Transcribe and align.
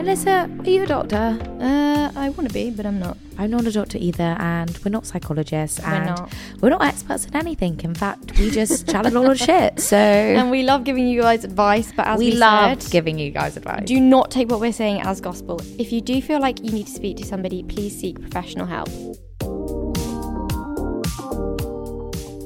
Melissa, 0.00 0.48
are 0.64 0.70
you 0.70 0.84
a 0.84 0.86
doctor? 0.86 1.38
Uh, 1.60 2.10
I 2.16 2.30
want 2.30 2.48
to 2.48 2.54
be, 2.54 2.70
but 2.70 2.86
I'm 2.86 2.98
not. 2.98 3.18
I'm 3.36 3.50
not 3.50 3.66
a 3.66 3.70
doctor 3.70 3.98
either, 4.00 4.34
and 4.38 4.70
we're 4.82 4.90
not 4.90 5.04
psychologists, 5.04 5.78
We're 5.78 5.88
and 5.88 6.06
not. 6.06 6.32
we're 6.62 6.70
not 6.70 6.82
experts 6.82 7.26
in 7.26 7.36
anything. 7.36 7.78
In 7.84 7.94
fact, 7.94 8.38
we 8.38 8.50
just 8.50 8.88
chat 8.90 9.04
a 9.04 9.10
lot 9.10 9.30
of 9.30 9.38
shit. 9.38 9.78
So 9.78 9.98
And 9.98 10.50
we 10.50 10.62
love 10.62 10.84
giving 10.84 11.06
you 11.06 11.20
guys 11.20 11.44
advice, 11.44 11.92
but 11.94 12.06
as 12.06 12.18
we, 12.18 12.30
we, 12.30 12.36
love 12.38 12.82
said, 12.82 12.90
giving 12.90 13.18
you 13.18 13.30
guys 13.30 13.58
advice. 13.58 13.84
do 13.84 14.00
not 14.00 14.30
take 14.30 14.48
what 14.48 14.58
we're 14.58 14.72
saying 14.72 15.02
as 15.02 15.20
gospel. 15.20 15.60
If 15.78 15.92
you 15.92 16.00
do 16.00 16.22
feel 16.22 16.40
like 16.40 16.64
you 16.64 16.72
need 16.72 16.86
to 16.86 16.92
speak 16.92 17.18
to 17.18 17.26
somebody, 17.26 17.62
please 17.62 17.94
seek 18.00 18.18
professional 18.18 18.64
help. 18.64 18.88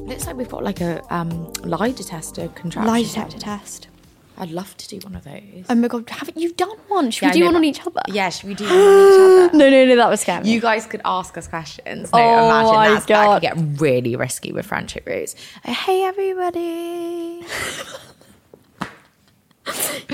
Looks 0.08 0.27
like 0.27 0.34
we've 0.36 0.48
got 0.48 0.64
like 0.64 0.80
a 0.80 1.00
um, 1.14 1.52
lie 1.62 1.92
detector 1.92 2.48
contraption. 2.48 2.86
Lie 2.92 3.02
detector 3.05 3.39
test. 3.39 3.86
I'd 4.36 4.50
love 4.50 4.77
to 4.78 4.88
do 4.88 4.98
one 5.06 5.14
of 5.14 5.22
those. 5.24 5.64
Oh 5.68 5.74
my 5.77 5.86
god, 5.88 6.10
haven't 6.10 6.36
you 6.36 6.52
done 6.54 6.77
one? 6.88 7.10
Should 7.12 7.22
Yeah, 7.27 7.32
we 7.34 7.38
do 7.38 7.44
one 7.44 7.56
on 7.56 7.64
each 7.64 7.80
other? 7.86 8.00
Yeah, 8.08 8.30
should 8.30 8.48
we 8.48 8.54
do 8.54 8.64
one 8.64 8.72
on 8.74 8.78
each 8.80 9.50
other? 9.52 9.56
No, 9.58 9.70
no, 9.70 9.84
no, 9.86 9.96
that 9.96 10.08
was 10.10 10.20
scary. 10.22 10.48
You 10.48 10.60
guys 10.60 10.86
could 10.86 11.00
ask 11.04 11.38
us 11.38 11.46
questions. 11.46 12.12
No, 12.12 12.18
Oh 12.18 12.46
imagine 12.48 12.74
my 12.74 12.88
that's, 12.88 13.06
that 13.06 13.24
God. 13.27 13.40
could 13.42 13.42
get 13.70 13.80
really 13.80 14.16
risky 14.16 14.52
with 14.52 14.66
friendship 14.66 15.06
rules. 15.06 15.36
Uh, 15.64 15.72
hey, 15.72 16.02
everybody. 16.05 17.46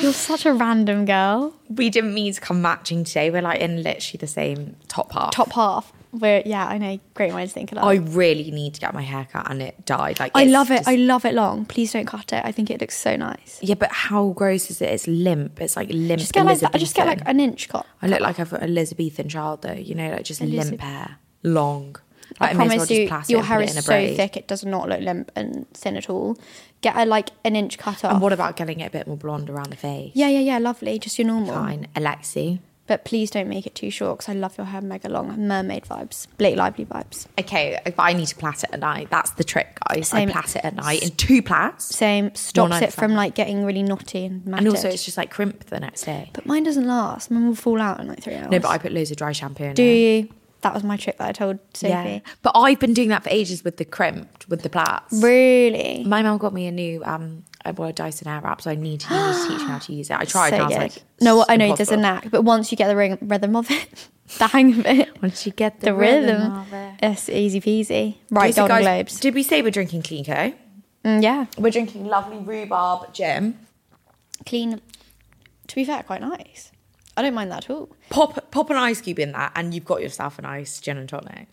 You're 0.00 0.12
such 0.12 0.46
a 0.46 0.52
random 0.52 1.04
girl. 1.06 1.54
we 1.68 1.90
didn't 1.90 2.14
mean 2.14 2.32
to 2.32 2.40
come 2.40 2.62
matching 2.62 3.02
today. 3.04 3.30
We're 3.30 3.42
like 3.42 3.60
in 3.60 3.82
literally 3.82 4.18
the 4.18 4.26
same 4.28 4.76
top 4.88 5.12
half. 5.12 5.32
Top 5.32 5.52
half. 5.52 5.92
We're 6.12 6.42
yeah, 6.44 6.66
I 6.66 6.78
know. 6.78 6.98
Great 7.14 7.30
to 7.30 7.46
think 7.46 7.70
of 7.72 7.76
that. 7.76 7.84
I 7.84 7.94
really 7.94 8.50
need 8.50 8.74
to 8.74 8.80
get 8.80 8.92
my 8.94 9.02
hair 9.02 9.28
cut 9.30 9.48
and 9.50 9.62
it 9.62 9.86
dyed. 9.86 10.18
Like 10.18 10.32
I 10.34 10.44
love 10.44 10.70
it. 10.70 10.78
just- 10.78 10.88
I 10.88 10.96
love 10.96 11.24
it 11.24 11.34
long. 11.34 11.64
Please 11.66 11.92
don't 11.92 12.06
cut 12.06 12.32
it. 12.32 12.42
I 12.44 12.50
think 12.52 12.70
it 12.70 12.80
looks 12.80 12.96
so 12.98 13.14
nice. 13.16 13.58
yeah, 13.62 13.74
but 13.76 13.92
how 13.92 14.30
gross 14.30 14.70
is 14.70 14.80
it? 14.82 14.90
It's 14.90 15.06
limp. 15.06 15.60
It's 15.60 15.76
like 15.76 15.88
limp. 15.90 16.20
Just 16.20 16.32
get 16.32 16.44
like. 16.44 16.50
Elizabethan. 16.52 16.80
Just 16.80 16.94
get 16.96 17.06
like 17.06 17.22
an 17.26 17.38
inch 17.40 17.68
cut. 17.68 17.86
I 18.02 18.08
look 18.08 18.20
like 18.20 18.40
I've 18.40 18.50
got 18.50 18.62
Elizabethan 18.62 19.28
child 19.28 19.62
though. 19.62 19.72
You 19.72 19.94
know, 19.94 20.10
like 20.10 20.24
just 20.24 20.40
limp 20.40 20.80
hair, 20.80 21.18
long. 21.42 21.96
I 22.40 22.46
Like, 22.46 22.58
well 22.58 22.66
promise 22.68 22.88
just 22.88 23.28
you, 23.28 23.36
your 23.36 23.44
hair 23.44 23.60
is 23.60 23.74
so 23.84 23.90
braid. 23.90 24.16
thick 24.16 24.36
it 24.36 24.46
does 24.46 24.64
not 24.64 24.88
look 24.88 25.00
limp 25.00 25.32
and 25.34 25.66
thin 25.74 25.96
at 25.96 26.08
all. 26.08 26.36
Get 26.80 26.96
a 26.96 27.04
like 27.04 27.30
an 27.44 27.56
inch 27.56 27.76
cut 27.76 28.04
off. 28.04 28.12
And 28.12 28.20
what 28.20 28.32
about 28.32 28.56
getting 28.56 28.80
it 28.80 28.86
a 28.86 28.90
bit 28.90 29.06
more 29.06 29.16
blonde 29.16 29.50
around 29.50 29.70
the 29.70 29.76
face? 29.76 30.12
Yeah, 30.14 30.28
yeah, 30.28 30.38
yeah. 30.40 30.58
Lovely. 30.58 30.98
Just 30.98 31.18
your 31.18 31.26
normal. 31.26 31.54
Fine, 31.54 31.88
Alexi. 31.96 32.60
But 32.90 33.04
please 33.04 33.30
don't 33.30 33.46
make 33.46 33.68
it 33.68 33.76
too 33.76 33.88
short 33.88 34.18
because 34.18 34.34
I 34.34 34.36
love 34.36 34.58
your 34.58 34.64
hair 34.66 34.80
mega 34.80 35.08
long. 35.08 35.46
Mermaid 35.46 35.84
vibes. 35.84 36.26
Blake 36.38 36.56
Lively 36.56 36.84
vibes. 36.84 37.28
Okay, 37.38 37.78
if 37.86 38.00
I 38.00 38.12
need 38.12 38.26
to 38.26 38.34
plait 38.34 38.64
it 38.64 38.70
at 38.72 38.80
night. 38.80 39.10
That's 39.10 39.30
the 39.30 39.44
trick, 39.44 39.78
guys. 39.88 40.08
Same. 40.08 40.28
I 40.30 40.32
plait 40.32 40.56
it 40.56 40.64
at 40.64 40.74
night 40.74 41.00
in 41.04 41.10
two 41.10 41.40
plaits. 41.40 41.84
Same. 41.84 42.34
Stops 42.34 42.82
it 42.82 42.92
from 42.92 43.14
like 43.14 43.36
getting 43.36 43.64
really 43.64 43.84
knotty 43.84 44.24
and 44.26 44.44
matted. 44.44 44.66
And 44.66 44.74
also, 44.74 44.88
it's 44.88 45.04
just 45.04 45.16
like 45.16 45.30
crimp 45.30 45.66
the 45.66 45.78
next 45.78 46.02
day. 46.02 46.30
But 46.32 46.46
mine 46.46 46.64
doesn't 46.64 46.84
last. 46.84 47.30
Mine 47.30 47.46
will 47.46 47.54
fall 47.54 47.80
out 47.80 48.00
in 48.00 48.08
like 48.08 48.20
three 48.24 48.34
hours. 48.34 48.50
No, 48.50 48.58
but 48.58 48.70
I 48.70 48.78
put 48.78 48.90
loads 48.90 49.12
of 49.12 49.18
dry 49.18 49.30
shampoo 49.30 49.62
in 49.62 49.74
Do 49.74 49.84
it. 49.84 49.94
you? 49.94 50.28
That 50.62 50.74
was 50.74 50.82
my 50.82 50.96
trick 50.96 51.18
that 51.18 51.28
I 51.28 51.32
told 51.32 51.60
Sophie. 51.74 51.90
Yeah. 51.90 52.18
But 52.42 52.52
I've 52.56 52.80
been 52.80 52.92
doing 52.92 53.10
that 53.10 53.22
for 53.22 53.30
ages 53.30 53.62
with 53.62 53.76
the 53.76 53.84
crimped, 53.84 54.48
with 54.48 54.62
the 54.62 54.68
plaits. 54.68 55.22
Really? 55.22 56.02
My 56.04 56.22
mum 56.22 56.38
got 56.38 56.52
me 56.52 56.66
a 56.66 56.72
new 56.72 57.04
um 57.04 57.44
a 57.64 57.72
well, 57.72 57.92
Dyson 57.92 58.26
Airwrap, 58.28 58.60
so 58.62 58.70
I 58.70 58.74
need 58.74 59.00
to 59.00 59.14
use, 59.14 59.46
teach 59.46 59.58
me 59.60 59.64
how 59.66 59.78
to 59.78 59.92
use 59.92 60.10
it. 60.10 60.16
I 60.16 60.24
tried 60.24 60.50
So 60.50 60.54
and 60.56 60.62
I 60.62 60.66
was 60.66 60.74
good. 60.74 60.80
like, 60.82 61.02
no, 61.20 61.40
"It's 61.42 61.50
I 61.50 61.56
know 61.56 61.76
there's 61.76 61.90
a 61.90 61.94
impossible." 61.94 62.02
knack, 62.02 62.30
but 62.30 62.42
once 62.42 62.70
you 62.72 62.76
get 62.76 62.88
the 62.88 62.96
ring, 62.96 63.18
rhythm 63.20 63.54
of 63.56 63.70
it, 63.70 64.08
the 64.38 64.46
hang 64.46 64.78
of 64.78 64.86
it, 64.86 65.22
Once 65.22 65.44
you 65.46 65.52
get 65.52 65.80
the, 65.80 65.86
the 65.86 65.94
rhythm, 65.94 66.52
of 66.52 66.72
it. 66.72 66.94
it's 67.02 67.28
easy 67.28 67.60
peasy. 67.60 68.16
Right, 68.30 68.54
So 68.54 68.62
Golden 68.62 68.76
guys, 68.78 68.84
Globes. 68.84 69.20
Did 69.20 69.34
we 69.34 69.42
say 69.42 69.62
we're 69.62 69.70
drinking 69.70 70.02
CleanCo? 70.02 70.54
Mm, 71.04 71.22
yeah, 71.22 71.46
We're 71.58 71.70
drinking 71.70 72.06
lovely 72.06 72.38
rhubarb 72.38 73.12
gin. 73.14 73.58
clean. 74.46 74.80
To 75.68 75.74
be 75.74 75.84
fair, 75.84 76.02
quite 76.02 76.20
nice. 76.20 76.72
I 77.16 77.22
don't 77.22 77.34
mind 77.34 77.50
that 77.52 77.64
at 77.64 77.70
all. 77.70 77.90
Pop 78.08 78.50
pop 78.50 78.70
an 78.70 78.76
ice 78.76 79.00
cube 79.00 79.18
in 79.18 79.32
that, 79.32 79.52
and 79.54 79.74
you've 79.74 79.84
got 79.84 80.00
yourself 80.02 80.38
a 80.38 80.42
nice 80.42 80.80
gin 80.80 80.96
and 80.96 81.08
tonic. 81.08 81.48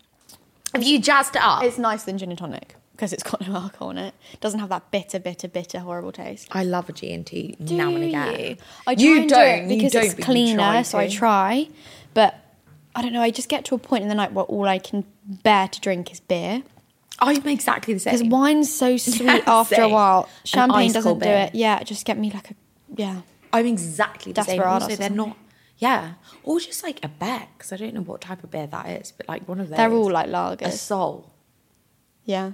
Have 0.74 0.82
you 0.82 0.98
jazzed 1.00 1.36
it 1.36 1.42
up? 1.42 1.62
It's 1.62 1.78
nicer 1.78 2.06
than 2.06 2.18
gin 2.18 2.30
and 2.30 2.38
tonic 2.38 2.74
because 2.98 3.12
it's 3.12 3.22
got 3.22 3.46
no 3.46 3.54
alcohol 3.62 3.90
in 3.90 3.98
it. 3.98 4.14
Doesn't 4.40 4.58
have 4.58 4.70
that 4.70 4.90
bitter, 4.90 5.20
bitter, 5.20 5.46
bitter, 5.46 5.78
horrible 5.78 6.10
taste. 6.10 6.48
I 6.50 6.64
love 6.64 6.88
a 6.88 6.92
G 6.92 7.12
and 7.12 7.24
T 7.24 7.56
Do 7.62 7.76
now 7.76 7.94
and 7.94 8.02
again. 8.04 8.40
you? 8.40 8.56
I 8.88 8.94
try 8.96 9.04
you 9.04 9.20
and 9.20 9.28
do 9.28 9.34
don't 9.36 9.48
it 9.48 9.62
you 9.62 9.76
because 9.76 9.92
don't, 9.92 10.04
it's 10.04 10.14
cleaner, 10.14 10.82
so 10.82 10.98
I 10.98 11.08
try. 11.08 11.68
But 12.12 12.34
I 12.96 13.02
don't 13.02 13.12
know. 13.12 13.22
I 13.22 13.30
just 13.30 13.48
get 13.48 13.64
to 13.66 13.76
a 13.76 13.78
point 13.78 14.02
in 14.02 14.08
the 14.08 14.16
night 14.16 14.32
where 14.32 14.44
all 14.46 14.66
I 14.66 14.80
can 14.80 15.04
bear 15.24 15.68
to 15.68 15.80
drink 15.80 16.10
is 16.10 16.18
beer. 16.18 16.64
I'm 17.20 17.46
exactly 17.46 17.94
the 17.94 18.00
same. 18.00 18.14
Because 18.14 18.28
wine's 18.28 18.72
so 18.72 18.96
sweet 18.96 19.22
Yeah, 19.22 19.42
after 19.46 19.82
a 19.82 19.88
while. 19.88 20.28
Champagne 20.44 20.92
doesn't 20.92 21.20
do 21.20 21.28
it. 21.28 21.54
Yeah, 21.54 21.82
just 21.84 22.04
get 22.04 22.18
me 22.18 22.30
like 22.32 22.50
a 22.50 22.54
yeah. 22.96 23.20
I'm 23.52 23.66
exactly 23.66 24.32
the 24.32 24.42
same. 24.42 24.60
Also, 24.60 24.96
they're 24.96 25.08
not. 25.08 25.36
Yeah, 25.78 26.14
or 26.42 26.58
just 26.58 26.82
like 26.82 26.98
a 27.04 27.08
Beck's. 27.08 27.72
I 27.72 27.76
don't 27.76 27.94
know 27.94 28.00
what 28.02 28.20
type 28.20 28.42
of 28.42 28.50
beer 28.50 28.66
that 28.66 28.86
is, 29.00 29.12
but 29.12 29.28
like 29.28 29.46
one 29.48 29.60
of 29.60 29.68
those. 29.68 29.76
They're 29.76 29.92
all 29.92 30.10
like 30.10 30.28
lager. 30.28 30.64
a 30.64 30.68
lagers. 30.68 30.72
soul. 30.72 31.32
Yeah, 32.24 32.52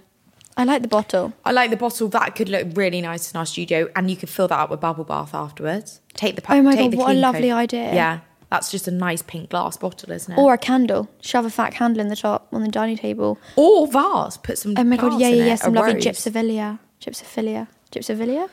I 0.56 0.64
like 0.64 0.82
the 0.82 0.88
bottle. 0.88 1.32
I 1.44 1.50
like 1.52 1.70
the 1.70 1.76
bottle. 1.76 2.08
That 2.08 2.34
could 2.36 2.48
look 2.48 2.68
really 2.74 3.00
nice 3.00 3.32
in 3.32 3.36
our 3.38 3.46
studio, 3.46 3.88
and 3.96 4.10
you 4.10 4.16
could 4.16 4.28
fill 4.28 4.48
that 4.48 4.58
up 4.58 4.70
with 4.70 4.80
bubble 4.80 5.04
bath 5.04 5.34
afterwards. 5.34 6.00
Take 6.14 6.36
the 6.36 6.42
pa- 6.42 6.54
Oh 6.54 6.62
my 6.62 6.76
God, 6.76 6.94
what 6.94 7.10
a 7.10 7.18
lovely 7.18 7.48
coat. 7.48 7.56
idea. 7.56 7.92
Yeah, 7.94 8.20
that's 8.50 8.70
just 8.70 8.86
a 8.86 8.92
nice 8.92 9.20
pink 9.22 9.50
glass 9.50 9.76
bottle, 9.76 10.12
isn't 10.12 10.32
it? 10.32 10.38
Or 10.40 10.54
a 10.54 10.58
candle. 10.58 11.08
Shove 11.20 11.44
a 11.44 11.50
fat 11.50 11.72
candle 11.72 12.00
in 12.00 12.08
the 12.08 12.14
top 12.16 12.46
on 12.52 12.62
the 12.62 12.68
dining 12.68 12.96
table. 12.96 13.38
or 13.56 13.88
vase. 13.88 14.36
Put 14.36 14.58
some. 14.58 14.74
Oh 14.76 14.84
my 14.84 14.96
god, 14.96 15.20
yeah, 15.20 15.28
yeah, 15.28 15.44
yeah. 15.44 15.54
Some 15.56 15.74
lovely 15.74 15.94
rose. 15.94 16.04
gypsophilia. 16.04 16.78
Gypsophilia. 17.00 17.66
Gypsophilia? 17.90 18.48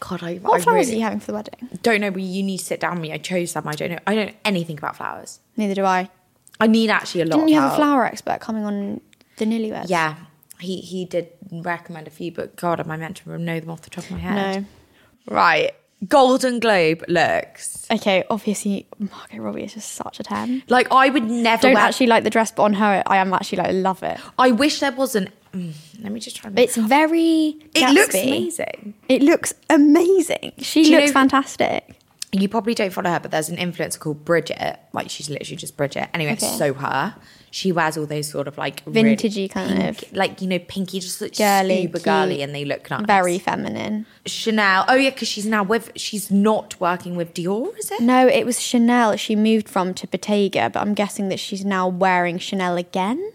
God, 0.00 0.22
I, 0.22 0.36
What 0.36 0.60
I 0.60 0.64
flowers 0.64 0.86
really 0.86 0.94
are 0.94 0.98
you 0.98 1.02
having 1.04 1.20
for 1.20 1.26
the 1.26 1.34
wedding? 1.34 1.78
don't 1.82 2.00
know. 2.00 2.10
But 2.10 2.22
you 2.22 2.42
need 2.42 2.58
to 2.58 2.64
sit 2.64 2.80
down 2.80 2.92
with 2.94 3.02
me. 3.02 3.12
I 3.12 3.18
chose 3.18 3.52
them. 3.52 3.68
I 3.68 3.72
don't 3.74 3.90
know. 3.92 3.98
I 4.06 4.14
don't 4.14 4.26
know 4.28 4.34
anything 4.44 4.78
about 4.78 4.96
flowers. 4.96 5.40
Neither 5.56 5.74
do 5.74 5.84
I. 5.84 6.08
I 6.58 6.66
need 6.66 6.90
actually 6.90 7.20
a 7.22 7.24
lot. 7.26 7.36
Didn't 7.36 7.48
you 7.50 7.60
have 7.60 7.72
a 7.72 7.76
flower 7.76 8.04
expert 8.06 8.40
coming 8.40 8.64
on 8.64 9.00
the 9.36 9.44
newlyweds? 9.44 9.88
Yeah, 9.90 10.16
he 10.60 10.80
he 10.80 11.04
did 11.04 11.28
recommend 11.50 12.06
a 12.06 12.10
few, 12.10 12.30
but 12.32 12.56
God, 12.56 12.80
am 12.80 12.90
I 12.90 12.96
meant 12.96 13.16
to 13.18 13.38
know 13.38 13.60
them 13.60 13.70
off 13.70 13.82
the 13.82 13.90
top 13.90 14.04
of 14.04 14.10
my 14.12 14.18
head? 14.18 14.62
No. 15.28 15.34
Right. 15.34 15.72
Golden 16.08 16.60
Globe 16.60 17.04
looks 17.08 17.86
Okay, 17.90 18.24
obviously 18.30 18.86
Margot 18.98 19.36
Robbie 19.38 19.64
is 19.64 19.74
just 19.74 19.92
such 19.92 20.18
a 20.18 20.22
ten. 20.22 20.62
like 20.68 20.90
I 20.90 21.10
would 21.10 21.24
never. 21.24 21.60
Don't 21.62 21.74
wear- 21.74 21.82
actually 21.82 22.06
like 22.06 22.24
the 22.24 22.30
dress, 22.30 22.50
but 22.52 22.62
on 22.62 22.72
her, 22.74 23.02
I 23.06 23.18
am 23.18 23.34
actually 23.34 23.58
like 23.58 23.72
love 23.74 24.02
it. 24.02 24.18
I 24.38 24.50
wish 24.52 24.80
there 24.80 24.92
wasn't. 24.92 25.28
Mm, 25.52 25.74
let 26.02 26.10
me 26.12 26.20
just 26.20 26.36
try. 26.36 26.48
And, 26.48 26.58
It's 26.58 26.76
very. 26.76 27.56
it 27.74 27.92
looks 27.92 28.14
amazing. 28.14 28.94
It 29.08 29.20
looks 29.20 29.52
amazing. 29.68 30.52
She 30.58 30.84
Do 30.84 30.90
you 30.92 30.96
looks 31.00 31.08
know- 31.10 31.20
fantastic. 31.20 31.96
You 32.32 32.48
probably 32.48 32.74
don't 32.74 32.92
follow 32.92 33.10
her, 33.10 33.18
but 33.20 33.32
there's 33.32 33.48
an 33.48 33.56
influencer 33.56 33.98
called 33.98 34.24
Bridget. 34.24 34.78
Like 34.92 35.10
she's 35.10 35.28
literally 35.28 35.56
just 35.56 35.76
Bridget. 35.76 36.08
Anyway, 36.14 36.32
Okay. 36.32 36.46
so 36.46 36.72
her. 36.74 37.16
She 37.52 37.72
wears 37.72 37.96
all 37.98 38.06
those 38.06 38.28
sort 38.28 38.46
of 38.46 38.56
like 38.58 38.82
really 38.86 39.16
Vintagey 39.16 39.50
kind 39.50 39.82
of- 39.88 40.04
like 40.12 40.40
you 40.40 40.46
know, 40.46 40.58
pinky, 40.60 41.00
just 41.00 41.20
like 41.20 41.36
Girly, 41.36 41.82
super 41.82 41.98
girly, 41.98 42.36
cute, 42.36 42.44
and 42.44 42.54
they 42.54 42.64
look 42.64 42.88
nice. 42.90 43.04
Very 43.06 43.38
feminine. 43.40 44.06
Chanel. 44.24 44.84
Oh 44.88 44.94
yeah, 44.94 45.10
because 45.10 45.28
she's 45.28 45.46
now 45.46 45.62
with. 45.62 45.90
She's 45.96 46.30
not 46.30 46.78
working 46.80 47.16
with 47.16 47.34
Dior, 47.34 47.76
is 47.78 47.90
it? 47.90 48.00
No, 48.00 48.28
it 48.28 48.46
was 48.46 48.60
Chanel 48.60 49.16
she 49.16 49.34
moved 49.34 49.68
from 49.68 49.94
to 49.94 50.06
Bottega, 50.06 50.70
but 50.70 50.80
I'm 50.80 50.94
guessing 50.94 51.28
that 51.30 51.40
she's 51.40 51.64
now 51.64 51.88
wearing 51.88 52.38
Chanel 52.38 52.76
again. 52.76 53.32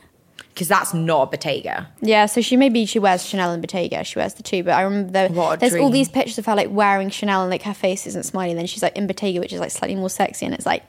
Because 0.54 0.70
that's 0.70 0.94
not 0.94 1.24
a 1.24 1.26
Bottega. 1.32 1.90
Yeah, 2.00 2.28
so 2.28 2.40
she 2.40 2.56
maybe 2.56 2.86
she 2.86 2.98
wears 2.98 3.26
Chanel 3.26 3.52
and 3.52 3.62
Bottega. 3.62 4.06
She 4.06 4.18
wears 4.18 4.36
the 4.36 4.44
two, 4.44 4.64
but 4.64 4.72
I 4.76 4.84
remember 4.84 5.12
the, 5.28 5.58
there's 5.60 5.76
all 5.76 5.90
these 5.90 6.08
pictures 6.08 6.38
of 6.38 6.46
her 6.46 6.56
like 6.56 6.70
wearing 6.70 7.10
Chanel 7.10 7.42
and 7.42 7.52
like 7.52 7.64
her 7.64 7.74
face 7.74 8.08
isn't 8.08 8.24
smiling. 8.24 8.56
Then 8.56 8.66
she's 8.66 8.82
like 8.82 8.96
in 8.96 9.06
Bottega, 9.06 9.42
which 9.42 9.52
is 9.52 9.60
like 9.60 9.72
slightly 9.72 9.96
more 9.96 10.10
sexy, 10.10 10.46
and 10.46 10.56
it's 10.56 10.66
like 10.66 10.84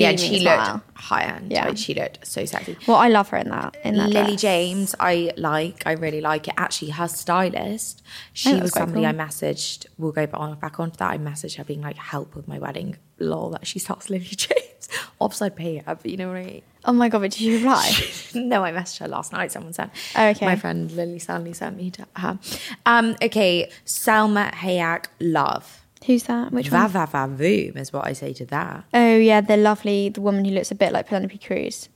Yeah, 0.00 0.10
and 0.10 0.20
she 0.20 0.40
looked 0.40 0.82
high 0.94 1.24
end. 1.24 1.50
Yeah. 1.50 1.68
Yeah, 1.68 1.74
she 1.74 1.94
looked 1.94 2.26
so 2.26 2.44
sexy. 2.44 2.76
Well, 2.86 2.96
I 2.96 3.08
love 3.08 3.28
her 3.30 3.36
in 3.38 3.48
that. 3.50 3.76
In 3.84 3.96
that 3.96 4.10
Lily 4.10 4.26
dress. 4.28 4.40
James, 4.40 4.94
I 4.98 5.32
like. 5.36 5.82
I 5.86 5.92
really 5.92 6.20
like 6.20 6.48
it. 6.48 6.54
Actually, 6.56 6.92
her 6.92 7.08
stylist, 7.08 8.02
she 8.32 8.52
that's 8.52 8.62
was 8.62 8.72
somebody 8.72 9.02
cool. 9.02 9.06
I 9.10 9.12
messaged. 9.12 9.86
We'll 9.98 10.12
go 10.12 10.26
back 10.26 10.40
on 10.40 10.58
back 10.58 10.80
onto 10.80 10.96
that. 10.96 11.10
I 11.10 11.18
messaged 11.18 11.56
her 11.56 11.64
being 11.64 11.82
like, 11.82 11.96
"Help 11.96 12.34
with 12.34 12.48
my 12.48 12.58
wedding." 12.58 12.96
Lol, 13.18 13.50
that 13.50 13.66
she 13.66 13.78
starts 13.78 14.08
Lily 14.08 14.24
James. 14.24 14.88
Offside 15.18 15.54
pay 15.54 15.76
her, 15.76 15.94
but 15.94 16.06
you 16.06 16.16
know 16.16 16.28
what 16.28 16.38
I 16.38 16.44
mean. 16.44 16.62
Oh 16.86 16.92
my 16.94 17.08
god! 17.10 17.20
But 17.20 17.32
did 17.32 17.42
you 17.42 17.56
reply? 17.58 17.90
no, 18.34 18.64
I 18.64 18.72
messaged 18.72 19.00
her 19.00 19.08
last 19.08 19.32
night. 19.32 19.52
Someone 19.52 19.74
sent. 19.74 19.92
Oh, 20.16 20.28
okay. 20.28 20.46
My 20.46 20.56
friend 20.56 20.90
Lily 20.92 21.18
Stanley 21.18 21.52
sent 21.52 21.76
me 21.76 21.90
to 21.90 22.06
her. 22.16 22.38
Um, 22.86 23.16
okay, 23.22 23.70
Salma 23.84 24.50
Hayek, 24.52 25.06
love. 25.20 25.79
Who's 26.06 26.22
that? 26.24 26.52
Which 26.52 26.68
Va 26.68 26.76
one? 26.82 26.88
va 26.90 27.06
va 27.06 27.26
voom 27.28 27.76
is 27.76 27.92
what 27.92 28.06
I 28.06 28.12
say 28.14 28.32
to 28.34 28.46
that. 28.46 28.84
Oh 28.94 29.16
yeah, 29.16 29.40
the 29.40 29.56
lovely, 29.56 30.08
the 30.08 30.20
woman 30.20 30.44
who 30.44 30.52
looks 30.52 30.70
a 30.70 30.74
bit 30.74 30.92
like 30.92 31.08
Penelope 31.08 31.38
Cruz. 31.38 31.88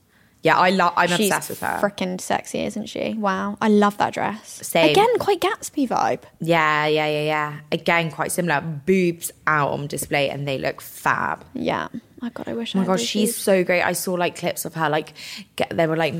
Yeah, 0.43 0.59
I 0.59 0.69
love. 0.69 0.93
I'm 0.95 1.07
She's 1.09 1.31
obsessed 1.31 1.49
with 1.49 1.61
her. 1.61 1.79
Freaking 1.81 2.21
sexy, 2.21 2.63
isn't 2.65 2.85
she? 2.85 3.15
Wow, 3.17 3.57
I 3.59 3.67
love 3.67 3.97
that 3.97 4.13
dress. 4.13 4.59
Same. 4.67 4.91
Again, 4.91 5.17
quite 5.17 5.41
Gatsby 5.41 5.87
vibe. 5.89 6.21
Yeah, 6.39 6.85
yeah, 6.85 7.07
yeah, 7.07 7.23
yeah. 7.23 7.59
Again, 7.71 8.11
quite 8.11 8.31
similar. 8.31 8.61
Boobs 8.61 9.31
out 9.47 9.71
on 9.71 9.87
display 9.87 10.29
and 10.29 10.47
they 10.47 10.59
look 10.59 10.81
fab. 10.81 11.43
Yeah. 11.55 11.87
My 12.21 12.29
god, 12.29 12.47
I 12.47 12.53
wish. 12.53 12.75
Oh 12.75 12.79
I 12.79 12.83
my 12.83 12.85
had 12.91 12.97
god, 12.99 13.03
she's 13.03 13.29
boobs. 13.29 13.37
so 13.41 13.63
great. 13.63 13.81
I 13.81 13.93
saw 13.93 14.13
like 14.13 14.35
clips 14.37 14.65
of 14.65 14.75
her, 14.75 14.87
like 14.87 15.13
get, 15.55 15.69
there 15.75 15.87
were 15.87 15.97
like 15.97 16.13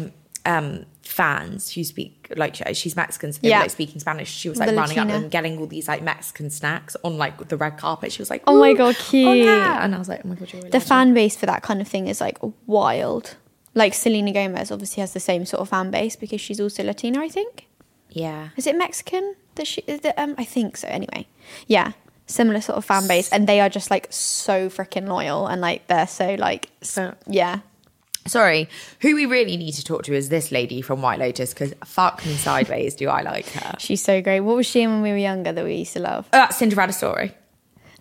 um 0.46 0.86
fans 1.02 1.72
who 1.72 1.84
speak 1.84 2.32
like 2.36 2.56
she's 2.76 2.96
Mexican, 2.96 3.32
so 3.34 3.40
they 3.42 3.50
Yeah. 3.50 3.58
were 3.60 3.64
like 3.64 3.72
speaking 3.72 4.00
Spanish. 4.00 4.32
She 4.32 4.50
was 4.50 4.58
like 4.60 4.70
The 4.70 4.76
running 4.76 4.98
up 5.00 5.06
Latina. 5.08 5.24
and 5.24 5.32
getting 5.32 5.58
all 5.60 5.68
these 5.68 5.88
like 5.88 6.02
Mexican 6.02 6.50
snacks 6.50 6.96
on 7.04 7.18
like 7.18 7.48
the 7.50 7.58
red 7.58 7.78
carpet. 7.78 8.12
She 8.12 8.22
was 8.22 8.30
like, 8.30 8.44
Oh 8.48 8.60
my 8.60 8.74
God, 8.74 8.96
cute." 8.96 9.46
yeah." 9.46 9.84
And 9.84 9.94
I 9.96 10.00
was 10.00 10.10
like, 10.10 10.22
oh 10.26 10.28
my 10.30 10.36
god, 10.36 10.52
you're 10.52 10.66
a 10.66 10.70
the 10.70 10.80
fan 10.80 11.14
base 11.14 11.36
for 11.36 11.46
that 11.46 11.62
kind 11.62 11.82
of 11.82 11.88
thing 11.88 12.08
is 12.08 12.20
like 12.22 12.38
wild. 12.66 13.36
Like 13.74 13.94
Selena 13.94 14.32
Gomez 14.32 14.72
obviously 14.72 15.02
has 15.02 15.14
the 15.14 15.20
same 15.20 15.46
sort 15.46 15.62
of 15.62 15.70
fan 15.70 15.92
base 15.92 16.16
because 16.16 16.40
she's 16.42 16.60
also 16.62 16.84
Latina, 16.84 17.20
I 17.22 17.30
think. 17.30 17.68
Yeah. 18.10 18.50
Is 18.56 18.66
it 18.68 18.78
Mexican 18.78 19.36
that 19.56 19.68
she? 19.68 19.82
is 19.88 20.00
it, 20.04 20.14
um, 20.18 20.36
I 20.38 20.46
think 20.46 20.78
so. 20.78 20.88
Anyway, 20.88 21.28
yeah, 21.68 21.92
similar 22.26 22.62
sort 22.62 22.78
of 22.78 22.86
fan 22.86 23.08
base, 23.08 23.30
and 23.32 23.48
they 23.48 23.60
are 23.60 23.70
just 23.70 23.92
like 23.92 24.08
so 24.12 24.70
freaking 24.70 25.08
loyal, 25.08 25.48
and 25.48 25.60
like 25.62 25.88
they're 25.88 26.08
so 26.08 26.36
like 26.36 26.70
So- 26.82 27.16
yeah. 27.28 27.60
Sorry, 28.28 28.68
who 29.02 29.14
we 29.14 29.28
really 29.28 29.56
need 29.56 29.74
to 29.74 29.84
talk 29.84 30.04
to 30.06 30.14
is 30.16 30.30
this 30.30 30.52
lady 30.52 30.82
from 30.82 31.02
White 31.02 31.20
Lotus 31.20 31.54
because 31.54 31.74
fuck 31.84 32.26
me 32.26 32.34
sideways, 32.36 32.96
do 32.96 33.08
I 33.08 33.22
like 33.22 33.48
her? 33.50 33.76
She's 33.80 34.04
so 34.04 34.20
great. 34.22 34.40
What 34.40 34.56
was 34.56 34.66
she 34.66 34.82
in 34.82 34.90
when 34.92 35.02
we 35.04 35.12
were 35.12 35.18
younger 35.18 35.52
that 35.52 35.64
we 35.64 35.76
used 35.76 35.94
to 35.94 36.00
love? 36.00 36.28
Uh, 36.34 36.50
Cinderella 36.50 36.92
story. 36.92 37.36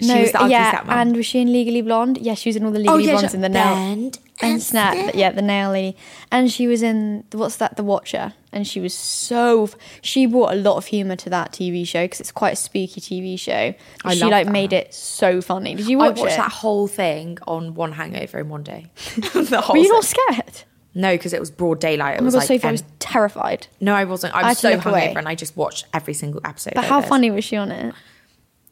She 0.01 0.09
no, 0.09 0.21
was 0.21 0.33
the 0.33 0.39
ugly 0.41 0.53
yeah, 0.53 0.81
stepmom. 0.81 0.89
and 0.89 1.17
was 1.17 1.27
she 1.27 1.41
in 1.41 1.53
Legally 1.53 1.83
Blonde? 1.83 2.19
Yeah, 2.19 2.35
she 2.35 2.49
was 2.49 2.57
in 2.57 2.65
all 2.65 2.71
the 2.73 2.79
Legally 2.79 3.05
yeah, 3.05 3.13
Blondes 3.13 3.33
she- 3.33 3.37
in 3.37 3.43
the 3.43 3.49
nail 3.51 3.75
Bend 3.75 4.19
and 4.43 4.63
snap. 4.63 4.95
snap. 4.95 5.15
Yeah, 5.15 5.31
the 5.31 5.43
nail 5.43 5.71
lady, 5.71 5.97
and 6.31 6.51
she 6.51 6.67
was 6.67 6.83
in 6.83 7.25
what's 7.33 7.57
that? 7.57 7.77
The 7.77 7.85
Watcher, 7.85 8.35
and 8.53 8.67
she 8.67 8.81
was 8.81 8.93
so. 8.95 9.71
She 10.01 10.27
brought 10.27 10.53
a 10.53 10.57
lot 10.57 10.77
of 10.77 10.87
humor 10.87 11.17
to 11.17 11.31
that 11.31 11.53
TV 11.53 11.87
show 11.87 12.05
because 12.05 12.21
it's 12.21 12.33
quite 12.33 12.53
a 12.55 12.57
spooky 12.57 13.01
TV 13.01 13.39
show. 13.39 13.75
I 14.05 14.15
she 14.15 14.25
like 14.25 14.47
that. 14.47 14.53
made 14.53 14.73
it 14.73 14.93
so 14.93 15.41
funny. 15.41 15.75
Did 15.75 15.87
you 15.87 15.99
watch 15.99 16.07
I 16.07 16.09
watch 16.11 16.19
watched 16.21 16.33
it? 16.35 16.37
that 16.39 16.53
whole 16.53 16.87
thing 16.89 17.39
on 17.47 17.75
one 17.75 17.93
hangover 17.93 18.39
in 18.39 18.49
one 18.49 18.63
day. 18.63 18.91
the 19.35 19.61
whole 19.63 19.75
Were 19.77 19.83
you 19.83 19.89
not 19.93 20.05
scared? 20.05 20.63
No, 20.97 21.13
because 21.15 21.33
it 21.33 21.41
was 21.41 21.51
broad 21.51 21.81
daylight. 21.81 22.17
It 22.17 22.21
Oh 22.21 22.25
was 22.25 22.35
god, 22.35 22.39
like 22.41 22.47
Sophie, 22.49 22.65
I 22.65 22.69
um, 22.69 22.73
was 22.75 22.85
terrified. 23.01 23.67
no, 23.81 23.95
I 23.95 24.05
wasn't. 24.05 24.35
I 24.35 24.43
I 24.43 24.49
was 24.51 24.61
to 24.61 24.63
so 24.63 24.79
hungover, 24.79 24.87
away. 24.91 25.15
and 25.17 25.27
I 25.29 25.35
just 25.35 25.57
watched 25.57 25.87
every 25.93 26.15
single 26.15 26.41
episode. 26.45 26.75
But 26.75 26.85
how 26.85 27.01
this. 27.01 27.09
funny 27.09 27.31
was 27.33 27.45
she 27.45 27.57
on 27.57 27.73
it? 27.73 27.95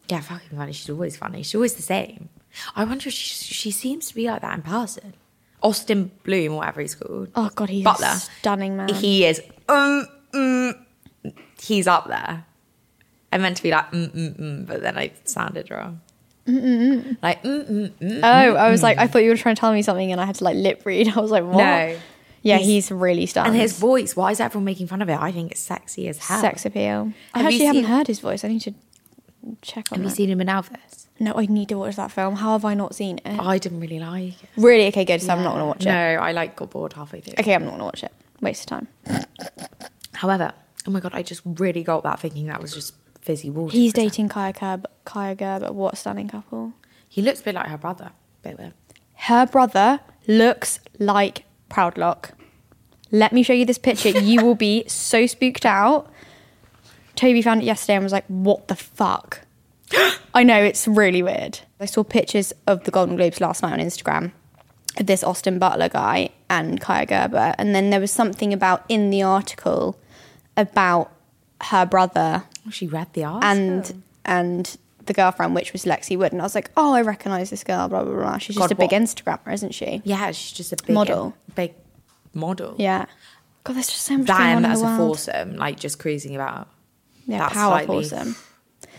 Yeah, 0.08 0.20
fucking 0.20 0.56
funny. 0.56 0.72
She's 0.72 0.90
always 0.90 1.16
funny. 1.16 1.42
She's 1.42 1.54
always 1.56 1.74
the 1.74 1.82
same. 1.82 2.28
I 2.76 2.84
wonder 2.84 3.08
if 3.08 3.14
she, 3.14 3.34
she 3.54 3.70
seems 3.70 4.08
to 4.08 4.14
be 4.14 4.26
like 4.28 4.42
that 4.42 4.54
in 4.54 4.62
person. 4.62 5.14
Austin 5.62 6.10
Bloom, 6.24 6.56
whatever 6.56 6.80
he's 6.80 6.94
called. 6.94 7.28
Oh 7.34 7.50
god, 7.54 7.70
he's 7.70 7.84
Butler. 7.84 8.06
a 8.08 8.16
stunning 8.16 8.76
man. 8.76 8.88
He 8.88 9.24
is. 9.24 9.40
Um, 9.68 10.06
mm, 10.32 10.74
he's 11.60 11.86
up 11.86 12.08
there. 12.08 12.44
I 13.32 13.38
meant 13.38 13.56
to 13.56 13.62
be 13.62 13.70
like 13.70 13.90
mm 13.92 14.10
mm 14.10 14.38
mm, 14.38 14.66
but 14.66 14.82
then 14.82 14.98
I 14.98 15.12
sounded 15.24 15.70
wrong. 15.70 16.00
Mm-mm. 16.46 17.16
Like 17.22 17.42
mm 17.42 17.68
mm 17.68 17.92
mm. 18.00 18.20
oh, 18.22 18.56
I 18.56 18.70
was 18.70 18.82
like, 18.82 18.98
I 18.98 19.06
thought 19.06 19.22
you 19.22 19.30
were 19.30 19.36
trying 19.36 19.54
to 19.54 19.60
tell 19.60 19.72
me 19.72 19.82
something, 19.82 20.12
and 20.12 20.20
I 20.20 20.26
had 20.26 20.34
to 20.36 20.44
like 20.44 20.56
lip 20.56 20.82
read. 20.84 21.08
I 21.16 21.20
was 21.20 21.30
like, 21.30 21.44
what? 21.44 21.58
No. 21.58 21.96
Yeah, 22.44 22.56
He's- 22.56 22.66
he's, 22.66 22.90
really 22.90 23.26
stunning. 23.26 23.52
And 23.52 23.60
his 23.60 23.78
voice, 23.78 24.16
why 24.16 24.32
is 24.32 24.40
everyone 24.40 24.64
making 24.64 24.88
fun 24.88 25.00
of 25.00 25.08
it? 25.08 25.16
I 25.16 25.30
think 25.30 25.52
it's 25.52 25.60
sexy 25.60 26.08
as 26.08 26.18
hell. 26.18 26.40
sex 26.40 26.66
appeal. 26.66 27.12
I 27.32 27.38
Have 27.38 27.46
actually 27.46 27.66
haven't 27.66 27.84
heard 27.84 28.08
his 28.08 28.18
voice. 28.18 28.44
I 28.44 28.48
need 28.48 28.62
to 28.62 28.74
check 29.62 29.92
on 29.92 30.00
Have 30.00 30.04
you 30.04 30.10
seen 30.10 30.28
him 30.28 30.40
in 30.40 30.48
Elvis? 30.48 31.01
No, 31.22 31.34
I 31.36 31.46
need 31.46 31.68
to 31.68 31.76
watch 31.76 31.94
that 31.94 32.10
film. 32.10 32.34
How 32.34 32.50
have 32.52 32.64
I 32.64 32.74
not 32.74 32.96
seen 32.96 33.20
it? 33.24 33.38
I 33.38 33.56
didn't 33.58 33.78
really 33.78 34.00
like 34.00 34.42
it. 34.42 34.48
really? 34.56 34.88
Okay, 34.88 35.04
good. 35.04 35.22
So 35.22 35.32
I'm 35.32 35.44
not 35.44 35.52
gonna 35.52 35.66
watch 35.66 35.82
it. 35.86 35.88
No. 35.88 35.94
I 35.94 36.32
like 36.32 36.56
got 36.56 36.70
bored 36.70 36.94
halfway 36.94 37.20
through. 37.20 37.34
Okay, 37.38 37.54
I'm 37.54 37.64
not 37.64 37.72
gonna 37.72 37.84
watch 37.84 38.02
it. 38.02 38.10
Waste 38.40 38.62
of 38.62 38.66
time. 38.66 38.88
However, 40.14 40.52
oh 40.86 40.90
my 40.90 40.98
god, 40.98 41.12
I 41.14 41.22
just 41.22 41.42
really 41.44 41.84
got 41.84 42.02
that 42.02 42.18
thinking 42.18 42.46
that 42.48 42.60
was 42.60 42.74
just 42.74 42.94
fizzy 43.20 43.50
water. 43.50 43.70
He's 43.72 43.92
for 43.92 44.00
a 44.00 44.08
second. 44.08 44.08
dating 44.10 44.28
Kaia 44.30 44.52
Gerb. 44.52 44.84
Kaia 45.06 45.36
Gerber. 45.38 45.72
What 45.72 45.94
a 45.94 45.96
stunning 45.96 46.26
couple. 46.26 46.72
He 47.08 47.22
looks 47.22 47.40
a 47.40 47.44
bit 47.44 47.54
like 47.54 47.66
her 47.68 47.78
brother. 47.78 48.10
Bit 48.42 48.58
weird. 48.58 48.74
Her 49.14 49.46
brother 49.46 50.00
looks 50.26 50.80
like 50.98 51.44
Proudlock. 51.70 52.30
Let 53.12 53.32
me 53.32 53.44
show 53.44 53.52
you 53.52 53.64
this 53.64 53.78
picture. 53.78 54.08
You 54.08 54.44
will 54.44 54.56
be 54.56 54.82
so 54.88 55.26
spooked 55.26 55.64
out. 55.64 56.10
Toby 57.14 57.42
found 57.42 57.62
it 57.62 57.66
yesterday 57.66 57.94
and 57.94 58.02
was 58.02 58.12
like, 58.12 58.26
"What 58.26 58.66
the 58.66 58.74
fuck?" 58.74 59.42
I 60.34 60.42
know 60.44 60.62
it's 60.62 60.86
really 60.88 61.22
weird. 61.22 61.60
I 61.80 61.86
saw 61.86 62.02
pictures 62.04 62.52
of 62.66 62.84
the 62.84 62.90
Golden 62.90 63.16
Globes 63.16 63.40
last 63.40 63.62
night 63.62 63.72
on 63.72 63.78
Instagram 63.80 64.32
of 64.98 65.06
this 65.06 65.22
Austin 65.24 65.58
Butler 65.58 65.88
guy 65.88 66.30
and 66.50 66.80
Kaia 66.80 67.06
Gerber, 67.08 67.54
and 67.58 67.74
then 67.74 67.90
there 67.90 68.00
was 68.00 68.10
something 68.10 68.52
about 68.52 68.84
in 68.88 69.10
the 69.10 69.22
article 69.22 69.98
about 70.56 71.10
her 71.64 71.86
brother 71.86 72.44
Oh, 72.66 72.70
she 72.70 72.86
read 72.86 73.08
the 73.14 73.24
article. 73.24 73.48
and 73.48 74.02
and 74.24 74.76
the 75.06 75.12
girlfriend, 75.12 75.54
which 75.54 75.72
was 75.72 75.84
Lexi 75.84 76.16
Wood, 76.16 76.32
and 76.32 76.40
I 76.40 76.44
was 76.44 76.54
like, 76.54 76.70
"Oh, 76.76 76.92
I 76.94 77.02
recognise 77.02 77.50
this 77.50 77.64
girl." 77.64 77.88
Blah 77.88 78.04
blah 78.04 78.14
blah. 78.14 78.38
She's 78.38 78.54
just 78.54 78.58
God, 78.58 78.70
a 78.70 78.74
big 78.76 78.92
what- 78.92 79.00
Instagrammer, 79.02 79.52
isn't 79.52 79.74
she? 79.74 80.00
yeah, 80.04 80.30
she's 80.30 80.52
just 80.52 80.72
a 80.72 80.76
big 80.76 80.94
Model. 80.94 81.34
Big 81.56 81.74
model. 82.34 82.74
Yeah. 82.78 83.06
God, 83.64 83.74
there's 83.76 83.88
just 83.88 84.02
so 84.02 84.16
much 84.18 84.26
going 84.28 84.38
Them 84.40 84.56
on 84.58 84.64
in 84.64 84.70
as 84.70 84.80
a 84.82 84.84
world. 84.84 85.16
foursome, 85.18 85.56
like 85.56 85.78
just 85.78 85.98
cruising 85.98 86.34
about. 86.36 86.68
Yeah, 87.26 87.38
That's 87.38 87.54
power 87.54 87.84
slightly- 87.84 88.02
foursome. 88.08 88.36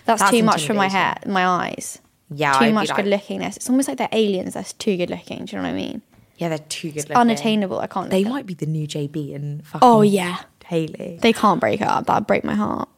That's, 0.06 0.22
That's 0.22 0.32
too 0.32 0.44
much 0.44 0.66
for 0.68 0.74
my 0.74 0.88
hair, 0.90 1.16
my 1.26 1.46
eyes. 1.46 2.00
Yeah, 2.30 2.54
too 2.58 2.66
I'd 2.66 2.74
much 2.74 2.90
like- 2.90 3.04
good 3.06 3.14
lookingness. 3.14 3.56
It's 3.58 3.70
almost 3.70 3.88
like 3.88 3.98
they're 3.98 4.10
aliens. 4.12 4.54
That's 4.56 4.74
too 4.74 4.98
good 4.98 5.10
looking. 5.10 5.46
Do 5.46 5.56
you 5.56 5.62
know 5.62 5.68
what 5.68 5.74
I 5.74 5.78
mean? 5.78 6.02
Yeah, 6.38 6.50
they're 6.50 6.58
too 6.58 6.90
good. 6.90 6.98
It's 7.02 7.10
looking. 7.10 7.18
unattainable. 7.22 7.80
I 7.80 7.88
can't. 7.88 8.10
They 8.10 8.24
might 8.24 8.46
be 8.46 8.54
the 8.56 8.66
new 8.66 8.88
JB 8.88 9.36
and 9.36 9.66
fucking. 9.66 9.88
Oh, 9.88 10.02
yeah. 10.02 10.40
Hailey. 10.66 11.20
They 11.22 11.34
can't 11.34 11.60
break 11.60 11.82
up. 11.82 12.08
That'd 12.08 12.26
break 12.26 12.44
my 12.44 12.56
heart. 12.56 12.90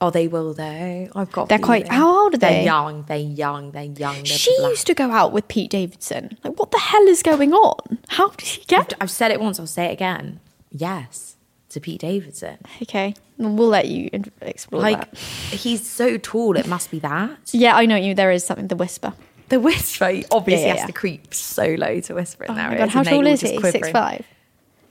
oh, 0.00 0.10
they 0.10 0.28
will 0.28 0.54
though. 0.54 1.08
I've 1.16 1.32
got. 1.32 1.48
They're 1.48 1.58
quite- 1.58 1.88
how 1.88 2.22
old 2.24 2.34
are 2.34 2.38
They're 2.38 2.62
young. 2.62 3.02
They're 3.08 3.16
young. 3.18 3.72
They're 3.72 3.82
young. 3.84 4.14
They're 4.16 4.24
She 4.26 4.54
black. 4.58 4.70
used 4.70 4.86
to 4.86 4.94
go 4.94 5.10
out 5.10 5.32
with 5.32 5.48
Pete 5.48 5.70
Davidson. 5.72 6.38
Like, 6.44 6.56
what 6.58 6.70
the 6.70 6.78
hell 6.78 7.02
is 7.08 7.22
going 7.24 7.52
on? 7.52 7.98
How 8.08 8.28
did 8.30 8.46
he 8.46 8.64
get? 8.66 8.94
I've 9.00 9.10
said 9.10 9.32
it 9.32 9.40
once. 9.40 9.58
I'll 9.58 9.66
say 9.66 9.86
it 9.86 9.92
again. 9.94 10.38
Yes, 10.70 11.34
to 11.70 11.80
Pete 11.80 12.00
Davidson. 12.00 12.58
Okay, 12.82 13.14
we'll 13.36 13.68
let 13.68 13.88
you 13.88 14.08
explore 14.40 14.80
Like 14.82 15.10
that. 15.10 15.18
he's 15.18 15.86
so 15.88 16.16
tall. 16.18 16.56
It 16.56 16.66
must 16.66 16.90
be 16.90 16.98
that. 17.00 17.38
Yeah, 17.52 17.76
I 17.76 17.86
know 17.86 17.96
you. 17.96 18.14
There 18.14 18.30
is 18.30 18.44
something. 18.44 18.68
The 18.68 18.76
whisper. 18.76 19.12
The 19.50 19.60
whisper 19.60 20.08
he 20.08 20.24
obviously 20.30 20.62
Yeah, 20.66 20.66
yeah, 20.68 20.72
has 20.74 20.80
yeah. 20.82 20.86
to 20.86 20.92
creep 20.92 21.32
so 21.34 21.74
low 21.78 22.00
to 22.00 22.14
whisper 22.14 22.44
in 22.44 22.50
Oh 22.50 22.54
there. 22.54 22.68
my 22.70 22.76
god, 22.78 22.88
how 22.90 23.02
tall 23.02 23.26
is 23.26 23.40
he? 23.40 23.52
quivering. 23.58 23.72
Six 23.84 23.90
five. 23.90 24.26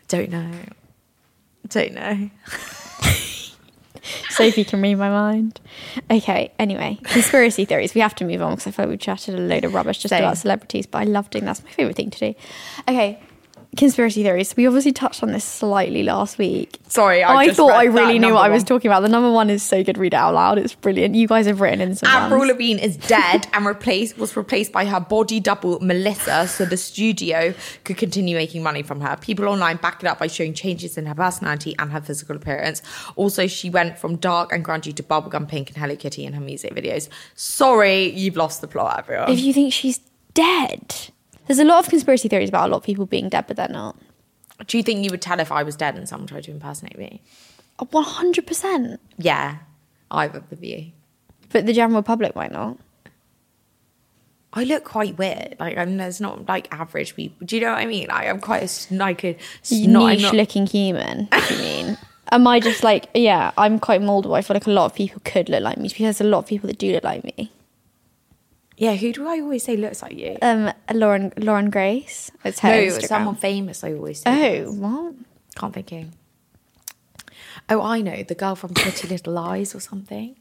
Don't 0.08 0.30
know. 0.32 0.52
Don't 1.68 1.94
know. 1.94 2.30
Sophie 4.30 4.64
can 4.64 4.82
read 4.82 4.96
my 4.96 5.10
mind. 5.10 5.60
Okay, 6.10 6.52
anyway, 6.60 6.98
conspiracy 7.04 7.66
theories. 7.66 7.94
We 7.94 8.00
have 8.02 8.16
to 8.16 8.26
move 8.26 8.42
on 8.42 8.52
because 8.54 8.68
I 8.68 8.72
feel 8.72 8.86
like 8.86 8.92
we 8.92 8.98
chatted 8.98 9.36
a 9.36 9.40
load 9.40 9.66
of 9.66 9.74
rubbish 9.74 9.98
just 9.98 10.12
Same. 10.12 10.24
about 10.24 10.38
celebrities, 10.38 10.86
but 10.86 11.00
I 11.00 11.04
love 11.04 11.30
doing 11.30 11.44
that. 11.46 11.58
That's 11.58 11.64
my 11.66 11.72
favourite 11.72 11.96
thing 11.98 12.12
to 12.12 12.20
do. 12.20 12.36
Okay, 12.88 13.20
conspiracy 13.76 14.24
theories. 14.24 14.56
We 14.56 14.66
obviously 14.66 14.92
touched 14.92 15.24
on 15.24 15.32
this 15.32 15.44
slightly 15.44 16.04
last 16.04 16.38
week. 16.38 16.80
Sorry, 16.88 17.24
I 17.24 17.36
I, 17.36 17.46
just 17.48 17.58
thought 17.58 17.72
I 17.72 17.86
really 17.86 18.20
knew 18.20 18.34
what 18.34 18.46
I 18.46 18.50
was 18.50 18.64
talking 18.64 18.90
about. 18.90 19.02
The 19.02 19.10
number 19.10 19.32
one 19.32 19.50
is 19.50 19.64
so 19.64 19.84
good. 19.84 19.98
Read 19.98 20.14
it 20.14 20.18
out 20.18 20.34
loud. 20.34 20.58
It's 20.58 20.74
brilliant. 20.74 21.16
You 21.16 21.28
guys 21.28 21.46
have 21.48 21.62
written 21.62 21.82
in 21.82 21.96
some. 21.96 22.10
Avril 22.10 22.40
ones. 22.40 22.52
Lavigne 22.52 22.82
is 22.82 22.98
dead 22.98 23.48
and 23.54 23.66
replaced 23.66 24.18
was 24.18 24.36
replaced 24.36 24.72
by 24.72 24.86
her 24.86 25.00
body 25.00 25.40
double 25.40 25.80
Melissa, 25.80 26.48
so 26.48 26.66
the 26.66 26.78
studio 26.78 27.54
could 27.84 27.98
continue 27.98 28.36
making 28.36 28.64
money 28.64 28.84
from 28.84 29.02
her. 29.02 29.18
People 29.18 29.48
online 29.48 29.78
back 29.78 30.04
it 30.04 30.08
up 30.08 30.20
by 30.20 30.28
showing 30.28 30.54
changes 30.54 30.98
in 30.98 31.06
her 31.06 31.16
personality 31.16 31.76
and 31.80 31.92
her 31.92 32.02
physical 32.02 32.36
appearance. 32.36 32.82
Also, 33.16 33.48
she 33.48 33.70
went 33.70 33.98
from 33.98 34.16
dark 34.16 34.52
and 34.52 34.64
grungy 34.64 34.96
to 34.96 35.04
bubblegum 35.04 35.48
pink 35.48 35.70
and 35.70 35.78
Hello 35.78 35.96
Kitty 35.96 36.26
in 36.26 36.34
her 36.34 36.42
music 36.42 36.74
videos. 36.74 37.10
Sorry, 37.36 38.10
you've 38.12 38.36
lost 38.36 38.62
the 38.62 38.68
plot, 38.68 39.00
Avril. 39.00 39.26
If 39.32 39.40
you 39.40 39.54
think 39.54 39.74
she's 39.74 40.00
dead, 40.34 40.96
there's 41.48 41.60
a 41.60 41.66
lot 41.66 41.80
of 41.84 41.90
conspiracy 41.90 42.28
theories 42.28 42.50
about 42.50 42.68
a 42.68 42.72
lot 42.72 42.78
of 42.78 42.84
people 42.84 43.06
being 43.06 43.30
dead, 43.30 43.46
but 43.48 43.58
they're 43.58 43.68
not. 43.70 43.98
Do 44.68 44.78
you 44.78 44.84
think 44.84 45.04
you 45.04 45.12
would 45.12 45.22
tell 45.22 45.40
if 45.40 45.52
I 45.52 45.64
was 45.64 45.76
dead 45.76 45.96
and 45.96 46.08
someone 46.10 46.28
tried 46.28 46.44
to 46.46 46.52
impersonate 46.52 46.98
me? 46.98 47.22
One 47.92 48.04
hundred 48.04 48.48
percent. 48.48 49.00
Yeah, 49.18 49.58
I 50.10 50.24
either 50.26 50.44
of 50.52 50.64
you. 50.64 50.92
But 51.50 51.66
the 51.66 51.74
general 51.74 52.02
public 52.02 52.36
might 52.36 52.52
not. 52.52 52.78
I 54.54 54.64
look 54.64 54.84
quite 54.84 55.18
weird. 55.18 55.56
Like 55.60 55.78
I'm 55.78 55.98
there's 55.98 56.20
not 56.20 56.48
like 56.48 56.74
average 56.74 57.16
people. 57.16 57.46
Do 57.46 57.56
you 57.56 57.62
know 57.62 57.72
what 57.74 57.80
I 57.80 57.86
mean? 57.86 58.08
Like 58.08 58.28
I'm 58.28 58.40
quite 58.40 58.64
a 58.64 58.94
like 58.96 59.24
a 59.24 59.38
snot- 59.62 60.10
niche 60.14 60.22
not- 60.24 60.36
looking 60.36 60.66
human. 60.66 61.30
you 61.52 61.58
mean? 61.58 61.98
Am 62.32 62.46
I 62.48 62.60
just 62.60 62.84
like 62.84 63.10
yeah? 63.14 63.52
I'm 63.58 63.80
quite 63.80 64.02
moldable. 64.02 64.36
I 64.36 64.42
feel 64.42 64.56
like 64.56 64.68
a 64.68 64.72
lot 64.72 64.86
of 64.86 64.96
people 64.96 65.22
could 65.24 65.48
look 65.50 65.62
like 65.62 65.78
me 65.78 65.88
because 65.90 66.00
there's 66.04 66.22
a 66.22 66.24
lot 66.24 66.40
of 66.40 66.48
people 66.48 66.68
that 66.68 66.78
do 66.80 66.92
look 66.92 67.04
like 67.04 67.24
me. 67.24 67.52
Yeah, 68.78 68.96
who 68.96 69.12
do 69.12 69.28
I 69.28 69.40
always 69.40 69.64
say 69.64 69.76
looks 69.76 70.04
like 70.04 70.16
you? 70.16 70.38
Um, 70.42 70.72
Lauren 70.94 71.34
Lauren 71.36 71.72
Grace. 71.72 72.32
It's 72.46 72.60
her 72.60 72.70
no, 72.70 72.78
Instagram. 72.84 73.08
someone 73.08 73.36
famous. 73.36 73.84
I 73.84 73.94
always 73.94 74.22
say. 74.22 74.64
Oh, 74.64 74.72
what? 74.72 75.16
Can't 75.56 75.74
think 75.74 75.90
who. 75.90 76.06
Oh, 77.70 77.82
I 77.82 78.02
know 78.02 78.24
the 78.24 78.36
girl 78.36 78.56
from 78.56 78.74
Pretty 78.74 79.08
Little 79.08 79.34
Lies 79.34 79.74
or 79.74 79.80
something. 79.80 80.38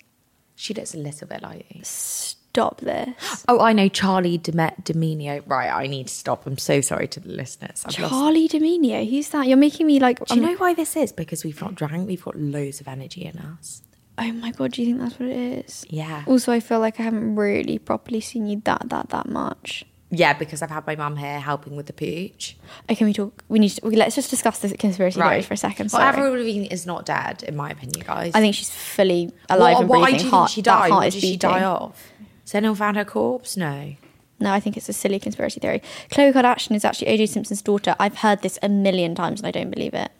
She 0.54 0.74
looks 0.74 0.94
a 0.94 0.98
little 0.98 1.26
bit 1.26 1.42
like 1.42 1.66
you. 1.74 1.80
Stop 1.82 2.80
this. 2.80 3.44
Oh, 3.48 3.60
I 3.60 3.74
know 3.74 3.88
Charli 3.88 4.42
Deme- 4.42 4.74
D'Amelio. 4.82 5.42
Right, 5.46 5.70
I 5.70 5.86
need 5.86 6.08
to 6.08 6.14
stop. 6.14 6.46
I'm 6.46 6.56
so 6.58 6.80
sorry 6.80 7.06
to 7.08 7.20
the 7.20 7.28
listeners. 7.28 7.84
I've 7.86 7.98
lost- 7.98 8.14
Charli 8.14 8.48
D'Amelio. 8.48 9.08
Who's 9.08 9.28
that? 9.30 9.46
You're 9.46 9.56
making 9.56 9.86
me 9.86 9.98
like. 10.00 10.24
Do 10.24 10.34
you 10.34 10.42
um, 10.42 10.52
know 10.52 10.56
why 10.58 10.74
this 10.74 10.96
is? 10.96 11.12
Because 11.12 11.44
we've 11.44 11.60
not 11.60 11.74
drank. 11.74 12.06
We've 12.06 12.24
got 12.24 12.36
loads 12.36 12.80
of 12.80 12.88
energy 12.88 13.24
in 13.24 13.38
us. 13.38 13.82
Oh 14.18 14.32
my 14.32 14.50
god. 14.50 14.72
Do 14.72 14.82
you 14.82 14.88
think 14.88 15.00
that's 15.00 15.18
what 15.20 15.28
it 15.28 15.66
is? 15.66 15.84
Yeah. 15.90 16.24
Also, 16.26 16.50
I 16.52 16.60
feel 16.60 16.80
like 16.80 16.98
I 16.98 17.02
haven't 17.02 17.36
really 17.36 17.78
properly 17.78 18.20
seen 18.20 18.46
you 18.46 18.62
that 18.64 18.88
that 18.88 19.10
that 19.10 19.28
much. 19.28 19.84
Yeah, 20.10 20.34
because 20.34 20.62
I've 20.62 20.70
had 20.70 20.86
my 20.86 20.94
mum 20.94 21.16
here 21.16 21.40
helping 21.40 21.74
with 21.74 21.86
the 21.86 21.92
pooch. 21.92 22.56
Okay, 22.84 22.94
can 22.94 23.08
we 23.08 23.12
talk? 23.12 23.42
We 23.48 23.58
need 23.58 23.70
to. 23.70 23.86
Let's 23.88 24.14
just 24.14 24.30
discuss 24.30 24.60
this 24.60 24.72
conspiracy 24.78 25.20
theory 25.20 25.42
for 25.42 25.54
a 25.54 25.56
second. 25.56 25.90
Well. 25.92 26.00
Avril 26.00 26.32
Lavigne 26.32 26.66
is 26.66 26.86
not 26.86 27.04
dead, 27.06 27.42
in 27.42 27.56
my 27.56 27.70
opinion, 27.70 28.06
guys. 28.06 28.32
I 28.34 28.40
think 28.40 28.54
she's 28.54 28.70
fully 28.70 29.32
alive 29.50 29.74
What- 29.74 29.80
and 29.80 29.88
why 29.90 29.96
breathing. 30.10 30.18
do 30.18 30.24
you 30.24 30.30
think 30.30 30.48
she 30.50 30.62
heart 30.62 30.90
What 30.90 31.04
did 31.04 31.12
she 31.14 31.20
beating. 31.20 31.38
die 31.50 31.62
of? 31.64 32.12
Has 32.42 32.54
anyone 32.54 32.76
found 32.76 32.96
her 32.96 33.04
corpse? 33.04 33.56
No. 33.56 33.94
No, 34.38 34.52
I 34.52 34.60
think 34.60 34.76
it's 34.76 34.88
a 34.88 34.92
silly 34.92 35.18
conspiracy 35.18 35.58
theory. 35.60 35.82
Khloe 36.10 36.32
Kardashian 36.32 36.76
is 36.76 36.84
actually 36.84 37.08
OJ 37.08 37.26
Simpson's 37.28 37.62
daughter. 37.62 37.96
I've 37.98 38.18
heard 38.18 38.42
this 38.42 38.58
a 38.62 38.68
million 38.68 39.14
times 39.14 39.40
and 39.40 39.46
I 39.48 39.50
don't 39.50 39.70
believe 39.70 39.92
it. 39.94 40.10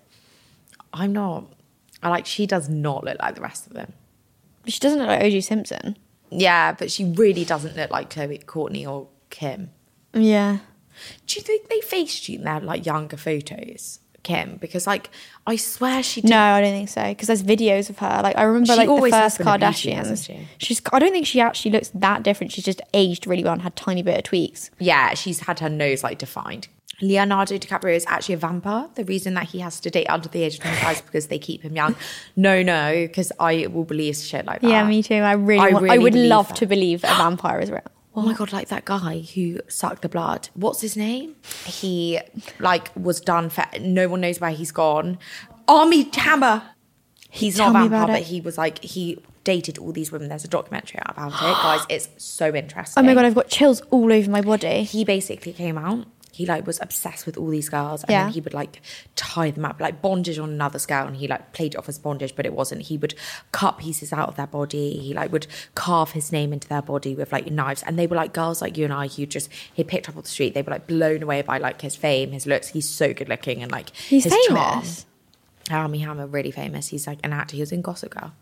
I'm 0.93 1.13
not. 1.13 1.45
I 2.03 2.09
like. 2.09 2.27
She 2.27 2.47
does 2.47 2.69
not 2.69 3.05
look 3.05 3.19
like 3.21 3.35
the 3.35 3.41
rest 3.41 3.67
of 3.67 3.73
them. 3.73 3.93
She 4.67 4.81
doesn't 4.81 4.99
look 4.99 5.09
like 5.09 5.23
OJ 5.23 5.45
Simpson. 5.45 5.97
Yeah, 6.31 6.73
but 6.73 6.91
she 6.91 7.05
really 7.05 7.45
doesn't 7.45 7.77
look 7.77 7.91
like 7.91 8.11
Khloe, 8.13 8.45
Kourtney, 8.45 8.87
or 8.87 9.09
Kim. 9.31 9.71
Yeah. 10.13 10.59
Do 11.27 11.37
you 11.37 11.43
think 11.43 11.69
they 11.69 11.81
faced 11.81 12.29
you 12.29 12.39
in 12.39 12.45
their 12.45 12.59
like 12.61 12.85
younger 12.87 13.17
photos, 13.17 14.01
Kim? 14.23 14.57
Because 14.57 14.87
like 14.87 15.11
I 15.47 15.57
swear 15.57 16.03
she 16.03 16.21
did. 16.23 16.31
No, 16.31 16.39
I 16.39 16.61
don't 16.61 16.73
think 16.73 16.89
so. 16.89 17.05
Because 17.05 17.29
there's 17.29 17.43
videos 17.43 17.91
of 17.91 17.99
her. 17.99 18.21
Like 18.23 18.37
I 18.37 18.43
remember, 18.43 18.73
She 18.73 18.87
like 18.87 18.89
the 18.89 19.11
first 19.11 19.41
a 19.41 19.45
beauty, 19.45 19.59
Kardashians. 19.59 20.27
she? 20.27 20.49
She's. 20.59 20.83
I 20.93 20.99
don't 20.99 21.13
think 21.13 21.27
she 21.27 21.41
actually 21.41 21.71
looks 21.73 21.91
that 21.95 22.23
different. 22.23 22.53
She's 22.53 22.65
just 22.65 22.81
aged 22.95 23.27
really 23.27 23.45
well 23.45 23.53
and 23.53 23.63
had 23.63 23.77
tiny 23.77 24.03
bit 24.03 24.17
of 24.19 24.25
tweaks. 24.25 24.71
Yeah, 24.79 25.15
she's 25.15 25.41
had 25.41 25.61
her 25.61 25.69
nose 25.69 26.03
like 26.03 26.19
defined. 26.19 26.69
Leonardo 27.03 27.59
DiCaprio 27.59 27.95
is 27.95 28.05
actually 28.09 28.35
a 28.35 28.39
vampire. 28.39 28.89
The 28.95 29.05
reason 29.05 29.35
that 29.35 29.45
he 29.45 29.61
has 29.61 29.81
to 29.81 29.91
date 29.91 30.07
under 30.07 30.29
the 30.29 30.43
age 30.43 30.55
of 30.55 30.61
25 30.61 30.97
is 30.97 31.01
because 31.03 31.27
they 31.27 31.39
keep 31.39 31.63
him 31.63 31.77
young. 31.77 31.95
No, 32.37 32.63
no, 32.63 32.93
because 32.95 33.33
I 33.39 33.67
will 33.67 33.85
believe 33.85 34.17
shit 34.17 34.47
like 34.47 34.63
that. 34.63 34.69
Yeah, 34.69 34.87
me 34.87 35.03
too. 35.03 35.17
I 35.17 35.33
really. 35.33 35.61
I 35.61 35.71
want, 35.73 35.91
I 35.91 35.99
would 35.99 36.15
love 36.15 36.49
that. 36.49 36.57
to 36.59 36.67
believe 36.67 37.05
a 37.05 37.09
vampire 37.09 37.61
is 37.61 37.71
real. 37.71 37.83
Oh 38.15 38.23
my 38.23 38.33
god, 38.33 38.51
like 38.51 38.69
that 38.69 38.87
guy 38.87 39.19
who 39.35 39.61
sucked 39.69 40.01
the 40.01 40.09
blood. 40.09 40.49
What's 40.55 40.81
his 40.81 40.97
name? 40.97 41.37
He 41.67 42.19
like 42.59 42.91
was 42.97 43.21
done 43.21 43.51
for 43.51 43.67
no 43.79 44.09
one 44.09 44.23
knows 44.23 44.41
where 44.41 44.53
he's 44.53 44.73
gone. 44.73 45.19
Armie 45.69 46.09
Hammer. 46.15 46.63
He's 47.29 47.57
Tell 47.57 47.71
not 47.75 47.87
a 47.87 47.89
vampire, 47.91 48.17
but 48.17 48.23
he 48.23 48.41
was 48.41 48.57
like 48.57 48.83
he 48.83 49.19
dated 49.45 49.77
all 49.77 49.93
these 49.93 50.11
women. 50.11 50.29
There's 50.31 50.45
a 50.45 50.49
documentary 50.49 51.01
out 51.01 51.11
about 51.11 51.33
it, 51.35 51.39
guys. 51.63 51.81
It's 51.91 52.09
so 52.17 52.55
interesting. 52.55 53.03
Oh 53.03 53.07
my 53.07 53.13
god, 53.13 53.27
I've 53.27 53.35
got 53.35 53.49
chills 53.49 53.83
all 53.91 54.11
over 54.11 54.31
my 54.31 54.41
body. 54.41 54.85
he 54.85 55.05
basically 55.05 55.53
came 55.53 55.77
out. 55.77 56.07
He 56.37 56.45
like 56.47 56.67
was 56.67 56.79
obsessed 56.83 57.25
with 57.27 57.37
all 57.39 57.49
these 57.49 57.69
girls, 57.69 58.03
and 58.03 58.11
Yeah. 58.11 58.25
then 58.25 58.33
he 58.33 58.41
would 58.41 58.53
like 58.55 58.81
tie 59.15 59.51
them 59.51 59.65
up, 59.65 59.81
like 59.81 60.03
bondage 60.03 60.39
on 60.39 60.51
another 60.51 60.79
scale, 60.79 61.07
and 61.07 61.17
he 61.17 61.27
like 61.27 61.53
played 61.53 61.75
it 61.75 61.79
off 61.79 61.89
as 61.89 61.99
bondage, 61.99 62.37
but 62.37 62.45
it 62.45 62.53
wasn't. 62.53 62.83
He 62.83 62.99
would 62.99 63.15
cut 63.53 63.79
pieces 63.79 64.13
out 64.13 64.29
of 64.29 64.37
their 64.37 64.47
body. 64.47 64.99
He 64.99 65.15
like 65.15 65.33
would 65.33 65.47
carve 65.75 66.11
his 66.13 66.31
name 66.31 66.53
into 66.53 66.69
their 66.69 66.83
body 66.83 67.15
with 67.15 67.33
like 67.33 67.51
knives, 67.51 67.83
and 67.85 67.99
they 67.99 68.07
were 68.07 68.17
like 68.17 68.33
girls 68.35 68.61
like 68.61 68.77
you 68.77 68.85
and 68.85 68.93
I 68.93 69.09
who 69.09 69.25
just 69.27 69.49
he 69.73 69.83
picked 69.83 70.09
up 70.09 70.17
off 70.17 70.25
the 70.25 70.29
street. 70.29 70.53
They 70.55 70.63
were 70.63 70.73
like 70.73 70.87
blown 70.87 71.23
away 71.23 71.41
by 71.43 71.59
like 71.59 71.81
his 71.81 71.97
fame, 71.97 72.33
his 72.33 72.47
looks. 72.47 72.69
He's 72.69 72.89
so 72.89 73.15
good 73.15 73.29
looking, 73.29 73.63
and 73.63 73.73
like 73.73 73.95
He's 73.97 74.25
his 74.25 74.35
famous. 74.49 75.07
charm. 75.69 75.83
Armie 75.85 75.99
Hammer, 75.99 76.27
really 76.27 76.51
famous. 76.51 76.89
He's 76.89 77.07
like 77.07 77.19
an 77.25 77.33
actor. 77.33 77.57
He 77.57 77.63
was 77.63 77.73
in 77.73 77.83
Gossip 77.83 78.11
Girl. 78.15 78.33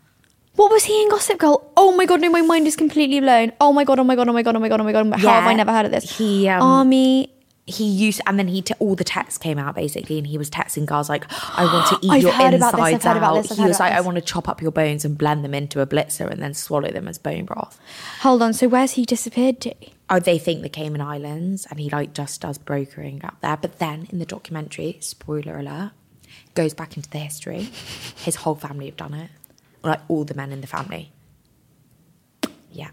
What 0.55 0.71
was 0.71 0.83
he 0.85 1.01
in 1.01 1.09
Gossip 1.09 1.37
Girl? 1.39 1.69
Oh 1.75 1.91
my 1.93 2.05
god, 2.05 2.21
no, 2.21 2.29
my 2.29 2.41
mind 2.41 2.65
is 2.67 2.75
completely 2.75 3.19
blown. 3.19 3.51
Oh 3.59 3.73
my 3.73 3.83
god, 3.83 3.99
oh 3.99 4.03
my 4.03 4.15
god, 4.15 4.29
oh 4.29 4.33
my 4.33 4.41
god, 4.41 4.55
oh 4.55 4.59
my 4.59 4.69
god, 4.69 4.79
oh 4.79 4.83
my 4.83 4.91
god. 4.91 5.19
How 5.19 5.41
have 5.41 5.49
I 5.49 5.53
never 5.53 5.71
heard 5.71 5.85
of 5.85 5.91
this? 5.91 6.17
He, 6.17 6.47
um, 6.47 6.61
Armie. 6.61 7.29
He 7.67 7.85
used 7.85 8.21
and 8.27 8.37
then 8.37 8.47
he 8.47 8.61
t- 8.61 8.75
all 8.77 8.95
the 8.95 9.03
texts 9.03 9.39
came 9.39 9.57
out 9.57 9.73
basically 9.73 10.19
and 10.19 10.27
he 10.27 10.37
was 10.37 10.49
texting 10.51 10.85
girls 10.85 11.09
like 11.09 11.25
i 11.57 11.65
want 11.65 11.87
to 11.87 11.97
eat 12.05 12.11
I've 12.11 12.21
your 12.21 12.31
heard 12.31 12.53
insides 12.53 12.73
about 12.73 12.75
this, 12.75 12.93
I've 12.93 13.03
heard 13.03 13.09
out 13.09 13.17
about 13.17 13.41
this, 13.41 13.51
I've 13.51 13.57
he 13.57 13.65
was 13.65 13.79
like 13.79 13.93
i 13.93 14.01
want 14.01 14.15
to 14.15 14.21
chop 14.21 14.47
up 14.47 14.61
your 14.61 14.71
bones 14.71 15.03
and 15.03 15.17
blend 15.17 15.43
them 15.43 15.53
into 15.55 15.81
a 15.81 15.87
blitzer 15.87 16.29
and 16.29 16.41
then 16.41 16.53
swallow 16.53 16.91
them 16.91 17.07
as 17.07 17.17
bone 17.17 17.45
broth. 17.45 17.79
Hold 18.21 18.41
on, 18.41 18.53
so 18.53 18.67
where's 18.67 18.91
he 18.91 19.05
disappeared 19.05 19.61
to? 19.61 19.73
oh 20.09 20.19
they 20.19 20.37
think 20.37 20.61
the 20.61 20.69
cayman 20.69 21.01
islands 21.01 21.65
and 21.65 21.79
he 21.79 21.89
like 21.89 22.13
just 22.13 22.41
does 22.41 22.59
brokering 22.59 23.25
up 23.25 23.37
there 23.41 23.57
but 23.57 23.79
then 23.79 24.07
in 24.11 24.19
the 24.19 24.25
documentary 24.25 24.97
spoiler 25.01 25.57
alert 25.57 25.91
goes 26.53 26.73
back 26.73 26.95
into 26.97 27.09
the 27.09 27.17
history. 27.17 27.63
His 28.17 28.35
whole 28.35 28.55
family 28.55 28.85
have 28.85 28.97
done 28.97 29.13
it. 29.13 29.29
Like 29.83 30.01
all 30.07 30.23
the 30.23 30.33
men 30.33 30.51
in 30.51 30.61
the 30.61 30.67
family. 30.67 31.11
Yeah 32.71 32.89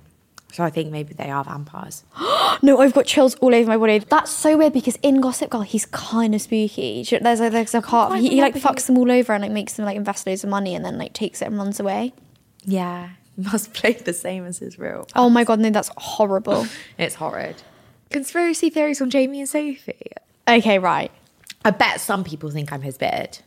so 0.53 0.63
i 0.63 0.71
think 0.71 0.91
maybe 0.93 1.13
they 1.15 1.31
are 1.31 1.43
vampires 1.45 2.05
No, 2.65 2.79
I've 2.81 2.93
got 2.93 3.07
chills 3.07 3.35
all 3.37 3.53
over 3.55 3.67
my 3.67 3.77
body. 3.79 3.99
That's 3.99 4.31
so 4.31 4.57
weird 4.57 4.73
because 4.75 4.97
in 5.03 5.21
Gossip 5.21 5.51
Girl, 5.51 5.63
he's 5.63 5.87
kind 5.87 6.33
of 6.35 6.41
spooky. 6.43 7.03
There's 7.03 7.41
a, 7.41 7.49
there's 7.51 7.75
a 7.75 7.81
part, 7.81 8.21
he, 8.21 8.29
he 8.29 8.41
like 8.41 8.55
fucks 8.55 8.87
them 8.87 8.99
all 8.99 9.11
over 9.11 9.33
and 9.33 9.43
like 9.43 9.51
makes 9.51 9.73
them 9.75 9.87
like 9.87 9.97
invest 9.97 10.27
loads 10.27 10.45
of 10.45 10.51
money 10.51 10.75
and 10.77 10.85
then 10.85 10.97
like 10.99 11.13
takes 11.13 11.43
it 11.43 11.47
and 11.47 11.57
runs 11.59 11.81
away. 11.81 12.13
yeah 12.65 13.09
must 13.37 13.73
play 13.73 13.95
the 13.95 14.13
same 14.13 14.45
as 14.45 14.59
his 14.59 14.79
real 14.79 15.09
Oh 15.17 15.29
my 15.31 15.43
god, 15.45 15.59
no, 15.61 15.71
that's 15.71 15.91
horrible. 15.97 16.67
It's 16.99 17.17
horrid. 17.17 17.63
Conspiracy 18.11 18.69
theories 18.71 19.01
on 19.01 19.11
Jamie 19.11 19.41
and 19.41 19.49
Sophie. 19.49 20.13
okay, 20.47 20.79
right. 20.79 21.11
I 21.65 21.71
bet 21.71 22.01
some 22.01 22.23
people 22.23 22.51
think 22.51 22.73
I'm 22.73 22.83
his 22.83 22.99
bid. 22.99 23.41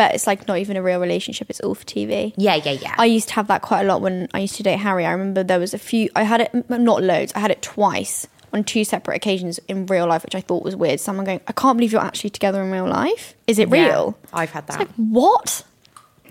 But 0.00 0.14
it's 0.14 0.26
like 0.26 0.48
not 0.48 0.56
even 0.56 0.78
a 0.78 0.82
real 0.82 0.98
relationship, 0.98 1.50
it's 1.50 1.60
all 1.60 1.74
for 1.74 1.84
TV. 1.84 2.32
Yeah, 2.38 2.54
yeah, 2.54 2.72
yeah. 2.72 2.94
I 2.96 3.04
used 3.04 3.28
to 3.28 3.34
have 3.34 3.48
that 3.48 3.60
quite 3.60 3.82
a 3.82 3.84
lot 3.84 4.00
when 4.00 4.28
I 4.32 4.38
used 4.38 4.54
to 4.56 4.62
date 4.62 4.78
Harry. 4.78 5.04
I 5.04 5.10
remember 5.12 5.42
there 5.42 5.58
was 5.58 5.74
a 5.74 5.78
few, 5.78 6.08
I 6.16 6.22
had 6.22 6.40
it, 6.40 6.70
not 6.70 7.02
loads, 7.02 7.34
I 7.34 7.40
had 7.40 7.50
it 7.50 7.60
twice 7.60 8.26
on 8.54 8.64
two 8.64 8.82
separate 8.82 9.16
occasions 9.16 9.60
in 9.68 9.84
real 9.84 10.06
life, 10.06 10.22
which 10.22 10.34
I 10.34 10.40
thought 10.40 10.62
was 10.64 10.74
weird. 10.74 11.00
Someone 11.00 11.26
going, 11.26 11.40
I 11.46 11.52
can't 11.52 11.76
believe 11.76 11.92
you're 11.92 12.00
actually 12.00 12.30
together 12.30 12.62
in 12.62 12.70
real 12.70 12.86
life. 12.88 13.34
Is 13.46 13.58
it 13.58 13.68
Yeah, 13.68 13.88
real? 13.88 14.18
I've 14.32 14.52
had 14.52 14.66
that. 14.68 14.78
like, 14.78 14.88
what? 14.96 15.64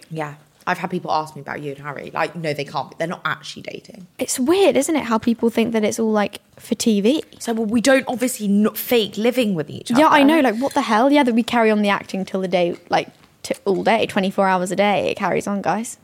yeah. 0.09 0.33
I've 0.65 0.79
had 0.79 0.89
people 0.89 1.11
ask 1.11 1.35
me 1.35 1.41
about 1.41 1.61
you 1.61 1.71
and 1.73 1.79
Harry. 1.81 2.09
Like, 2.11 2.35
no, 2.35 2.53
they 2.53 2.65
can't. 2.65 2.97
They're 2.97 3.07
not 3.07 3.21
actually 3.23 3.61
dating. 3.63 4.07
It's 4.17 4.39
weird, 4.39 4.75
isn't 4.77 4.95
it? 4.95 5.03
How 5.03 5.19
people 5.19 5.51
think 5.51 5.73
that 5.73 5.83
it's 5.83 5.99
all 5.99 6.11
like 6.11 6.41
for 6.57 6.73
TV. 6.73 7.23
So, 7.39 7.53
well, 7.53 7.65
we 7.67 7.81
don't 7.81 8.05
obviously 8.07 8.47
not 8.47 8.77
fake 8.77 9.15
living 9.17 9.53
with 9.53 9.69
each 9.69 9.91
other. 9.91 10.01
Yeah, 10.01 10.07
I 10.09 10.23
know. 10.23 10.39
Like, 10.41 10.57
what 10.57 10.73
the 10.73 10.81
hell? 10.81 11.11
Yeah, 11.11 11.21
that 11.23 11.35
we 11.35 11.43
carry 11.43 11.69
on 11.69 11.83
the 11.83 11.89
acting 11.89 12.25
till 12.25 12.41
the 12.41 12.47
day, 12.47 12.75
like, 12.89 13.09
t- 13.43 13.55
all 13.65 13.83
day, 13.83 14.05
24 14.05 14.47
hours 14.47 14.71
a 14.71 14.75
day. 14.75 15.09
It 15.11 15.15
carries 15.17 15.47
on, 15.47 15.61
guys. 15.61 15.97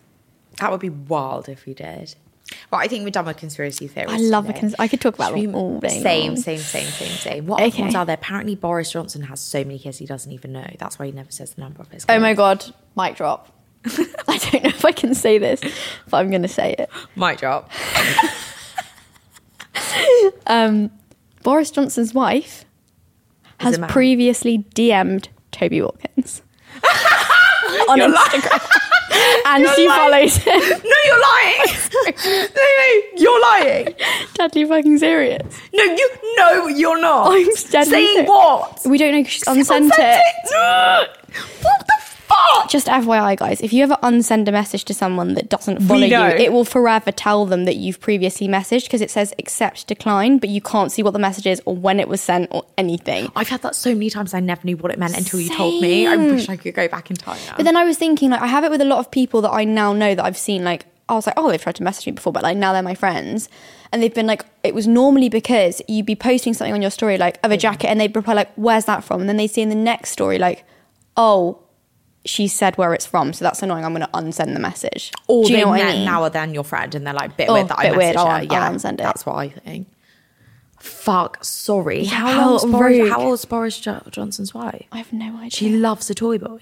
that 0.60 0.72
would 0.72 0.80
be 0.82 0.90
wild 0.90 1.50
if 1.50 1.66
we 1.66 1.74
did. 1.74 2.16
Well, 2.72 2.80
I 2.80 2.88
think 2.88 3.04
we're 3.04 3.10
done 3.10 3.26
with 3.26 3.38
conspiracy 3.38 3.88
theories. 3.88 4.12
I 4.14 4.18
love 4.18 4.46
a 4.46 4.48
today. 4.50 4.60
cons- 4.62 4.76
I 4.78 4.88
could 4.88 5.02
talk 5.02 5.16
about 5.16 5.34
Should 5.36 5.46
them 5.48 5.56
all 5.56 5.80
day 5.80 6.00
Same, 6.02 6.34
long. 6.34 6.38
same, 6.38 6.60
same, 6.60 6.86
same, 6.88 7.10
same. 7.10 7.46
What 7.48 7.62
Okay. 7.64 7.82
ones 7.82 7.96
are 7.96 8.06
there? 8.06 8.14
Apparently, 8.14 8.54
Boris 8.56 8.92
Johnson 8.92 9.24
has 9.24 9.40
so 9.40 9.64
many 9.64 9.80
kids 9.80 9.98
he 9.98 10.06
doesn't 10.06 10.32
even 10.32 10.54
know. 10.54 10.68
That's 10.78 11.00
why 11.00 11.08
he 11.08 11.12
never 11.12 11.32
says 11.32 11.54
the 11.56 11.62
number 11.62 11.82
of 11.82 11.90
his. 11.92 12.06
Kids. 12.06 12.16
Oh 12.16 12.20
my. 12.20 12.36
God, 12.36 12.64
mic 12.96 13.16
drop. 13.16 13.50
I 13.86 14.38
don't 14.38 14.64
know 14.64 14.70
if 14.70 14.86
I 14.86 14.92
can 14.92 15.16
say 15.16 15.38
this, 15.40 15.60
but 16.10 16.18
I'm 16.18 16.30
going 16.30 16.44
to 16.44 16.48
say 16.48 16.74
it. 16.78 16.90
Mic 17.16 17.40
drop. 17.40 17.70
Um, 20.48 20.92
Boris 21.44 21.72
Johnson's 21.72 22.14
wife 22.14 22.66
has 23.60 23.78
previously 23.88 24.60
DM'd 24.76 25.30
Toby 25.52 25.82
Watkins 25.82 26.42
on 27.90 28.00
Instagram. 28.00 28.68
and 29.46 29.68
she 29.76 29.88
follows 29.88 30.36
him. 30.38 30.62
No, 30.86 30.98
you're 31.06 31.22
lying. 31.22 31.66
no, 32.26 32.48
no, 32.56 33.02
you're 33.16 33.42
lying. 33.42 33.96
Deadly 34.34 34.66
fucking 34.66 34.98
serious. 34.98 35.42
No, 35.74 35.84
you. 35.84 36.10
No, 36.38 36.68
you're 36.68 37.00
not. 37.02 37.32
I'm 37.32 37.46
deadly 37.70 37.92
saying 37.92 38.08
serious. 38.08 38.30
what? 38.30 38.82
We 38.86 38.98
don't 38.98 39.12
know 39.12 39.20
because 39.20 39.34
she's 39.34 39.48
unsent 39.48 39.94
it. 39.98 41.10
What 41.62 41.86
the 41.88 42.05
fuck? 42.28 42.70
Just 42.70 42.88
FYI, 42.88 43.38
guys, 43.38 43.62
if 43.62 43.74
you 43.74 43.84
ever 43.84 43.98
unsend 44.04 44.48
a 44.48 44.52
message 44.52 44.86
to 44.86 44.94
someone 44.94 45.34
that 45.36 45.50
doesn't 45.50 45.82
follow 45.82 46.06
you, 46.06 46.16
it 46.16 46.52
will 46.52 46.66
forever 46.66 47.12
tell 47.12 47.46
them 47.46 47.66
that 47.66 47.76
you've 47.76 48.00
previously 48.00 48.48
messaged 48.48 48.84
because 48.84 49.02
it 49.02 49.12
says 49.12 49.34
accept 49.40 49.88
decline, 49.88 50.38
but 50.38 50.50
you 50.50 50.62
can't 50.62 50.92
see 50.92 51.04
what 51.04 51.12
the 51.12 51.20
message 51.20 51.48
is 51.48 51.62
or 51.66 51.76
when 51.76 52.00
it 52.00 52.08
was 52.08 52.22
sent 52.22 52.50
or 52.52 52.66
anything. 52.78 53.32
I've 53.36 53.50
had 53.50 53.62
that 53.62 53.76
so 53.76 53.94
many 53.94 54.10
times. 54.10 54.34
I 54.34 54.40
never 54.40 54.62
knew 54.64 54.78
what 54.78 54.92
it 54.92 55.00
meant 55.00 55.18
until 55.18 55.40
you 55.40 55.50
told 55.50 55.82
me. 55.82 56.08
I 56.08 56.16
wish 56.16 56.50
I 56.50 56.58
could 56.58 56.74
go 56.74 56.88
back 56.88 57.10
in 57.10 57.16
time. 57.16 57.38
Now. 57.48 57.56
But 57.58 57.64
then 57.64 57.78
I 57.78 57.84
was 57.84 57.98
thinking, 57.98 58.32
like, 58.32 58.42
I 58.42 58.48
have 58.48 58.64
it 58.64 58.72
with 58.72 58.82
a 58.82 58.86
lot 58.86 59.00
of 59.00 59.12
people 59.12 59.42
that 59.42 59.52
I 59.52 59.64
now 59.64 59.94
know 59.94 60.16
that 60.16 60.24
I've 60.24 60.38
seen, 60.38 60.64
like, 60.64 60.86
I 61.08 61.14
was 61.14 61.28
like, 61.28 61.36
oh, 61.38 61.52
they've 61.52 61.62
tried 61.62 61.76
to 61.76 61.84
message 61.84 62.08
me 62.08 62.14
before, 62.14 62.34
but 62.34 62.42
like 62.42 62.58
now 62.58 62.74
they're 62.74 62.82
my 62.82 62.96
friends. 62.96 63.48
And 63.92 64.02
they've 64.02 64.14
been 64.14 64.26
like, 64.26 64.44
it 64.64 64.74
was 64.74 64.88
normally 64.88 65.30
because 65.30 65.82
you'd 65.88 66.08
be 66.08 66.16
posting 66.16 66.54
something 66.54 66.74
on 66.74 66.82
your 66.82 66.92
story, 66.92 67.18
like, 67.18 67.38
of 67.44 67.52
a 67.52 67.58
jacket, 67.58 67.88
and 67.90 68.00
they'd 68.02 68.16
reply, 68.16 68.34
like, 68.34 68.52
where's 68.56 68.86
that 68.86 69.04
from? 69.04 69.22
And 69.22 69.30
then 69.30 69.38
they 69.38 69.48
see 69.48 69.62
in 69.62 69.70
the 69.70 69.76
next 69.76 70.10
story, 70.10 70.40
like, 70.40 70.66
oh, 71.16 71.60
she 72.26 72.48
said 72.48 72.78
where 72.78 72.94
it's 72.94 73.06
from, 73.06 73.34
so 73.34 73.46
that's 73.46 73.62
annoying. 73.62 73.86
I'm 73.86 73.94
going 73.94 74.06
to 74.06 74.12
unsend 74.14 74.54
the 74.54 74.60
message. 74.60 75.12
or 75.28 75.46
Do 75.46 75.52
you 75.52 75.58
they 75.58 75.64
know 75.64 75.70
what 75.70 75.78
met 75.80 75.88
I 75.90 75.94
mean? 75.98 76.06
now 76.06 76.24
or 76.24 76.30
then 76.30 76.54
your 76.54 76.64
friend, 76.64 76.94
and 76.96 77.06
they're 77.06 77.14
like, 77.14 77.38
bit 77.38 77.50
Oh, 77.50 77.54
weird 77.54 77.68
that 77.70 77.80
I 77.80 77.90
bit 77.90 77.98
weird, 77.98 78.16
messaged 78.16 78.20
I'll 78.20 78.26
her. 78.28 78.32
I'll 78.34 78.44
yeah, 78.46 78.70
unsend 78.72 78.94
it. 78.94 78.98
That's 78.98 79.26
what 79.26 79.36
I 79.36 79.50
think. 79.50 79.88
Fuck, 80.80 81.44
sorry. 81.44 82.06
how 82.06 82.28
how 82.28 82.50
old's 82.52 82.66
Boris, 82.66 82.98
rude. 83.00 83.10
how 83.12 83.22
old's 83.22 83.46
Boris 83.46 83.80
Jo- 83.80 84.02
Johnson's 84.12 84.54
wife? 84.54 84.86
I 84.92 84.98
have 84.98 85.12
no 85.14 85.38
idea. 85.38 85.50
She 85.52 85.70
loves 85.78 86.10
a 86.10 86.14
toy 86.16 86.38
boy. 86.38 86.62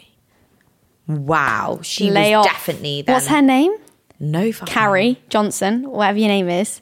Wow, 1.07 1.79
she 1.81 2.09
Lay 2.09 2.35
was 2.35 2.45
off. 2.45 2.53
definitely 2.53 3.01
then. 3.01 3.13
What's 3.15 3.27
her 3.27 3.41
name? 3.41 3.73
No 4.19 4.51
fucking 4.53 4.71
Carrie 4.73 5.21
Johnson, 5.29 5.89
whatever 5.89 6.17
your 6.19 6.29
name 6.29 6.47
is. 6.49 6.81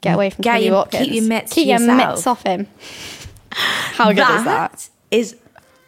Get 0.00 0.14
away 0.14 0.30
from 0.30 0.42
Get 0.42 0.54
Toby 0.54 0.64
your- 0.66 0.74
Watkins. 0.74 1.04
keep 1.06 1.14
your 1.14 1.24
mitts 1.24 1.52
Keep 1.52 1.64
to 1.64 1.70
your 1.84 1.94
mitts 1.96 2.26
off 2.26 2.42
him. 2.42 2.66
How 3.52 4.06
good 4.08 4.18
is 4.18 4.44
that? 4.44 4.44
That 4.72 4.88
is 5.12 5.36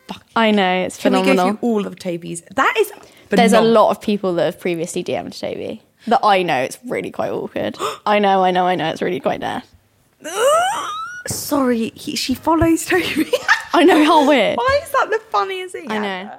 fucking. 0.08 0.22
I 0.36 0.50
know 0.50 0.84
it's 0.84 0.96
Can 0.98 1.12
we 1.12 1.20
phenomenal. 1.20 1.52
go 1.52 1.56
through 1.58 1.68
all 1.68 1.86
of 1.86 1.98
Toby's? 1.98 2.42
That 2.54 2.74
is. 2.78 2.92
There's 3.28 3.52
a 3.52 3.60
lot 3.60 3.90
of 3.90 4.00
people 4.00 4.34
that 4.34 4.44
have 4.44 4.60
previously 4.60 5.02
DM'd 5.02 5.32
Toby 5.38 5.82
that 6.06 6.20
I 6.22 6.42
know. 6.42 6.60
It's 6.62 6.78
really 6.86 7.10
quite 7.10 7.30
awkward. 7.32 7.76
I 8.06 8.18
know, 8.18 8.42
I 8.44 8.50
know, 8.52 8.66
I 8.66 8.74
know. 8.76 8.88
It's 8.90 9.02
really 9.02 9.20
quite 9.20 9.40
there. 9.40 9.62
Sorry, 11.26 11.90
he, 11.96 12.14
she 12.16 12.34
follows 12.34 12.86
Toby. 12.86 13.32
I 13.74 13.82
know 13.84 14.04
how 14.04 14.28
weird. 14.28 14.56
Why 14.56 14.80
is 14.82 14.90
that 14.92 15.08
the 15.10 15.18
funniest 15.30 15.72
thing? 15.74 15.90
I 15.90 15.98
know. 15.98 16.38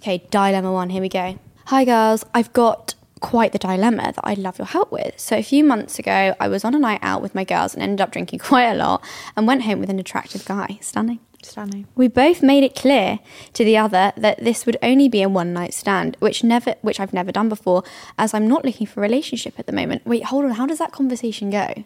Okay, 0.00 0.26
dilemma 0.30 0.72
one. 0.72 0.90
Here 0.90 1.00
we 1.00 1.08
go. 1.08 1.38
Hi, 1.66 1.84
girls. 1.84 2.24
I've 2.34 2.52
got 2.52 2.91
quite 3.22 3.52
the 3.52 3.58
dilemma 3.58 4.12
that 4.14 4.20
I'd 4.24 4.36
love 4.38 4.58
your 4.58 4.66
help 4.66 4.92
with. 4.92 5.18
So, 5.18 5.36
a 5.38 5.42
few 5.42 5.64
months 5.64 5.98
ago, 5.98 6.34
I 6.38 6.48
was 6.48 6.64
on 6.64 6.74
a 6.74 6.78
night 6.78 6.98
out 7.02 7.22
with 7.22 7.34
my 7.34 7.44
girls 7.44 7.72
and 7.72 7.82
ended 7.82 8.00
up 8.02 8.10
drinking 8.10 8.38
quite 8.50 8.66
a 8.70 8.74
lot 8.74 9.02
and 9.36 9.46
went 9.46 9.62
home 9.62 9.80
with 9.80 9.88
an 9.88 9.98
attractive 9.98 10.44
guy. 10.44 10.78
Stunning. 10.82 11.20
Stunning. 11.42 11.86
We 11.96 12.06
both 12.06 12.40
made 12.42 12.62
it 12.62 12.76
clear 12.76 13.18
to 13.54 13.64
the 13.64 13.76
other 13.76 14.12
that 14.16 14.38
this 14.44 14.64
would 14.66 14.76
only 14.82 15.08
be 15.08 15.22
a 15.22 15.28
one 15.28 15.52
night 15.52 15.74
stand, 15.74 16.16
which 16.20 16.44
never 16.44 16.74
which 16.82 17.00
I've 17.00 17.12
never 17.12 17.32
done 17.32 17.48
before, 17.48 17.82
as 18.18 18.34
I'm 18.34 18.46
not 18.46 18.64
looking 18.64 18.86
for 18.86 19.00
a 19.00 19.02
relationship 19.02 19.58
at 19.58 19.66
the 19.66 19.72
moment. 19.72 20.06
Wait, 20.06 20.24
hold 20.24 20.44
on, 20.44 20.52
how 20.52 20.66
does 20.66 20.78
that 20.78 20.92
conversation 20.92 21.50
go? 21.50 21.84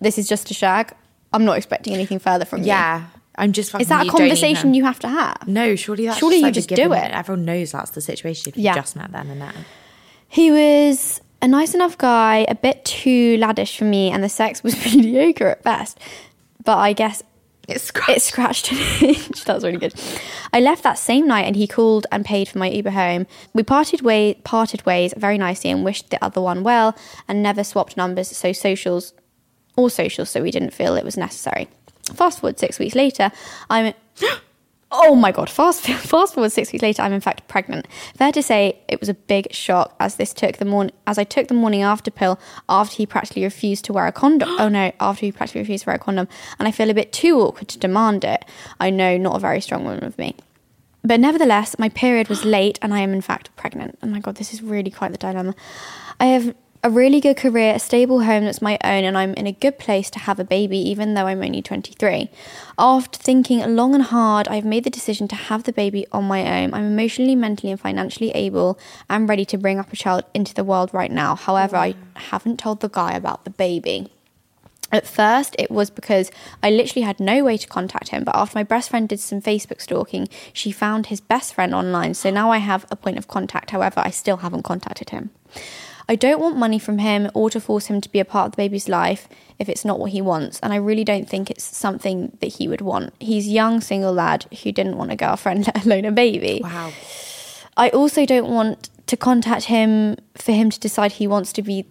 This 0.00 0.16
is 0.18 0.28
just 0.28 0.50
a 0.50 0.54
shag. 0.54 0.94
I'm 1.32 1.44
not 1.44 1.56
expecting 1.58 1.92
anything 1.92 2.18
further 2.18 2.44
from 2.46 2.60
you. 2.60 2.68
Yeah, 2.68 3.08
I'm 3.36 3.52
just. 3.52 3.74
Is 3.78 3.88
that 3.88 4.06
a 4.06 4.10
conversation 4.10 4.72
you 4.72 4.84
have 4.84 4.98
to 5.00 5.08
have? 5.08 5.46
No, 5.46 5.76
surely 5.76 6.06
that's 6.06 6.18
Surely 6.18 6.36
just 6.36 6.40
you 6.40 6.46
like 6.46 6.54
just 6.54 6.68
do 6.68 6.92
it. 6.94 7.10
Everyone 7.12 7.44
knows 7.44 7.72
that's 7.72 7.90
the 7.90 8.00
situation 8.00 8.44
if 8.48 8.56
you 8.56 8.62
Yeah. 8.64 8.74
just 8.74 8.96
met 8.96 9.12
then 9.12 9.28
and 9.28 9.40
there. 9.42 9.52
He 10.28 10.50
was 10.50 11.20
a 11.42 11.48
nice 11.48 11.74
enough 11.74 11.96
guy, 11.98 12.46
a 12.48 12.54
bit 12.54 12.84
too 12.84 13.36
laddish 13.38 13.76
for 13.76 13.84
me, 13.84 14.10
and 14.10 14.22
the 14.22 14.28
sex 14.28 14.62
was 14.62 14.74
mediocre 14.84 15.48
at 15.48 15.62
best. 15.62 15.98
But 16.64 16.78
I 16.78 16.92
guess 16.92 17.22
It's 17.68 17.90
it 18.08 18.22
scratched 18.22 18.72
an 18.72 18.78
itch. 19.00 19.44
that 19.44 19.54
was 19.54 19.64
really 19.64 19.78
good. 19.78 19.94
I 20.52 20.60
left 20.60 20.82
that 20.82 20.98
same 20.98 21.26
night, 21.26 21.46
and 21.46 21.56
he 21.56 21.66
called 21.66 22.06
and 22.10 22.24
paid 22.24 22.48
for 22.48 22.58
my 22.58 22.68
Uber 22.68 22.90
home. 22.90 23.26
We 23.54 23.62
parted 23.62 24.02
way 24.02 24.34
parted 24.44 24.84
ways 24.84 25.14
very 25.16 25.38
nicely, 25.38 25.70
and 25.70 25.84
wished 25.84 26.10
the 26.10 26.22
other 26.24 26.40
one 26.40 26.62
well, 26.62 26.96
and 27.28 27.42
never 27.42 27.62
swapped 27.62 27.96
numbers. 27.96 28.28
So 28.36 28.52
socials, 28.52 29.12
or 29.76 29.90
socials, 29.90 30.30
so 30.30 30.42
we 30.42 30.50
didn't 30.50 30.74
feel 30.74 30.96
it 30.96 31.04
was 31.04 31.16
necessary. 31.16 31.68
Fast 32.14 32.40
forward 32.40 32.58
six 32.58 32.78
weeks 32.78 32.94
later, 32.94 33.30
I'm. 33.70 33.94
Oh 34.92 35.16
my 35.16 35.32
god! 35.32 35.50
Fast 35.50 35.82
fast 35.86 36.34
forward 36.34 36.52
six 36.52 36.72
weeks 36.72 36.82
later, 36.82 37.02
I'm 37.02 37.12
in 37.12 37.20
fact 37.20 37.46
pregnant. 37.48 37.88
Fair 38.16 38.30
to 38.32 38.42
say, 38.42 38.78
it 38.88 39.00
was 39.00 39.08
a 39.08 39.14
big 39.14 39.52
shock 39.52 39.96
as 39.98 40.14
this 40.16 40.32
took 40.32 40.58
the 40.58 40.64
morning 40.64 40.94
as 41.06 41.18
I 41.18 41.24
took 41.24 41.48
the 41.48 41.54
morning 41.54 41.82
after 41.82 42.10
pill 42.10 42.38
after 42.68 42.96
he 42.96 43.06
practically 43.06 43.42
refused 43.42 43.84
to 43.86 43.92
wear 43.92 44.06
a 44.06 44.12
condom. 44.12 44.48
oh 44.58 44.68
no! 44.68 44.92
After 45.00 45.26
he 45.26 45.32
practically 45.32 45.62
refused 45.62 45.84
to 45.84 45.90
wear 45.90 45.96
a 45.96 45.98
condom, 46.00 46.28
and 46.58 46.68
I 46.68 46.70
feel 46.70 46.88
a 46.88 46.94
bit 46.94 47.12
too 47.12 47.40
awkward 47.40 47.68
to 47.68 47.78
demand 47.78 48.24
it. 48.24 48.44
I 48.78 48.90
know, 48.90 49.16
not 49.16 49.36
a 49.36 49.40
very 49.40 49.60
strong 49.60 49.84
woman 49.84 50.04
of 50.04 50.16
me. 50.18 50.36
But 51.02 51.20
nevertheless, 51.20 51.78
my 51.78 51.88
period 51.88 52.28
was 52.28 52.44
late 52.44 52.80
and 52.82 52.92
I 52.92 52.98
am 52.98 53.12
in 53.12 53.20
fact 53.20 53.54
pregnant. 53.54 53.96
Oh 54.02 54.08
my 54.08 54.18
god, 54.18 54.36
this 54.36 54.52
is 54.52 54.60
really 54.60 54.90
quite 54.90 55.12
the 55.12 55.18
dilemma. 55.18 55.54
I 56.18 56.26
have 56.26 56.54
a 56.86 56.90
really 56.90 57.20
good 57.20 57.36
career, 57.36 57.74
a 57.74 57.80
stable 57.80 58.22
home 58.22 58.44
that's 58.44 58.62
my 58.62 58.78
own, 58.84 59.02
and 59.02 59.18
I'm 59.18 59.34
in 59.34 59.48
a 59.48 59.52
good 59.52 59.76
place 59.76 60.08
to 60.10 60.20
have 60.20 60.38
a 60.38 60.44
baby, 60.44 60.78
even 60.78 61.14
though 61.14 61.26
I'm 61.26 61.42
only 61.42 61.60
23. 61.60 62.30
After 62.78 63.18
thinking 63.18 63.74
long 63.74 63.92
and 63.92 64.04
hard, 64.04 64.46
I've 64.46 64.64
made 64.64 64.84
the 64.84 64.90
decision 64.90 65.26
to 65.28 65.34
have 65.34 65.64
the 65.64 65.72
baby 65.72 66.06
on 66.12 66.26
my 66.26 66.62
own. 66.62 66.72
I'm 66.72 66.84
emotionally, 66.84 67.34
mentally, 67.34 67.72
and 67.72 67.80
financially 67.80 68.30
able 68.30 68.78
and 69.10 69.28
ready 69.28 69.44
to 69.46 69.58
bring 69.58 69.80
up 69.80 69.92
a 69.92 69.96
child 69.96 70.26
into 70.32 70.54
the 70.54 70.62
world 70.62 70.94
right 70.94 71.10
now. 71.10 71.34
However, 71.34 71.74
I 71.74 71.96
haven't 72.14 72.60
told 72.60 72.78
the 72.78 72.88
guy 72.88 73.14
about 73.14 73.42
the 73.42 73.50
baby. 73.50 74.12
At 74.92 75.08
first, 75.08 75.56
it 75.58 75.72
was 75.72 75.90
because 75.90 76.30
I 76.62 76.70
literally 76.70 77.04
had 77.04 77.18
no 77.18 77.42
way 77.42 77.56
to 77.56 77.66
contact 77.66 78.10
him, 78.10 78.22
but 78.22 78.36
after 78.36 78.56
my 78.56 78.62
best 78.62 78.90
friend 78.90 79.08
did 79.08 79.18
some 79.18 79.42
Facebook 79.42 79.80
stalking, 79.80 80.28
she 80.52 80.70
found 80.70 81.06
his 81.06 81.20
best 81.20 81.52
friend 81.52 81.74
online. 81.74 82.14
So 82.14 82.30
now 82.30 82.52
I 82.52 82.58
have 82.58 82.86
a 82.92 82.94
point 82.94 83.18
of 83.18 83.26
contact. 83.26 83.72
However, 83.72 84.00
I 84.04 84.10
still 84.10 84.36
haven't 84.36 84.62
contacted 84.62 85.10
him. 85.10 85.30
I 86.08 86.14
don't 86.14 86.40
want 86.40 86.56
money 86.56 86.78
from 86.78 86.98
him 86.98 87.30
or 87.34 87.50
to 87.50 87.60
force 87.60 87.86
him 87.86 88.00
to 88.00 88.08
be 88.08 88.20
a 88.20 88.24
part 88.24 88.46
of 88.46 88.52
the 88.52 88.56
baby's 88.56 88.88
life 88.88 89.28
if 89.58 89.68
it's 89.68 89.84
not 89.84 89.98
what 89.98 90.12
he 90.12 90.20
wants, 90.20 90.60
and 90.60 90.72
I 90.72 90.76
really 90.76 91.04
don't 91.04 91.28
think 91.28 91.50
it's 91.50 91.64
something 91.64 92.36
that 92.40 92.54
he 92.54 92.68
would 92.68 92.80
want. 92.80 93.14
He's 93.18 93.46
a 93.46 93.50
young 93.50 93.80
single 93.80 94.12
lad 94.12 94.46
who 94.62 94.70
didn't 94.70 94.96
want 94.96 95.10
a 95.10 95.16
girlfriend, 95.16 95.66
let 95.74 95.84
alone 95.84 96.04
a 96.04 96.12
baby. 96.12 96.60
Wow. 96.62 96.92
I 97.76 97.90
also 97.90 98.24
don't 98.24 98.48
want 98.48 98.90
to 99.06 99.16
contact 99.16 99.64
him 99.64 100.16
for 100.34 100.52
him 100.52 100.70
to 100.70 100.78
decide 100.78 101.12
he 101.12 101.26
wants 101.26 101.52
to 101.54 101.62
be 101.62 101.86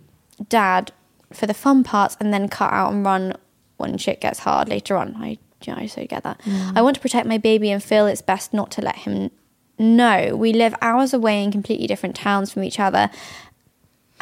dad 0.49 0.91
for 1.33 1.47
the 1.47 1.53
fun 1.53 1.83
parts 1.83 2.17
and 2.19 2.33
then 2.33 2.47
cut 2.47 2.71
out 2.71 2.93
and 2.93 3.05
run 3.05 3.33
when 3.77 3.97
shit 3.97 4.21
gets 4.21 4.39
hard 4.39 4.69
later 4.69 4.95
on. 4.95 5.15
I, 5.17 5.37
you 5.63 5.73
know, 5.73 5.79
I 5.79 5.87
so 5.87 6.05
get 6.05 6.23
that. 6.23 6.39
Mm. 6.41 6.77
I 6.77 6.81
want 6.81 6.95
to 6.95 7.01
protect 7.01 7.27
my 7.27 7.37
baby 7.37 7.71
and 7.71 7.83
feel 7.83 8.07
it's 8.07 8.21
best 8.21 8.53
not 8.53 8.71
to 8.71 8.81
let 8.81 8.97
him 8.97 9.31
know. 9.77 10.35
We 10.35 10.53
live 10.53 10.75
hours 10.81 11.13
away 11.13 11.43
in 11.43 11.51
completely 11.51 11.87
different 11.87 12.15
towns 12.15 12.51
from 12.51 12.63
each 12.63 12.79
other 12.79 13.09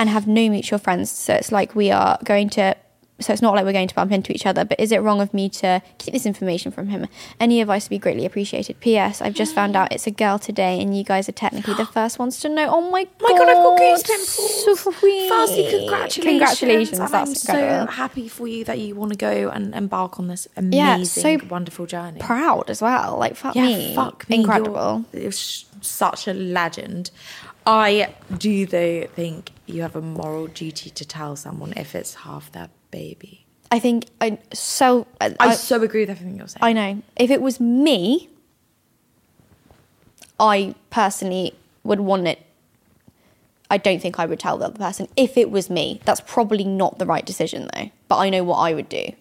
and 0.04 0.10
have 0.10 0.28
no 0.28 0.50
mutual 0.50 0.80
friends. 0.80 1.10
So 1.10 1.34
it's 1.34 1.50
like 1.50 1.76
we 1.76 1.90
are 1.90 2.20
going 2.26 2.50
to. 2.52 2.76
So 3.22 3.32
it's 3.32 3.42
not 3.44 3.54
like 3.56 3.64
we're 3.64 3.72
going 3.72 3.88
to 3.88 3.96
bump 3.96 4.12
into 4.12 4.34
each 4.34 4.46
other. 4.46 4.66
But 4.66 4.80
is 4.82 4.92
it 4.92 4.98
wrong 4.98 5.22
of 5.22 5.34
me 5.34 5.48
to 5.62 5.82
keep 5.98 6.14
this 6.14 6.26
information 6.26 6.72
from 6.74 6.88
him? 6.90 7.08
Any 7.40 7.62
advice 7.62 7.86
would 7.86 7.92
be 7.92 8.00
greatly 8.00 8.26
appreciated. 8.26 8.82
P.S. 8.82 9.22
I've 9.22 9.36
just 9.36 9.56
found 9.56 9.78
out 9.78 9.94
it's 9.94 10.08
a 10.08 10.12
girl 10.12 10.38
today, 10.40 10.82
and 10.82 10.98
you 10.98 11.06
guys 11.06 11.30
are 11.30 11.38
technically 11.46 11.76
the 11.76 11.86
first 11.98 12.20
ones 12.20 12.40
to 12.42 12.50
know. 12.50 12.68
Oh 12.70 12.82
my 12.92 13.04
god! 13.06 13.12
my 13.22 13.38
god, 13.38 13.48
I've 13.50 13.64
got 13.64 13.78
goose 13.78 14.02
So 14.02 14.76
pimples. 14.76 15.00
sweet. 15.00 15.30
Firstly, 15.30 15.70
congratulations. 15.70 16.26
Congratulations. 16.26 17.00
And 17.00 17.10
That's 17.14 17.30
I'm 17.30 17.36
so 17.36 17.86
happy 17.86 18.28
for 18.28 18.46
you 18.48 18.66
that 18.66 18.80
you 18.80 18.96
want 18.96 19.12
to 19.14 19.18
go 19.18 19.50
and 19.50 19.74
embark 19.74 20.20
on 20.20 20.28
this 20.28 20.48
amazing, 20.58 20.74
Yeah, 20.80 21.04
so 21.04 21.38
wonderful 21.48 21.86
journey. 21.86 22.20
Proud 22.20 22.70
as 22.70 22.82
well. 22.82 23.18
Like 23.20 23.38
fuck 23.38 23.56
yeah, 23.56 23.68
me. 23.68 23.96
fuck 23.96 24.28
me. 24.28 24.38
Incredible. 24.42 25.06
You're, 25.14 25.22
you're 25.24 25.32
sh- 25.32 25.64
such 25.82 26.28
a 26.28 26.34
legend. 26.34 27.12
I 27.66 28.14
do 28.38 28.66
though 28.66 29.08
think 29.08 29.52
you 29.66 29.82
have 29.82 29.96
a 29.96 30.02
moral 30.02 30.48
duty 30.48 30.90
to 30.90 31.06
tell 31.06 31.36
someone 31.36 31.74
if 31.78 31.96
it's 31.96 32.14
half 32.16 32.52
their 32.52 32.70
baby. 32.92 33.46
I 33.72 33.80
think 33.80 34.06
I 34.22 34.38
so 34.54 35.08
I, 35.20 35.36
I, 35.40 35.56
so 35.56 35.82
agree 35.82 36.02
with 36.02 36.10
everything 36.10 36.38
you're 36.38 36.48
saying. 36.48 36.60
I 36.62 36.74
know. 36.74 37.02
If 37.16 37.32
it 37.32 37.42
was 37.42 37.60
me, 37.60 38.30
I 40.40 40.76
personally 40.90 41.56
would 41.84 42.00
want 42.00 42.28
it. 42.28 42.40
I 43.72 43.78
don't 43.78 44.00
think 44.00 44.20
I 44.20 44.26
would 44.26 44.40
tell 44.40 44.58
the 44.58 44.66
other 44.66 44.78
person. 44.78 45.08
If 45.16 45.38
it 45.38 45.50
was 45.50 45.70
me, 45.70 46.02
that's 46.06 46.22
probably 46.22 46.64
not 46.64 47.00
the 47.00 47.06
right 47.06 47.26
decision 47.26 47.70
though. 47.74 47.90
But 48.08 48.18
I 48.18 48.30
know 48.30 48.44
what 48.44 48.58
I 48.58 48.74
would 48.74 48.90
do. 48.90 49.14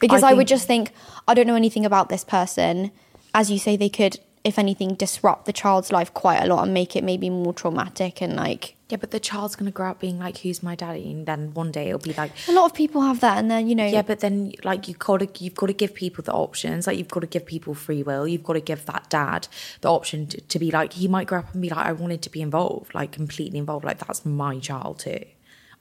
Because 0.00 0.22
I 0.22 0.30
I, 0.30 0.32
would 0.32 0.48
just 0.48 0.66
think, 0.66 0.92
I 1.28 1.34
don't 1.34 1.46
know 1.46 1.54
anything 1.54 1.84
about 1.84 2.08
this 2.08 2.24
person. 2.24 2.90
As 3.34 3.50
you 3.50 3.58
say, 3.58 3.76
they 3.76 3.90
could 3.90 4.18
if 4.42 4.58
anything, 4.58 4.94
disrupt 4.94 5.44
the 5.44 5.52
child's 5.52 5.92
life 5.92 6.12
quite 6.14 6.42
a 6.42 6.46
lot 6.46 6.62
and 6.64 6.72
make 6.72 6.96
it 6.96 7.04
maybe 7.04 7.28
more 7.28 7.52
traumatic 7.52 8.22
and 8.22 8.36
like. 8.36 8.74
Yeah, 8.88 8.96
but 8.96 9.12
the 9.12 9.20
child's 9.20 9.54
gonna 9.54 9.70
grow 9.70 9.90
up 9.90 10.00
being 10.00 10.18
like, 10.18 10.38
"Who's 10.38 10.62
my 10.62 10.74
daddy?" 10.74 11.12
And 11.12 11.24
then 11.24 11.54
one 11.54 11.70
day 11.70 11.88
it'll 11.88 12.00
be 12.00 12.12
like, 12.14 12.32
A 12.48 12.52
lot 12.52 12.64
of 12.64 12.74
people 12.74 13.02
have 13.02 13.20
that, 13.20 13.38
and 13.38 13.48
then 13.50 13.68
you 13.68 13.74
know. 13.74 13.86
Yeah, 13.86 14.02
but 14.02 14.20
then 14.20 14.52
like 14.64 14.88
you 14.88 14.94
gotta 14.94 15.28
you've 15.38 15.54
got 15.54 15.66
to 15.66 15.72
give 15.72 15.94
people 15.94 16.24
the 16.24 16.32
options. 16.32 16.86
Like 16.86 16.98
you've 16.98 17.08
got 17.08 17.20
to 17.20 17.28
give 17.28 17.46
people 17.46 17.74
free 17.74 18.02
will. 18.02 18.26
You've 18.26 18.42
got 18.42 18.54
to 18.54 18.60
give 18.60 18.86
that 18.86 19.08
dad 19.08 19.46
the 19.82 19.90
option 19.90 20.26
to, 20.28 20.40
to 20.40 20.58
be 20.58 20.70
like 20.70 20.94
he 20.94 21.06
might 21.06 21.28
grow 21.28 21.40
up 21.40 21.52
and 21.52 21.62
be 21.62 21.68
like, 21.68 21.86
I 21.86 21.92
wanted 21.92 22.22
to 22.22 22.30
be 22.30 22.42
involved, 22.42 22.94
like 22.94 23.12
completely 23.12 23.58
involved. 23.58 23.84
Like 23.84 23.98
that's 23.98 24.26
my 24.26 24.58
child 24.58 24.98
too. 25.00 25.24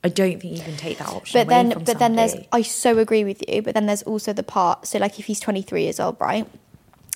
I 0.04 0.10
don't 0.10 0.40
think 0.40 0.58
you 0.58 0.64
can 0.64 0.78
take 0.78 1.00
that 1.00 1.10
option. 1.10 1.40
but 1.40 1.50
then 1.50 1.84
but 1.84 2.00
then 2.00 2.16
there's 2.16 2.36
i 2.54 2.62
so 2.62 3.00
agree 3.00 3.26
with 3.26 3.44
you 3.50 3.62
but 3.62 3.74
then 3.74 3.86
there's 3.86 4.04
also 4.04 4.32
the 4.32 4.44
part 4.44 4.88
so 4.88 4.98
like 4.98 5.20
if 5.20 5.26
he's 5.26 5.42
23 5.42 5.84
years 5.84 6.00
old 6.00 6.16
right 6.22 6.48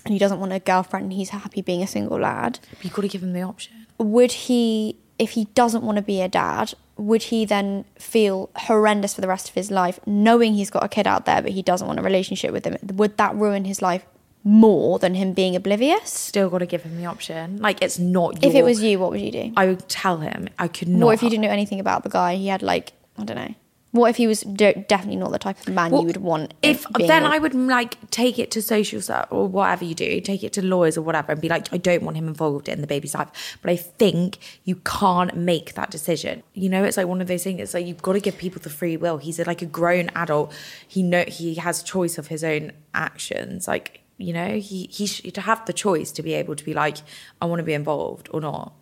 and 0.05 0.13
he 0.13 0.19
doesn't 0.19 0.39
want 0.39 0.51
a 0.51 0.59
girlfriend 0.59 1.03
and 1.05 1.13
he's 1.13 1.29
happy 1.29 1.61
being 1.61 1.81
a 1.81 1.87
single 1.87 2.19
lad 2.19 2.59
you've 2.81 2.93
got 2.93 3.01
to 3.03 3.07
give 3.07 3.23
him 3.23 3.33
the 3.33 3.41
option. 3.41 3.87
would 3.97 4.31
he 4.31 4.97
if 5.19 5.31
he 5.31 5.45
doesn't 5.53 5.83
want 5.83 5.95
to 5.97 6.01
be 6.01 6.21
a 6.21 6.27
dad 6.27 6.73
would 6.95 7.23
he 7.23 7.43
then 7.45 7.85
feel 7.97 8.49
horrendous 8.55 9.15
for 9.15 9.21
the 9.21 9.27
rest 9.27 9.49
of 9.49 9.55
his 9.55 9.71
life 9.71 9.99
knowing 10.05 10.53
he's 10.53 10.69
got 10.69 10.83
a 10.83 10.87
kid 10.87 11.07
out 11.07 11.25
there 11.25 11.41
but 11.41 11.51
he 11.51 11.61
doesn't 11.61 11.87
want 11.87 11.99
a 11.99 12.03
relationship 12.03 12.51
with 12.51 12.65
him 12.65 12.77
would 12.95 13.17
that 13.17 13.35
ruin 13.35 13.65
his 13.65 13.81
life 13.81 14.05
more 14.43 14.99
than 14.99 15.15
him 15.15 15.33
being 15.33 15.55
oblivious 15.55 16.09
Still 16.09 16.49
got 16.49 16.57
to 16.57 16.65
give 16.65 16.83
him 16.83 16.97
the 16.97 17.05
option. 17.05 17.59
Like 17.61 17.81
it's 17.81 17.97
not. 17.97 18.41
Your, 18.43 18.51
if 18.51 18.55
it 18.57 18.63
was 18.63 18.83
you 18.83 18.99
what 18.99 19.11
would 19.11 19.21
you 19.21 19.31
do 19.31 19.53
I 19.55 19.67
would 19.67 19.87
tell 19.87 20.17
him. 20.17 20.49
I 20.59 20.67
could 20.67 20.89
not. 20.89 21.05
what 21.05 21.13
if 21.13 21.23
you 21.23 21.29
didn't 21.29 21.43
know 21.43 21.49
anything 21.49 21.79
about 21.79 22.03
the 22.03 22.09
guy 22.09 22.35
he 22.35 22.47
had 22.47 22.61
like 22.61 22.91
i 23.17 23.23
don't 23.23 23.37
know 23.37 23.55
what 23.93 24.09
if 24.09 24.17
he 24.17 24.25
was 24.25 24.41
de- 24.41 24.85
definitely 24.87 25.17
not 25.17 25.31
the 25.31 25.37
type 25.37 25.59
of 25.61 25.69
man 25.71 25.91
Well, 25.91 26.01
you 26.01 26.07
would 26.07 26.17
want 26.17 26.55
if 26.63 26.85
then 26.97 27.23
with- 27.23 27.31
I 27.31 27.37
would 27.37 27.53
like 27.53 28.09
take 28.09 28.39
it 28.39 28.49
to 28.51 28.61
social 28.61 28.99
or 29.29 29.47
whatever 29.47 29.85
you 29.85 29.93
do, 29.93 30.19
take 30.19 30.43
it 30.43 30.51
to 30.53 30.63
lawyers 30.65 30.97
or 30.97 31.03
whatever, 31.03 31.31
and 31.31 31.39
be 31.39 31.47
like, 31.47 31.71
I 31.71 31.77
don't 31.77 32.01
want 32.01 32.17
him 32.17 32.27
involved 32.27 32.67
in 32.67 32.81
the 32.81 32.87
baby's 32.87 33.13
life. 33.13 33.57
But 33.61 33.69
I 33.69 33.75
think 33.75 34.39
you 34.63 34.77
can't 34.77 35.35
make 35.37 35.75
that 35.75 35.91
decision. 35.91 36.41
You 36.53 36.69
know, 36.69 36.83
it's 36.83 36.97
like 36.97 37.07
one 37.07 37.21
of 37.21 37.27
those 37.27 37.43
things. 37.43 37.61
It's 37.61 37.75
like 37.75 37.85
you've 37.85 38.01
got 38.01 38.13
to 38.13 38.19
give 38.19 38.37
people 38.37 38.61
the 38.61 38.71
free 38.71 38.97
will. 38.97 39.19
He's 39.19 39.37
a, 39.39 39.43
like 39.45 39.61
a 39.61 39.67
grown 39.67 40.09
adult. 40.15 40.51
He 40.87 41.03
know 41.03 41.23
he 41.27 41.55
has 41.55 41.83
choice 41.83 42.17
of 42.17 42.27
his 42.27 42.43
own 42.43 42.71
actions. 42.95 43.67
Like 43.67 44.01
you 44.17 44.33
know, 44.33 44.57
he 44.59 44.87
he 44.91 45.05
should 45.05 45.37
have 45.37 45.65
the 45.65 45.73
choice 45.73 46.11
to 46.13 46.23
be 46.23 46.33
able 46.33 46.55
to 46.55 46.63
be 46.63 46.73
like, 46.73 46.97
I 47.41 47.45
want 47.45 47.59
to 47.59 47.63
be 47.63 47.73
involved 47.73 48.27
or 48.31 48.41
not. 48.41 48.73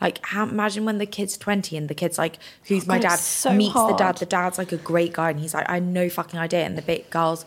Like, 0.00 0.24
how, 0.26 0.44
imagine 0.48 0.84
when 0.84 0.98
the 0.98 1.06
kid's 1.06 1.36
20 1.36 1.76
and 1.76 1.88
the 1.88 1.94
kid's 1.94 2.18
like, 2.18 2.38
Who's 2.64 2.86
my 2.86 2.98
God, 2.98 3.08
dad? 3.10 3.18
so 3.18 3.52
meets 3.52 3.74
the 3.74 3.94
dad. 3.94 4.18
The 4.18 4.26
dad's 4.26 4.58
like 4.58 4.72
a 4.72 4.76
great 4.76 5.12
guy. 5.12 5.30
And 5.30 5.40
he's 5.40 5.54
like, 5.54 5.68
I 5.68 5.74
had 5.74 5.82
no 5.86 6.08
fucking 6.08 6.38
idea. 6.38 6.64
And 6.64 6.78
the 6.78 6.82
big 6.82 7.10
girl's 7.10 7.44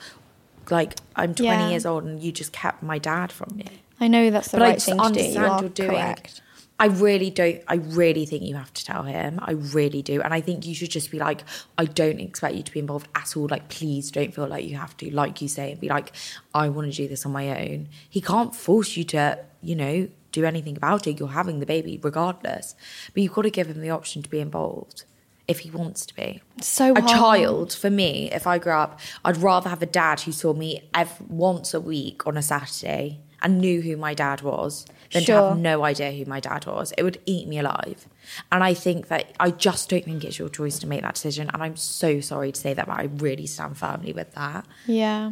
like, 0.70 0.96
I'm 1.16 1.34
20 1.34 1.46
Yeah. 1.48 1.70
years 1.70 1.86
old 1.86 2.04
and 2.04 2.22
you 2.22 2.32
just 2.32 2.52
kept 2.52 2.84
my 2.84 2.98
dad 2.98 3.32
from 3.32 3.56
me. 3.56 3.66
I 4.00 4.08
know 4.08 4.30
that's 4.32 4.50
the 4.50 4.58
but 4.58 4.64
I 4.64 4.68
right 4.70 4.74
just 4.76 4.86
thing 4.88 4.98
to 5.00 5.14
do. 5.14 5.22
You 5.24 5.40
are 5.46 5.62
you're 5.62 5.70
doing. 5.70 5.90
correct. 5.92 6.42
I 6.80 6.86
really 6.86 7.30
don't. 7.30 7.62
I 7.68 7.76
really 7.76 8.26
think 8.26 8.42
you 8.42 8.56
have 8.56 8.74
to 8.74 8.84
tell 8.84 9.04
him. 9.04 9.40
I 9.44 9.52
really 9.52 10.02
do, 10.02 10.20
and 10.24 10.34
I 10.34 10.42
think 10.42 10.66
you 10.66 10.74
should 10.74 10.90
just 10.90 11.12
be 11.12 11.20
like, 11.20 11.44
I 11.78 11.86
don't 11.86 12.20
expect 12.20 12.56
you 12.56 12.64
to 12.64 12.72
be 12.72 12.80
involved 12.80 13.08
at 13.14 13.38
all. 13.38 13.48
Like, 13.48 13.70
please 13.70 14.10
don't 14.10 14.34
feel 14.34 14.48
like 14.48 14.66
you 14.66 14.78
have 14.78 14.98
to. 14.98 15.14
Like 15.14 15.44
you 15.44 15.48
say, 15.48 15.74
and 15.74 15.80
be 15.80 15.90
like, 15.90 16.12
I 16.56 16.70
want 16.70 16.92
to 16.92 16.98
do 16.98 17.08
this 17.08 17.24
on 17.24 17.34
my 17.34 17.50
own. 17.70 17.88
He 18.10 18.20
can't 18.20 18.56
force 18.56 18.98
you 18.98 19.04
to, 19.04 19.38
you 19.62 19.76
know, 19.76 20.08
do 20.32 20.46
anything 20.46 20.78
about 20.78 21.08
it. 21.08 21.20
You're 21.20 21.30
having 21.30 21.60
the 21.60 21.65
baby 21.65 22.00
regardless, 22.02 22.76
but 23.13 23.24
you've 23.24 23.34
got 23.34 23.44
to 23.44 23.50
give 23.50 23.67
him 23.67 23.82
the 23.82 23.89
option 23.89 24.22
to 24.24 24.30
be 24.30 24.39
involved 24.39 25.04
if 25.48 25.60
he 25.60 25.72
wants 25.72 26.06
to 26.06 26.15
be. 26.15 26.41
So 26.62 26.94
a 26.94 27.02
hard. 27.02 27.08
child 27.08 27.74
for 27.74 27.89
me, 27.89 28.32
if 28.32 28.48
I 28.48 28.58
grew 28.58 28.74
up, 28.74 29.00
I'd 29.26 29.38
rather 29.38 29.70
have 29.70 29.82
a 29.82 29.88
dad 29.88 30.22
who 30.22 30.32
saw 30.32 30.54
me 30.54 30.89
ev- 30.94 31.22
once 31.30 31.74
a 31.74 31.82
week 31.82 32.26
on 32.26 32.38
a 32.38 32.41
Saturday 32.41 33.20
and 33.41 33.60
knew 33.60 33.82
who 33.82 33.98
my 33.98 34.13
dad 34.13 34.41
was 34.41 34.86
than 35.12 35.24
to 35.24 35.34
have 35.34 35.58
no 35.58 35.84
idea 35.84 36.12
who 36.12 36.26
my 36.26 36.39
dad 36.39 36.65
was. 36.65 36.94
It 36.98 37.04
would 37.04 37.20
eat 37.26 37.48
me 37.48 37.60
alive. 37.60 38.08
And 38.52 38.63
I 38.63 38.74
think 38.74 39.08
that 39.08 39.34
I 39.39 39.52
just 39.52 39.89
don't 39.89 40.06
think 40.06 40.24
it's 40.24 40.39
your 40.39 40.48
choice 40.48 40.80
to 40.80 40.88
make 40.88 41.02
that 41.02 41.15
decision. 41.15 41.50
And 41.54 41.62
I'm 41.62 41.76
so 41.76 42.22
sorry 42.22 42.52
to 42.52 42.60
say 42.60 42.74
that, 42.74 42.88
but 42.88 42.94
I 42.94 43.10
really 43.17 43.48
stand 43.48 43.78
firmly 43.78 44.13
with 44.13 44.34
that. 44.36 44.65
Yeah. 44.86 45.32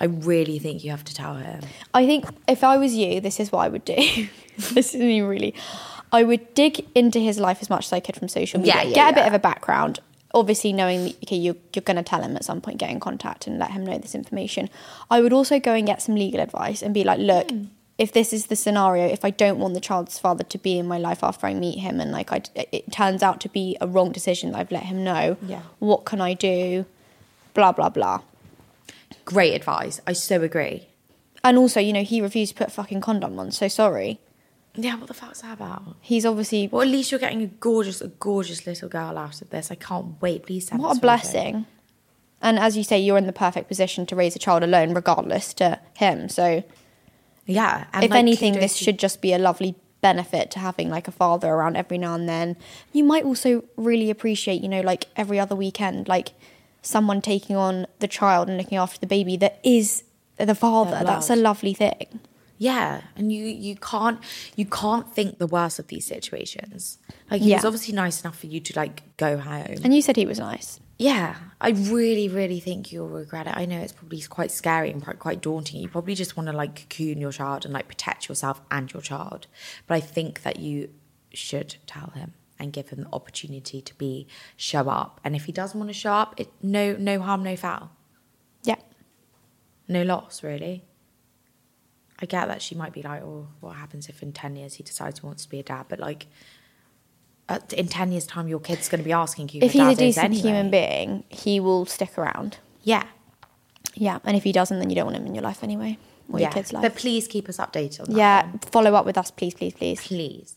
I 0.00 0.04
really 0.04 0.58
think 0.58 0.84
you 0.84 0.90
have 0.90 1.04
to 1.04 1.14
tell 1.14 1.34
him. 1.36 1.60
I 1.94 2.04
think 2.06 2.26
if 2.46 2.62
I 2.62 2.76
was 2.76 2.94
you, 2.94 3.20
this 3.20 3.40
is 3.40 3.50
what 3.50 3.60
I 3.60 3.68
would 3.68 3.84
do. 3.84 3.94
this 4.58 4.94
isn't 4.94 5.00
even 5.02 5.28
really. 5.28 5.54
I 6.12 6.22
would 6.22 6.54
dig 6.54 6.86
into 6.94 7.18
his 7.18 7.38
life 7.38 7.58
as 7.60 7.70
much 7.70 7.86
as 7.86 7.92
I 7.92 8.00
could 8.00 8.16
from 8.16 8.28
social 8.28 8.60
media. 8.60 8.74
Yeah, 8.76 8.82
yeah, 8.82 8.94
get 8.94 9.12
a 9.12 9.14
bit 9.14 9.26
of 9.26 9.32
a 9.34 9.38
background. 9.38 10.00
Obviously, 10.34 10.72
knowing 10.72 11.04
that 11.04 11.16
okay, 11.24 11.36
you're, 11.36 11.56
you're 11.74 11.82
going 11.82 11.96
to 11.96 12.02
tell 12.02 12.22
him 12.22 12.36
at 12.36 12.44
some 12.44 12.60
point, 12.60 12.78
get 12.78 12.90
in 12.90 13.00
contact 13.00 13.46
and 13.46 13.58
let 13.58 13.70
him 13.70 13.84
know 13.86 13.96
this 13.98 14.14
information. 14.14 14.68
I 15.10 15.20
would 15.22 15.32
also 15.32 15.58
go 15.58 15.72
and 15.72 15.86
get 15.86 16.02
some 16.02 16.14
legal 16.14 16.40
advice 16.40 16.82
and 16.82 16.92
be 16.92 17.02
like, 17.04 17.18
look, 17.18 17.50
Hmm. 17.50 17.64
if 17.96 18.12
this 18.12 18.34
is 18.34 18.46
the 18.46 18.56
scenario, 18.56 19.06
if 19.06 19.24
I 19.24 19.30
don't 19.30 19.58
want 19.58 19.72
the 19.72 19.80
child's 19.80 20.18
father 20.18 20.44
to 20.44 20.58
be 20.58 20.78
in 20.78 20.86
my 20.86 20.98
life 20.98 21.24
after 21.24 21.46
I 21.46 21.54
meet 21.54 21.78
him, 21.78 22.00
and 22.00 22.12
like 22.12 22.32
I, 22.32 22.42
it 22.54 22.92
turns 22.92 23.22
out 23.22 23.40
to 23.40 23.48
be 23.48 23.76
a 23.80 23.88
wrong 23.88 24.12
decision 24.12 24.52
that 24.52 24.58
I've 24.58 24.70
let 24.70 24.82
him 24.84 25.02
know. 25.02 25.38
Yeah. 25.46 25.62
What 25.78 26.04
can 26.04 26.20
I 26.20 26.34
do? 26.34 26.84
Blah 27.54 27.72
blah 27.72 27.88
blah. 27.88 28.20
Great 29.24 29.54
advice. 29.54 30.00
I 30.06 30.12
so 30.12 30.42
agree. 30.42 30.88
And 31.44 31.58
also, 31.58 31.80
you 31.80 31.92
know, 31.92 32.02
he 32.02 32.20
refused 32.20 32.52
to 32.52 32.58
put 32.58 32.68
a 32.68 32.70
fucking 32.70 33.00
condom 33.00 33.38
on. 33.38 33.50
So 33.52 33.68
sorry. 33.68 34.20
Yeah, 34.74 34.96
what 34.96 35.06
the 35.08 35.14
fuck's 35.14 35.40
that 35.40 35.54
about? 35.54 35.96
He's 36.00 36.26
obviously 36.26 36.68
Well, 36.68 36.82
at 36.82 36.88
least 36.88 37.10
you're 37.10 37.20
getting 37.20 37.42
a 37.42 37.46
gorgeous, 37.46 38.00
a 38.00 38.08
gorgeous 38.08 38.66
little 38.66 38.88
girl 38.88 39.16
out 39.16 39.40
of 39.40 39.50
this. 39.50 39.70
I 39.70 39.74
can't 39.74 40.20
wait. 40.20 40.44
Please 40.44 40.66
send 40.68 40.82
What 40.82 40.96
a 40.96 41.00
blessing. 41.00 41.66
And 42.42 42.58
as 42.58 42.76
you 42.76 42.84
say, 42.84 42.98
you're 42.98 43.16
in 43.16 43.26
the 43.26 43.32
perfect 43.32 43.68
position 43.68 44.04
to 44.06 44.16
raise 44.16 44.36
a 44.36 44.38
child 44.38 44.62
alone, 44.62 44.92
regardless 44.92 45.54
to 45.54 45.80
him. 45.94 46.28
So, 46.28 46.62
Yeah. 47.46 47.86
And 47.92 48.04
if 48.04 48.10
like, 48.10 48.18
anything, 48.18 48.52
this 48.54 48.76
to- 48.76 48.84
should 48.84 48.98
just 48.98 49.22
be 49.22 49.32
a 49.32 49.38
lovely 49.38 49.76
benefit 50.02 50.50
to 50.52 50.58
having 50.58 50.90
like 50.90 51.08
a 51.08 51.12
father 51.12 51.48
around 51.48 51.76
every 51.76 51.96
now 51.96 52.14
and 52.14 52.28
then. 52.28 52.56
You 52.92 53.02
might 53.04 53.24
also 53.24 53.64
really 53.76 54.10
appreciate, 54.10 54.60
you 54.60 54.68
know, 54.68 54.82
like 54.82 55.06
every 55.16 55.40
other 55.40 55.56
weekend, 55.56 56.06
like 56.06 56.32
someone 56.86 57.20
taking 57.20 57.56
on 57.56 57.86
the 57.98 58.08
child 58.08 58.48
and 58.48 58.56
looking 58.56 58.78
after 58.78 58.98
the 59.00 59.06
baby 59.06 59.36
that 59.38 59.58
is 59.62 60.04
the 60.38 60.54
father. 60.54 61.02
That's 61.04 61.30
a 61.30 61.36
lovely 61.36 61.74
thing. 61.74 62.20
Yeah, 62.58 63.02
and 63.16 63.30
you 63.30 63.44
you 63.44 63.76
can't 63.76 64.18
you 64.54 64.64
can't 64.64 65.12
think 65.12 65.38
the 65.38 65.46
worst 65.46 65.78
of 65.78 65.88
these 65.88 66.06
situations. 66.06 66.98
Like 67.30 67.42
he 67.42 67.52
was 67.52 67.64
obviously 67.66 67.94
nice 67.94 68.22
enough 68.22 68.38
for 68.38 68.46
you 68.46 68.60
to 68.60 68.72
like 68.78 69.02
go 69.18 69.36
home. 69.36 69.76
And 69.84 69.94
you 69.94 70.00
said 70.00 70.16
he 70.16 70.24
was 70.24 70.38
nice. 70.38 70.80
yeah, 70.98 71.36
I 71.60 71.70
really 71.70 72.28
really 72.28 72.60
think 72.60 72.92
you'll 72.92 73.08
regret 73.08 73.46
it. 73.46 73.54
I 73.54 73.66
know 73.66 73.78
it's 73.80 73.92
probably 73.92 74.22
quite 74.22 74.50
scary 74.50 74.90
and 74.90 75.04
quite 75.04 75.18
quite 75.18 75.42
daunting. 75.42 75.80
You 75.82 75.88
probably 75.88 76.14
just 76.14 76.36
want 76.36 76.48
to 76.48 76.54
like 76.56 76.88
cocoon 76.88 77.20
your 77.20 77.32
child 77.32 77.66
and 77.66 77.74
like 77.74 77.88
protect 77.88 78.26
yourself 78.28 78.62
and 78.70 78.90
your 78.90 79.02
child. 79.02 79.48
But 79.86 79.96
I 79.96 80.00
think 80.00 80.42
that 80.42 80.58
you 80.58 80.88
should 81.34 81.76
tell 81.86 82.10
him 82.14 82.32
and 82.58 82.72
give 82.72 82.88
him 82.88 83.02
the 83.02 83.12
opportunity 83.12 83.80
to 83.80 83.94
be 83.96 84.26
show 84.56 84.88
up. 84.88 85.20
And 85.24 85.36
if 85.36 85.44
he 85.44 85.52
doesn't 85.52 85.78
want 85.78 85.90
to 85.90 85.94
show 85.94 86.12
up, 86.12 86.34
it 86.38 86.48
no 86.62 86.96
no 86.98 87.20
harm 87.20 87.42
no 87.42 87.56
foul. 87.56 87.90
Yeah. 88.64 88.76
no 89.88 90.02
loss 90.02 90.42
really. 90.42 90.84
I 92.20 92.26
get 92.26 92.48
that 92.48 92.62
she 92.62 92.74
might 92.74 92.92
be 92.92 93.02
like, 93.02 93.22
oh, 93.22 93.48
what 93.60 93.76
happens 93.76 94.08
if 94.08 94.22
in 94.22 94.32
10 94.32 94.56
years 94.56 94.74
he 94.74 94.82
decides 94.82 95.20
he 95.20 95.26
wants 95.26 95.44
to 95.44 95.50
be 95.50 95.60
a 95.60 95.62
dad? 95.62 95.86
But 95.88 96.00
like, 96.00 96.26
at, 97.48 97.72
in 97.74 97.88
10 97.88 98.10
years' 98.12 98.26
time, 98.26 98.48
your 98.48 98.58
kid's 98.58 98.88
going 98.88 99.00
to 99.00 99.04
be 99.04 99.12
asking 99.12 99.50
you 99.52 99.60
If 99.62 99.72
he's 99.72 99.82
a 99.82 99.94
decent 99.94 100.24
anyway. 100.24 100.40
human 100.40 100.70
being, 100.70 101.24
he 101.28 101.60
will 101.60 101.84
stick 101.84 102.16
around. 102.16 102.56
Yeah. 102.82 103.04
Yeah. 103.94 104.18
And 104.24 104.34
if 104.36 104.44
he 104.44 104.52
doesn't, 104.52 104.78
then 104.78 104.88
you 104.88 104.96
don't 104.96 105.04
want 105.06 105.16
him 105.18 105.26
in 105.26 105.34
your 105.34 105.44
life 105.44 105.62
anyway. 105.62 105.98
Or 106.32 106.40
yeah. 106.40 106.46
your 106.46 106.52
kid's 106.52 106.72
life. 106.72 106.82
But 106.82 106.96
please 106.96 107.28
keep 107.28 107.48
us 107.50 107.58
updated 107.58 108.00
on 108.00 108.06
that. 108.06 108.16
yeah. 108.16 108.46
one. 108.46 108.58
Follow 108.60 108.94
up 108.94 109.04
with 109.04 109.18
us, 109.18 109.30
please, 109.30 109.52
please, 109.52 109.74
please. 109.74 110.00
Please. 110.00 110.56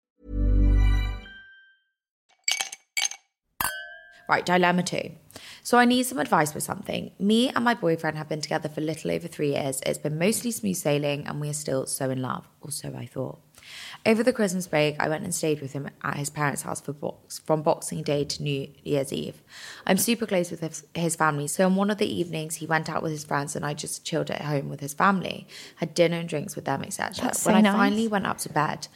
Right, 4.31 4.45
dilemma 4.45 4.81
two. 4.81 5.11
So 5.61 5.77
I 5.77 5.83
need 5.83 6.03
some 6.03 6.17
advice 6.17 6.53
with 6.53 6.63
something. 6.63 7.11
Me 7.19 7.49
and 7.49 7.65
my 7.65 7.73
boyfriend 7.73 8.17
have 8.17 8.29
been 8.29 8.39
together 8.39 8.69
for 8.69 8.79
little 8.79 9.11
over 9.11 9.27
three 9.27 9.49
years. 9.49 9.81
It's 9.85 9.97
been 9.97 10.17
mostly 10.17 10.51
smooth 10.51 10.77
sailing 10.77 11.27
and 11.27 11.41
we 11.41 11.49
are 11.49 11.53
still 11.53 11.85
so 11.85 12.09
in 12.09 12.21
love, 12.21 12.47
or 12.61 12.71
so 12.71 12.95
I 12.97 13.07
thought. 13.07 13.39
Over 14.05 14.23
the 14.23 14.31
Christmas 14.31 14.67
break, 14.67 14.95
I 15.01 15.09
went 15.09 15.25
and 15.25 15.35
stayed 15.35 15.59
with 15.59 15.73
him 15.73 15.89
at 16.01 16.15
his 16.15 16.29
parents' 16.29 16.61
house 16.61 16.79
for 16.79 16.93
box, 16.93 17.39
from 17.39 17.61
Boxing 17.61 18.03
Day 18.03 18.23
to 18.23 18.41
New 18.41 18.69
Year's 18.83 19.11
Eve. 19.11 19.41
I'm 19.85 19.97
super 19.97 20.25
close 20.25 20.49
with 20.49 20.61
his, 20.61 20.85
his 20.95 21.17
family, 21.17 21.47
so 21.47 21.65
on 21.65 21.75
one 21.75 21.91
of 21.91 21.97
the 21.97 22.11
evenings, 22.11 22.55
he 22.55 22.65
went 22.65 22.89
out 22.89 23.03
with 23.03 23.11
his 23.11 23.25
friends 23.25 23.57
and 23.57 23.65
I 23.65 23.73
just 23.73 24.05
chilled 24.05 24.31
at 24.31 24.43
home 24.43 24.69
with 24.69 24.79
his 24.79 24.93
family, 24.93 25.45
had 25.75 25.93
dinner 25.93 26.17
and 26.17 26.29
drinks 26.29 26.55
with 26.55 26.63
them, 26.63 26.83
etc. 26.83 27.25
When 27.25 27.33
so 27.33 27.51
I 27.51 27.59
nice. 27.59 27.73
finally 27.73 28.07
went 28.07 28.27
up 28.27 28.37
to 28.39 28.49
bed, 28.49 28.87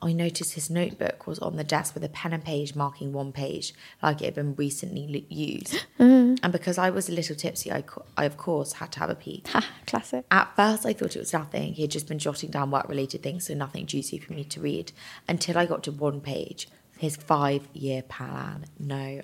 I 0.00 0.12
noticed 0.12 0.54
his 0.54 0.70
notebook 0.70 1.26
was 1.26 1.38
on 1.40 1.56
the 1.56 1.64
desk 1.64 1.94
with 1.94 2.04
a 2.04 2.08
pen 2.08 2.32
and 2.32 2.44
page 2.44 2.74
marking 2.76 3.12
one 3.12 3.32
page, 3.32 3.74
like 4.02 4.20
it 4.22 4.26
had 4.26 4.34
been 4.34 4.54
recently 4.54 5.26
used. 5.28 5.84
Mm. 5.98 6.38
And 6.42 6.52
because 6.52 6.78
I 6.78 6.90
was 6.90 7.08
a 7.08 7.12
little 7.12 7.34
tipsy, 7.34 7.72
I, 7.72 7.82
co- 7.82 8.04
I 8.16 8.24
of 8.24 8.36
course 8.36 8.74
had 8.74 8.92
to 8.92 9.00
have 9.00 9.10
a 9.10 9.16
peek. 9.16 9.48
Ha, 9.48 9.64
classic. 9.86 10.24
At 10.30 10.54
first, 10.54 10.86
I 10.86 10.92
thought 10.92 11.16
it 11.16 11.18
was 11.18 11.32
nothing. 11.32 11.74
He 11.74 11.82
had 11.82 11.90
just 11.90 12.06
been 12.06 12.18
jotting 12.20 12.50
down 12.50 12.70
work 12.70 12.88
related 12.88 13.22
things, 13.24 13.46
so 13.48 13.54
nothing 13.54 13.86
juicy 13.86 14.18
for 14.18 14.32
me 14.32 14.44
to 14.44 14.60
read. 14.60 14.92
Until 15.28 15.58
I 15.58 15.66
got 15.66 15.82
to 15.84 15.92
one 15.92 16.20
page, 16.20 16.68
his 16.96 17.16
five 17.16 17.66
year 17.72 18.02
plan. 18.02 18.66
No, 18.78 19.20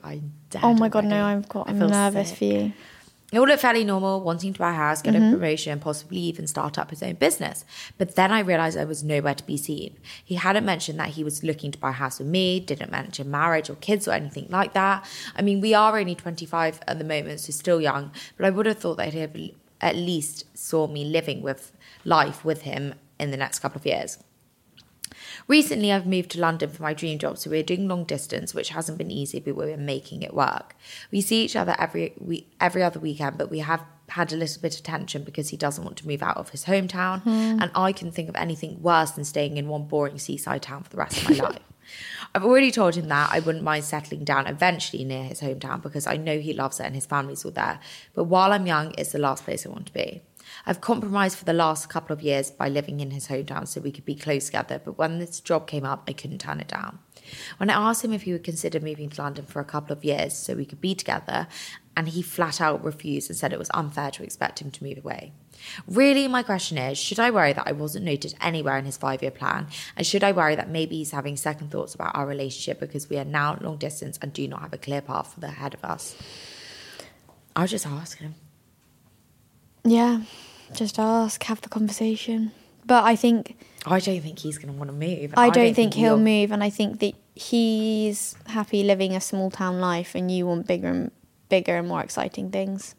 dead. 0.50 0.60
Oh 0.64 0.74
my 0.74 0.88
god, 0.88 1.04
already. 1.04 1.08
no, 1.08 1.24
I've 1.24 1.48
got. 1.48 1.68
I 1.68 1.72
I'm 1.72 1.78
nervous 1.78 2.30
sick. 2.30 2.38
for 2.38 2.44
you. 2.44 2.72
It 3.32 3.38
all 3.38 3.46
looked 3.48 3.62
fairly 3.62 3.84
normal, 3.84 4.20
wanting 4.20 4.52
to 4.52 4.58
buy 4.60 4.70
a 4.70 4.74
house, 4.74 5.02
get 5.02 5.14
Mm-hmm. 5.14 5.28
a 5.34 5.36
promotion, 5.36 5.80
possibly 5.80 6.18
even 6.18 6.46
start 6.46 6.78
up 6.78 6.90
his 6.90 7.02
own 7.02 7.14
business. 7.14 7.64
But 7.98 8.14
then 8.14 8.30
I 8.30 8.40
realized 8.40 8.78
I 8.78 8.84
was 8.84 9.02
nowhere 9.02 9.34
to 9.34 9.44
be 9.44 9.56
seen. 9.56 9.96
He 10.24 10.36
hadn't 10.36 10.64
mentioned 10.64 11.00
that 11.00 11.08
he 11.10 11.24
was 11.24 11.42
looking 11.42 11.72
to 11.72 11.78
buy 11.78 11.88
a 11.90 11.92
house 11.92 12.18
with 12.20 12.28
me, 12.28 12.60
didn't 12.60 12.92
mention 12.92 13.30
marriage 13.30 13.68
or 13.68 13.74
kids 13.76 14.06
or 14.06 14.12
anything 14.12 14.46
like 14.50 14.72
that. 14.74 15.04
I 15.34 15.42
mean, 15.42 15.60
we 15.60 15.74
are 15.74 15.98
only 15.98 16.14
25 16.14 16.80
at 16.86 16.98
the 16.98 17.04
moment, 17.04 17.40
so 17.40 17.50
still 17.50 17.80
young, 17.80 18.12
but 18.36 18.46
I 18.46 18.50
would 18.50 18.66
have 18.66 18.78
thought 18.78 18.98
that 18.98 19.14
have 19.14 19.36
at 19.80 19.96
least 19.96 20.44
saw 20.56 20.86
me 20.86 21.04
living 21.04 21.42
with 21.42 21.72
life 22.04 22.44
with 22.44 22.62
him 22.62 22.94
in 23.18 23.30
the 23.30 23.36
next 23.36 23.58
couple 23.58 23.78
of 23.80 23.86
years. 23.86 24.18
Recently, 25.46 25.92
I've 25.92 26.06
moved 26.06 26.30
to 26.32 26.40
London 26.40 26.70
for 26.70 26.82
my 26.82 26.94
dream 26.94 27.18
job, 27.18 27.38
so 27.38 27.50
we're 27.50 27.62
doing 27.62 27.86
long 27.86 28.04
distance, 28.04 28.54
which 28.54 28.70
hasn't 28.70 28.98
been 28.98 29.10
easy, 29.10 29.40
but 29.40 29.56
we're 29.56 29.76
making 29.76 30.22
it 30.22 30.34
work. 30.34 30.74
We 31.10 31.20
see 31.20 31.44
each 31.44 31.56
other 31.56 31.74
every 31.78 32.14
we, 32.18 32.46
every 32.60 32.82
other 32.82 33.00
weekend, 33.00 33.36
but 33.36 33.50
we 33.50 33.58
have 33.60 33.84
had 34.08 34.32
a 34.32 34.36
little 34.36 34.60
bit 34.60 34.76
of 34.76 34.82
tension 34.82 35.22
because 35.22 35.48
he 35.48 35.56
doesn't 35.56 35.84
want 35.84 35.96
to 35.98 36.06
move 36.06 36.22
out 36.22 36.36
of 36.36 36.50
his 36.50 36.64
hometown, 36.64 37.22
hmm. 37.22 37.60
and 37.60 37.70
I 37.74 37.92
can 37.92 38.10
think 38.10 38.28
of 38.28 38.36
anything 38.36 38.82
worse 38.82 39.12
than 39.12 39.24
staying 39.24 39.56
in 39.56 39.68
one 39.68 39.84
boring 39.84 40.18
seaside 40.18 40.62
town 40.62 40.82
for 40.82 40.90
the 40.90 40.96
rest 40.96 41.22
of 41.22 41.30
my 41.30 41.44
life. 41.48 41.62
I've 42.34 42.44
already 42.44 42.70
told 42.70 42.94
him 42.94 43.08
that 43.08 43.30
I 43.32 43.40
wouldn't 43.40 43.62
mind 43.62 43.84
settling 43.84 44.24
down 44.24 44.46
eventually 44.46 45.04
near 45.04 45.24
his 45.24 45.40
hometown 45.40 45.82
because 45.82 46.06
I 46.06 46.16
know 46.16 46.38
he 46.38 46.52
loves 46.52 46.80
it 46.80 46.86
and 46.86 46.94
his 46.94 47.06
family's 47.06 47.44
all 47.44 47.50
there. 47.50 47.78
But 48.14 48.24
while 48.24 48.52
I'm 48.52 48.66
young, 48.66 48.94
it's 48.98 49.12
the 49.12 49.18
last 49.18 49.44
place 49.44 49.66
I 49.66 49.68
want 49.68 49.86
to 49.86 49.92
be. 49.92 50.22
I've 50.66 50.80
compromised 50.80 51.38
for 51.38 51.44
the 51.44 51.52
last 51.52 51.88
couple 51.88 52.14
of 52.14 52.22
years 52.22 52.50
by 52.50 52.68
living 52.68 53.00
in 53.00 53.10
his 53.10 53.28
hometown 53.28 53.66
so 53.66 53.80
we 53.80 53.92
could 53.92 54.04
be 54.04 54.14
close 54.14 54.46
together, 54.46 54.80
but 54.84 54.98
when 54.98 55.18
this 55.18 55.40
job 55.40 55.66
came 55.66 55.84
up, 55.84 56.04
I 56.08 56.12
couldn't 56.12 56.38
turn 56.38 56.60
it 56.60 56.68
down. 56.68 56.98
When 57.56 57.70
I 57.70 57.90
asked 57.90 58.04
him 58.04 58.12
if 58.12 58.22
he 58.22 58.32
would 58.32 58.44
consider 58.44 58.80
moving 58.80 59.08
to 59.10 59.22
London 59.22 59.46
for 59.46 59.60
a 59.60 59.64
couple 59.64 59.96
of 59.96 60.04
years 60.04 60.36
so 60.36 60.54
we 60.54 60.66
could 60.66 60.80
be 60.80 60.94
together, 60.94 61.46
and 61.96 62.08
he 62.08 62.22
flat 62.22 62.60
out 62.60 62.84
refused 62.84 63.30
and 63.30 63.38
said 63.38 63.52
it 63.52 63.58
was 63.58 63.70
unfair 63.72 64.10
to 64.10 64.22
expect 64.22 64.60
him 64.60 64.70
to 64.70 64.84
move 64.84 64.98
away. 64.98 65.32
Really, 65.86 66.26
my 66.28 66.42
question 66.42 66.76
is 66.76 66.98
should 66.98 67.20
I 67.20 67.30
worry 67.30 67.52
that 67.52 67.68
I 67.68 67.72
wasn't 67.72 68.04
noted 68.04 68.34
anywhere 68.40 68.76
in 68.78 68.84
his 68.84 68.96
five 68.96 69.22
year 69.22 69.30
plan? 69.30 69.68
And 69.96 70.06
should 70.06 70.24
I 70.24 70.32
worry 70.32 70.56
that 70.56 70.68
maybe 70.68 70.96
he's 70.96 71.12
having 71.12 71.36
second 71.36 71.70
thoughts 71.70 71.94
about 71.94 72.14
our 72.16 72.26
relationship 72.26 72.80
because 72.80 73.08
we 73.08 73.18
are 73.18 73.24
now 73.24 73.56
long 73.60 73.76
distance 73.76 74.18
and 74.20 74.32
do 74.32 74.46
not 74.48 74.60
have 74.60 74.72
a 74.72 74.78
clear 74.78 75.00
path 75.00 75.32
for 75.32 75.40
the 75.40 75.46
ahead 75.48 75.74
of 75.74 75.84
us? 75.84 76.16
I'll 77.54 77.68
just 77.68 77.86
ask 77.86 78.18
him. 78.18 78.34
Yeah, 79.84 80.22
just 80.74 80.98
ask, 80.98 81.42
have 81.44 81.60
the 81.60 81.68
conversation. 81.68 82.52
But 82.86 83.04
I 83.04 83.16
think 83.16 83.56
I 83.86 83.98
don't 84.00 84.20
think 84.20 84.38
he's 84.40 84.58
going 84.58 84.72
to 84.72 84.78
want 84.78 84.90
to 84.90 84.96
move. 84.96 85.32
and 85.32 85.38
I 85.38 85.50
don't 85.50 85.74
think 85.74 85.94
he'll 85.94 86.16
you'll- 86.16 86.18
move, 86.18 86.52
and 86.52 86.62
I 86.62 86.70
think 86.70 87.00
that 87.00 87.14
he's 87.34 88.34
happy 88.46 88.82
living 88.82 89.14
a 89.14 89.20
small 89.20 89.50
town 89.50 89.80
life, 89.80 90.14
and 90.14 90.30
you 90.30 90.46
want 90.46 90.66
bigger 90.66 90.88
and 90.88 91.10
bigger 91.48 91.76
and 91.76 91.88
more 91.88 92.02
exciting 92.02 92.50
things. 92.50 92.94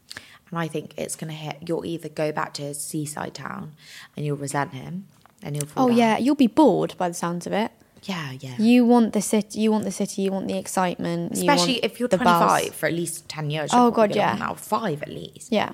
And 0.50 0.60
I 0.60 0.68
think 0.68 0.94
it's 0.98 1.16
going 1.16 1.30
to 1.32 1.36
hit. 1.38 1.58
You'll 1.68 1.86
either 1.86 2.08
go 2.10 2.32
back 2.32 2.54
to 2.56 2.62
his 2.62 2.80
seaside 2.80 3.34
town 3.34 3.74
and 4.16 4.26
you'll 4.26 4.38
resent 4.38 4.74
him 4.74 5.08
and 5.42 5.56
he'll 5.56 5.66
fall 5.66 5.86
Oh 5.86 5.90
down. 5.90 5.98
yeah, 5.98 6.18
you'll 6.20 6.36
be 6.36 6.46
bored 6.48 6.94
by 7.00 7.08
the 7.10 7.16
sounds 7.16 7.48
of 7.48 7.54
it. 7.54 7.72
Yeah, 8.04 8.34
yeah. 8.40 8.56
You 8.60 8.86
want 8.86 9.14
the 9.14 9.22
city. 9.22 9.60
You 9.62 9.72
want 9.72 9.84
the 9.86 9.92
city. 9.92 10.22
You 10.22 10.32
want 10.32 10.48
the 10.48 10.58
excitement. 10.58 11.34
you 11.36 11.40
Especially 11.42 11.74
want 11.74 11.86
if 11.86 12.00
you're 12.00 12.08
the 12.08 12.18
25 12.18 12.48
buzz. 12.68 12.76
for 12.76 12.86
at 12.86 12.94
least 12.94 13.28
10 13.28 13.50
years. 13.50 13.72
Oh, 13.74 13.90
God, 13.90 14.16
yeah. 14.16 14.36
Now, 14.36 14.54
five 14.54 15.02
at 15.02 15.10
least. 15.10 15.52
Yeah. 15.52 15.74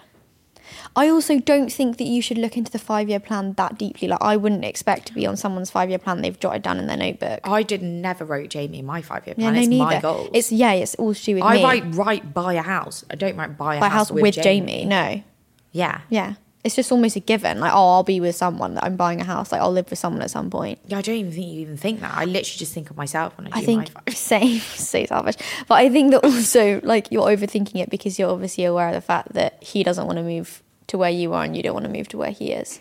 I 0.95 1.07
also 1.09 1.39
don't 1.39 1.71
think 1.71 1.97
that 1.97 2.05
you 2.05 2.21
should 2.21 2.37
look 2.37 2.57
into 2.57 2.71
the 2.71 2.79
five 2.79 3.09
year 3.09 3.19
plan 3.19 3.53
that 3.53 3.77
deeply. 3.77 4.07
Like 4.07 4.21
I 4.21 4.37
wouldn't 4.37 4.65
expect 4.65 5.07
to 5.07 5.13
be 5.13 5.25
on 5.25 5.37
someone's 5.37 5.69
five 5.71 5.89
year 5.89 5.99
plan 5.99 6.21
they've 6.21 6.39
jotted 6.39 6.61
down 6.63 6.79
in 6.79 6.87
their 6.87 6.97
notebook. 6.97 7.39
I 7.43 7.63
did 7.63 7.81
never 7.81 8.25
wrote 8.25 8.49
Jamie 8.49 8.79
in 8.79 8.85
my 8.85 9.01
five 9.01 9.25
year 9.25 9.35
plan. 9.35 9.45
yeah, 9.45 9.51
no, 9.51 9.59
it's 9.59 9.67
neither. 9.69 9.83
my 9.85 9.99
goals. 10.01 10.29
It's 10.33 10.51
yeah, 10.51 10.73
it's 10.73 10.95
all 10.95 11.13
to 11.13 11.23
do 11.23 11.35
with 11.35 11.43
I 11.43 11.55
me. 11.57 11.63
write 11.63 11.95
right 11.95 12.33
buy 12.33 12.53
a 12.53 12.61
house. 12.61 13.05
I 13.09 13.15
don't 13.15 13.35
write 13.37 13.57
buy 13.57 13.75
a 13.75 13.79
by 13.79 13.89
house, 13.89 14.09
house 14.09 14.11
with, 14.11 14.35
Jamie. 14.35 14.85
No, 14.85 15.23
Yeah. 15.71 16.01
yeah, 16.09 16.33
it's 16.63 16.75
just 16.75 16.91
almost 16.91 17.15
a 17.15 17.19
given. 17.19 17.59
Like 17.59 17.71
oh, 17.73 17.93
I'll 17.93 18.03
be 18.03 18.19
with 18.19 18.35
someone. 18.35 18.75
That 18.75 18.83
I'm 18.83 18.95
buying 18.95 19.19
a 19.21 19.23
house. 19.23 19.51
Like 19.51 19.61
I'll 19.61 19.71
live 19.71 19.89
with 19.89 19.99
someone 19.99 20.21
at 20.21 20.31
some 20.31 20.49
point. 20.49 20.79
Yeah, 20.87 20.97
I 20.99 21.01
don't 21.01 21.15
even 21.15 21.31
think 21.31 21.47
you 21.47 21.59
even 21.61 21.77
think 21.77 22.01
that. 22.01 22.13
I 22.15 22.25
literally 22.25 22.57
just 22.57 22.73
think 22.73 22.89
of 22.89 22.97
myself 22.97 23.37
when 23.37 23.47
I 23.47 23.59
I 23.59 23.65
think 23.65 23.89
same, 24.09 24.59
so 24.91 25.05
selfish. 25.05 25.35
But 25.67 25.75
I 25.75 25.89
think 25.89 26.11
that 26.11 26.23
also 26.23 26.79
like 26.83 27.11
you're 27.11 27.27
overthinking 27.27 27.75
it 27.81 27.89
because 27.89 28.17
you're 28.19 28.31
obviously 28.31 28.65
aware 28.65 28.87
of 28.89 28.93
the 28.93 29.01
fact 29.01 29.33
that 29.33 29.61
he 29.63 29.83
doesn't 29.83 30.05
want 30.05 30.17
to 30.17 30.23
move 30.23 30.61
to 30.87 30.97
where 30.97 31.09
you 31.09 31.33
are 31.33 31.43
and 31.43 31.55
you 31.55 31.63
don't 31.63 31.73
want 31.73 31.85
to 31.85 31.91
move 31.91 32.07
to 32.09 32.17
where 32.17 32.31
he 32.31 32.51
is. 32.51 32.79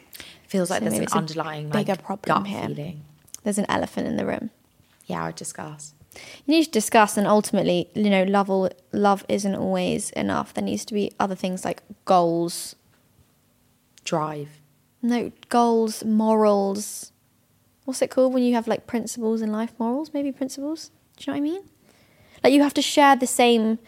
Feels 0.49 0.69
like 0.71 0.83
So 0.83 0.88
there's 0.90 0.99
an 1.01 1.07
underlying 1.12 1.69
bigger 1.71 1.93
like, 1.93 2.03
problem 2.03 2.45
here. 2.45 2.66
feeling. 2.66 3.05
There's 3.45 3.59
an 3.59 3.66
elephant 3.69 4.09
in 4.09 4.16
the 4.16 4.27
room. 4.27 4.51
Yeah, 5.07 5.23
I 5.23 5.27
would 5.27 5.37
discuss. 5.37 5.95
You 6.45 6.55
need 6.57 6.64
to 6.64 6.71
discuss, 6.73 7.16
and 7.16 7.27
ultimately, 7.27 7.88
you 7.95 8.11
know, 8.11 8.25
love 8.25 8.51
al- 8.51 8.73
love 8.93 9.25
isn't 9.29 9.55
always 9.55 10.11
enough. 10.11 10.53
There 10.53 10.64
needs 10.64 10.85
to 10.87 10.95
be 10.95 11.12
other 11.21 11.37
things 11.37 11.64
like 11.64 11.83
goals. 12.05 12.75
Drive. 14.05 14.49
No, 15.03 15.33
goals, 15.49 16.05
morals. 16.05 17.13
What's 17.85 18.03
it 18.03 18.11
called 18.11 18.35
when 18.35 18.43
you 18.43 18.55
have 18.55 18.69
like 18.69 18.87
principles 18.87 19.41
in 19.43 19.51
life? 19.53 19.73
Morals, 19.79 20.13
maybe 20.13 20.33
principles. 20.33 20.91
Do 21.17 21.31
you 21.31 21.35
know 21.35 21.41
what 21.41 21.49
I 21.49 21.53
mean? 21.53 21.63
Like 22.45 22.53
you 22.53 22.63
have 22.63 22.75
to 22.75 22.83
share 22.83 23.17
the 23.17 23.27
same. 23.27 23.79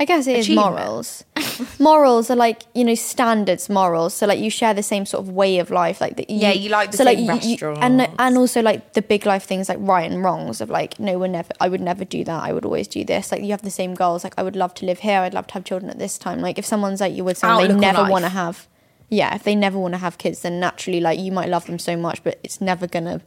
I 0.00 0.04
guess 0.04 0.28
it 0.28 0.36
is 0.36 0.48
morals. 0.50 1.24
morals 1.80 2.30
are 2.30 2.36
like 2.36 2.62
you 2.72 2.84
know 2.84 2.94
standards. 2.94 3.68
Morals, 3.68 4.14
so 4.14 4.26
like 4.26 4.38
you 4.38 4.48
share 4.50 4.72
the 4.74 4.82
same 4.82 5.04
sort 5.06 5.24
of 5.24 5.30
way 5.30 5.58
of 5.58 5.70
life. 5.70 6.00
Like 6.00 6.16
that. 6.16 6.30
Yeah, 6.30 6.52
you 6.52 6.68
like 6.70 6.92
the 6.92 6.98
so 6.98 7.04
same 7.04 7.18
you- 7.18 7.24
you- 7.24 7.30
restaurants. 7.32 7.80
and 7.82 8.08
and 8.18 8.38
also 8.38 8.62
like 8.62 8.92
the 8.92 9.02
big 9.02 9.26
life 9.26 9.42
things 9.44 9.68
like 9.68 9.78
right 9.80 10.08
and 10.10 10.22
wrongs 10.22 10.60
of 10.60 10.70
like 10.70 11.00
no, 11.00 11.18
we're 11.18 11.26
never. 11.26 11.50
I 11.60 11.68
would 11.68 11.80
never 11.80 12.04
do 12.04 12.22
that. 12.24 12.42
I 12.44 12.52
would 12.52 12.64
always 12.64 12.86
do 12.86 13.04
this. 13.04 13.32
Like 13.32 13.42
you 13.42 13.50
have 13.50 13.62
the 13.62 13.70
same 13.72 13.94
goals. 13.94 14.22
Like 14.22 14.34
I 14.38 14.42
would 14.44 14.54
love 14.56 14.72
to 14.74 14.86
live 14.86 15.00
here. 15.00 15.20
I'd 15.20 15.34
love 15.34 15.48
to 15.48 15.54
have 15.54 15.64
children 15.64 15.90
at 15.90 15.98
this 15.98 16.16
time. 16.18 16.40
Like 16.40 16.58
if 16.58 16.66
someone's 16.66 17.00
like 17.00 17.14
you 17.14 17.24
with 17.24 17.38
someone 17.38 17.58
they 17.58 17.64
Outlook 17.74 17.80
never 17.80 18.10
want 18.10 18.24
to 18.24 18.28
have. 18.30 18.68
Yeah, 19.08 19.34
if 19.34 19.42
they 19.42 19.54
never 19.54 19.78
want 19.78 19.94
to 19.94 19.98
have 19.98 20.18
kids, 20.18 20.42
then 20.42 20.60
naturally 20.60 21.00
like 21.00 21.18
you 21.18 21.32
might 21.32 21.48
love 21.48 21.66
them 21.66 21.78
so 21.78 21.96
much, 21.96 22.22
but 22.22 22.38
it's 22.42 22.60
never 22.60 22.86
gonna 22.86 23.22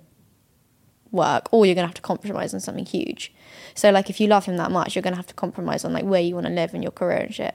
work 1.11 1.49
or 1.51 1.65
you're 1.65 1.75
going 1.75 1.83
to 1.83 1.89
have 1.89 1.93
to 1.93 2.01
compromise 2.01 2.53
on 2.53 2.61
something 2.61 2.85
huge 2.85 3.33
so 3.75 3.91
like 3.91 4.09
if 4.09 4.21
you 4.21 4.27
love 4.27 4.45
him 4.45 4.55
that 4.55 4.71
much 4.71 4.95
you're 4.95 5.01
going 5.01 5.11
to 5.11 5.17
have 5.17 5.27
to 5.27 5.33
compromise 5.33 5.83
on 5.83 5.91
like 5.91 6.05
where 6.05 6.21
you 6.21 6.33
want 6.33 6.47
to 6.47 6.53
live 6.53 6.73
and 6.73 6.81
your 6.81 6.91
career 6.91 7.17
and 7.17 7.35
shit 7.35 7.53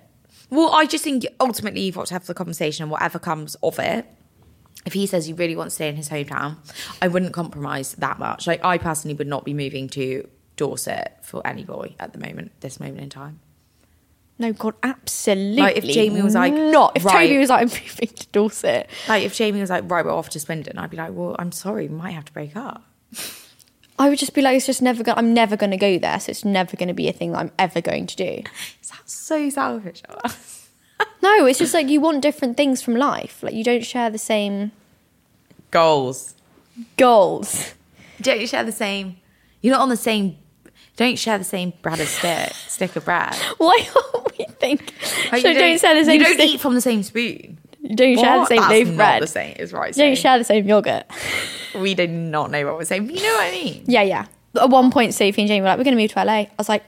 Well, 0.51 0.73
I 0.73 0.87
just 0.87 1.03
think 1.03 1.27
ultimately 1.41 1.81
you've 1.81 1.97
got 1.97 2.07
to 2.07 2.15
have 2.15 2.27
the 2.27 2.35
conversation 2.35 2.85
and 2.85 2.91
whatever 2.91 3.19
comes 3.19 3.57
of 3.63 3.79
it. 3.79 4.07
If 4.85 4.93
he 4.93 5.07
says 5.07 5.27
he 5.27 5.33
really 5.33 5.57
wants 5.57 5.75
to 5.75 5.77
stay 5.77 5.89
in 5.89 5.97
his 5.97 6.09
hometown, 6.09 6.59
I 7.03 7.09
wouldn't 7.09 7.33
compromise 7.33 7.95
that 7.95 8.19
much. 8.19 8.47
Like 8.47 8.65
I 8.65 8.79
personally 8.79 9.17
would 9.17 9.27
not 9.27 9.45
be 9.45 9.55
moving 9.55 9.89
to 9.91 10.29
Dorset 10.57 11.19
for 11.23 11.45
any 11.45 11.65
boy 11.65 11.97
at 11.99 12.13
the 12.13 12.21
moment, 12.21 12.53
this 12.61 12.79
moment 12.79 13.01
in 13.01 13.11
time. 13.11 13.41
No 14.39 14.53
god 14.53 14.75
absolutely 14.83 15.63
Like, 15.63 15.77
if 15.77 15.85
Jamie 15.85 16.23
was 16.23 16.35
like, 16.35 16.53
not 16.53 16.97
if 16.97 17.05
right. 17.05 17.27
Toby 17.29 17.39
was 17.39 17.49
like 17.51 17.61
I'm 17.63 17.69
moving 17.69 18.09
to 18.09 18.27
Dorset 18.33 18.89
Like 19.09 19.23
if 19.25 19.35
Jamie 19.35 19.61
was 19.61 19.71
like, 19.71 19.91
right, 19.91 20.05
we're 20.05 20.13
off 20.13 20.29
to 20.31 20.41
Swindon, 20.41 20.79
I'd 20.79 20.91
be 20.91 20.97
like, 20.97 21.13
well, 21.13 21.37
I'm 21.39 21.53
sorry, 21.53 21.89
we 21.89 21.95
might 21.95 22.13
have 22.13 22.25
to 22.27 22.33
break 22.33 22.57
up. 22.57 22.83
I 23.99 24.11
would 24.11 24.19
just 24.19 24.35
be 24.35 24.43
like 24.43 24.57
it's 24.57 24.67
just 24.67 24.83
never 24.83 25.03
going 25.03 25.17
I'm 25.17 25.33
never 25.33 25.57
going 25.57 25.71
to 25.71 25.79
go 25.79 25.99
there 25.99 26.21
so 26.21 26.31
it's 26.31 26.45
never 26.45 26.77
going 26.77 26.89
to 26.89 26.95
be 26.95 27.09
a 27.09 27.13
thing 27.13 27.33
that 27.33 27.39
I'm 27.39 27.53
ever 27.59 27.81
going 27.81 28.07
to 28.07 28.17
do 28.17 28.43
Is 28.83 28.91
that 28.91 29.09
so 29.09 29.49
selfish 29.51 30.03
of 30.09 30.17
us? 30.25 30.69
No, 31.23 31.45
it's 31.47 31.59
just 31.59 31.75
like 31.75 31.89
you 31.89 32.01
want 32.01 32.23
different 32.23 32.57
things 32.57 32.81
from 32.83 32.95
life. 32.95 33.43
Like 33.43 33.53
you 33.53 33.65
don't 33.65 33.85
share 33.85 34.09
the 34.11 34.19
same 34.19 34.71
Goals. 35.71 36.35
goals. 36.97 37.75
Don't 38.21 38.41
you 38.41 38.47
share 38.47 38.65
the 38.65 38.73
same? 38.73 39.17
You're 39.61 39.73
not 39.73 39.83
on 39.83 39.89
the 39.89 39.97
same. 39.97 40.39
Don't 40.97 41.19
share 41.19 41.37
the 41.39 41.45
same 41.45 41.73
bread 41.83 42.01
as 42.01 42.09
stick, 42.09 42.53
stick 42.55 42.97
of 42.97 43.05
bread. 43.05 43.35
Why 43.59 43.87
don't 43.93 44.39
we 44.39 44.45
think? 44.47 44.93
Like, 45.31 45.43
so 45.43 45.49
you 45.49 45.55
don't, 45.55 45.79
share 45.81 45.95
the 45.95 46.05
same. 46.05 46.19
You 46.21 46.25
don't 46.27 46.35
stick- 46.35 46.51
eat 46.55 46.61
from 46.61 46.75
the 46.75 46.81
same 46.81 47.03
spoon. 47.03 47.59
don't 47.95 48.19
share 48.19 48.39
the 48.41 48.47
same 48.47 48.57
That's 48.61 48.71
loaf 48.73 48.83
of 48.83 48.89
not 48.89 48.97
bread. 48.97 49.23
the 49.23 49.27
same. 49.27 49.57
Is 49.59 49.73
right. 49.73 49.95
Don't 49.95 50.17
share 50.17 50.39
the 50.39 50.45
same 50.45 50.67
yogurt. 50.67 51.05
We 51.75 51.95
did 51.95 52.11
not 52.11 52.51
know 52.51 52.65
what 52.65 52.77
we're 52.77 52.85
saying. 52.87 53.11
You 53.11 53.17
know 53.23 53.35
what 53.35 53.49
I 53.49 53.51
mean? 53.51 53.85
Yeah, 53.87 54.01
yeah. 54.01 54.27
At 54.59 54.71
one 54.71 54.91
point, 54.91 55.13
Sophie 55.13 55.43
and 55.43 55.49
Jamie 55.49 55.61
were 55.61 55.67
like, 55.67 55.77
"We're 55.77 55.85
going 55.85 55.95
to 55.97 56.03
move 56.03 56.11
to 56.13 56.25
LA." 56.25 56.33
I 56.33 56.51
was 56.57 56.71
like, 56.71 56.83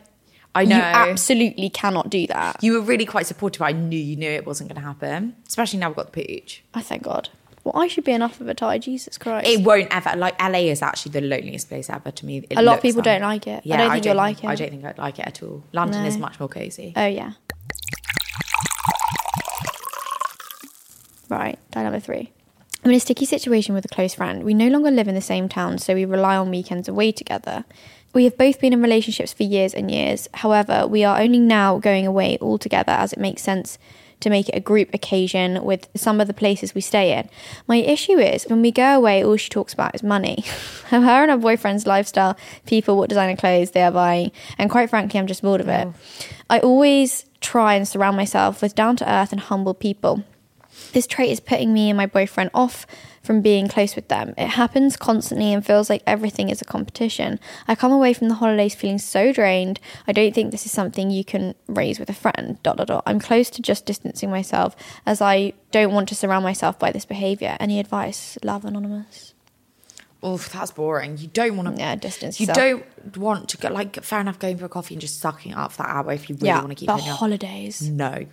I 0.55 0.64
know. 0.64 0.77
"You 0.77 0.83
absolutely 0.83 1.68
cannot 1.68 2.09
do 2.09 2.27
that." 2.29 2.62
You 2.64 2.73
were 2.73 2.81
really 2.81 3.05
quite 3.05 3.27
supportive. 3.27 3.61
I 3.61 3.73
knew 3.73 3.99
you 3.99 4.16
knew 4.16 4.31
it 4.31 4.47
wasn't 4.47 4.71
going 4.71 4.81
to 4.81 4.87
happen, 4.87 5.37
especially 5.47 5.79
now 5.81 5.88
we've 5.88 5.97
got 5.97 6.11
the 6.14 6.25
pooch. 6.25 6.64
I 6.73 6.81
thank 6.81 7.03
God. 7.03 7.29
Well, 7.74 7.83
I 7.83 7.87
should 7.87 8.04
be 8.04 8.12
enough 8.12 8.40
of 8.40 8.48
a 8.48 8.54
tie. 8.54 8.78
Jesus 8.78 9.18
Christ. 9.18 9.46
It 9.46 9.62
won't 9.62 9.88
ever. 9.90 10.16
Like 10.16 10.40
LA 10.40 10.61
is 10.70 10.81
actually 10.81 11.12
the 11.12 11.20
loneliest 11.20 11.68
place 11.68 11.90
ever 11.90 12.11
to 12.11 12.24
me. 12.24 12.38
It 12.48 12.59
A 12.59 12.62
lot 12.62 12.76
of 12.76 12.83
people 12.83 13.02
don't 13.02 13.20
like 13.20 13.46
it. 13.46 13.61
Yeah, 13.66 13.74
I 13.74 13.78
don't 13.78 13.90
think 13.92 14.04
you'll 14.07 14.14
like 14.14 14.42
it. 14.42 14.46
I 14.46 14.54
don't 14.54 14.70
think 14.70 14.85
I'd 14.87 14.96
like 14.96 15.18
it 15.18 15.26
at 15.26 15.42
all. 15.42 15.62
London 15.72 16.02
No. 16.02 16.09
is 16.09 16.16
much 16.16 16.40
more 16.40 16.48
cozy. 16.48 16.94
oh 16.96 17.07
yeah. 17.07 17.33
Right, 21.28 21.59
dilemma 21.72 22.00
three. 22.00 22.33
I'm 22.85 22.90
in 22.90 22.96
a 22.96 23.00
sticky 23.00 23.26
situation 23.26 23.74
with 23.74 23.85
a 23.85 23.88
close 23.88 24.14
friend. 24.14 24.44
We 24.44 24.54
no 24.54 24.68
longer 24.68 24.90
live 24.90 25.09
in 25.09 25.14
the 25.14 25.20
same 25.20 25.48
town, 25.48 25.76
so 25.78 25.94
we 25.94 26.07
rely 26.07 26.37
on 26.37 26.48
weekends 26.50 26.88
away 26.88 27.12
together. 27.12 27.66
We 28.14 28.24
have 28.24 28.38
both 28.38 28.61
been 28.61 28.72
in 28.72 28.81
relationships 28.81 29.35
for 29.35 29.42
years 29.42 29.74
and 29.74 29.90
years. 29.90 30.26
However, 30.33 30.87
we 30.87 31.04
are 31.04 31.20
only 31.20 31.38
now 31.38 31.78
going 31.78 32.07
away 32.07 32.38
all 32.38 32.57
together 32.57 32.92
as 32.92 33.12
it 33.12 33.18
makes 33.18 33.42
sense 33.42 33.78
to 34.20 34.31
make 34.31 34.48
it 34.48 34.57
a 34.57 34.61
group 34.61 34.92
occasion 34.92 35.62
with 35.64 35.88
some 35.94 36.20
of 36.20 36.26
the 36.26 36.35
places 36.35 36.74
we 36.74 36.81
stay 36.81 37.16
in. 37.16 37.28
My 37.66 37.76
issue 37.76 38.18
is 38.18 38.44
when 38.44 38.62
we 38.62 38.72
go 38.72 38.96
away, 38.96 39.24
all 39.24 39.37
she 39.37 39.48
talks 39.48 39.72
about 39.72 39.94
is 39.94 40.02
money. 40.02 40.44
her 40.90 40.96
and 40.96 41.31
her 41.31 41.37
boyfriend's 41.37 41.87
lifestyle, 41.87 42.37
people, 42.66 42.96
what 42.96 43.09
designer 43.09 43.37
clothes 43.37 43.70
they 43.70 43.83
are 43.83 43.92
buying, 43.92 44.33
and 44.57 44.70
quite 44.70 44.90
frankly, 44.90 45.18
I'm 45.20 45.26
just 45.26 45.42
bored 45.42 45.61
of 45.61 45.68
it. 45.68 45.88
Mm. 45.88 45.94
I 46.50 46.59
always 46.61 47.24
try 47.40 47.74
and 47.74 47.87
surround 47.87 48.16
myself 48.16 48.62
with 48.62 48.74
down 48.74 48.96
to 48.96 49.11
earth 49.11 49.33
and 49.33 49.40
humble 49.40 49.74
people. 49.74 50.24
This 50.92 51.07
trait 51.07 51.31
is 51.31 51.40
putting 51.40 51.72
me 51.72 51.90
and 51.90 51.96
my 51.96 52.07
boyfriend 52.07 52.50
off 52.54 52.87
from 53.28 53.42
being 53.42 53.68
close 53.68 53.94
with 53.94 54.08
them. 54.08 54.32
It 54.38 54.46
happens 54.48 54.96
constantly 54.96 55.52
and 55.52 55.64
feels 55.64 55.90
like 55.90 56.02
everything 56.06 56.48
is 56.48 56.62
a 56.62 56.64
competition. 56.64 57.38
I 57.68 57.74
come 57.74 57.92
away 57.92 58.14
from 58.14 58.30
the 58.30 58.36
holidays 58.36 58.74
feeling 58.74 58.96
so 58.98 59.34
drained. 59.34 59.80
I 60.06 60.12
don't 60.12 60.34
think 60.34 60.50
this 60.50 60.64
is 60.64 60.72
something 60.72 61.10
you 61.10 61.24
can 61.24 61.54
raise 61.66 61.98
with 62.00 62.08
a 62.08 62.14
friend. 62.14 62.56
Dot 62.62 62.78
dot 62.78 62.86
dot. 62.86 63.02
I'm 63.04 63.20
close 63.20 63.50
to 63.50 63.60
just 63.60 63.84
distancing 63.84 64.30
myself 64.30 64.74
as 65.04 65.20
I 65.20 65.52
don't 65.72 65.92
want 65.92 66.08
to 66.08 66.14
surround 66.14 66.42
myself 66.42 66.78
by 66.78 66.90
this 66.90 67.04
behavior. 67.04 67.58
Any 67.60 67.78
advice? 67.78 68.38
Love 68.42 68.64
anonymous. 68.64 69.34
Oof, 70.24 70.50
that's 70.50 70.70
boring. 70.70 71.18
You 71.18 71.28
don't 71.28 71.54
want 71.58 71.76
to. 71.76 71.78
Yeah, 71.78 71.96
distance 71.96 72.40
You 72.40 72.46
yourself. 72.46 72.82
don't 73.04 73.16
want 73.18 73.50
to 73.50 73.58
go. 73.58 73.68
Like, 73.68 74.02
fair 74.02 74.20
enough, 74.20 74.38
going 74.38 74.56
for 74.56 74.64
a 74.64 74.68
coffee 74.70 74.94
and 74.94 75.02
just 75.02 75.20
sucking 75.20 75.52
up 75.52 75.72
for 75.72 75.82
that 75.82 75.90
hour 75.90 76.12
if 76.12 76.30
you 76.30 76.34
really 76.36 76.46
yeah, 76.46 76.58
want 76.60 76.70
to 76.70 76.74
keep 76.76 76.86
but 76.86 77.00
it 77.00 77.08
up. 77.10 77.18
holidays. 77.18 77.82
No. 77.90 78.24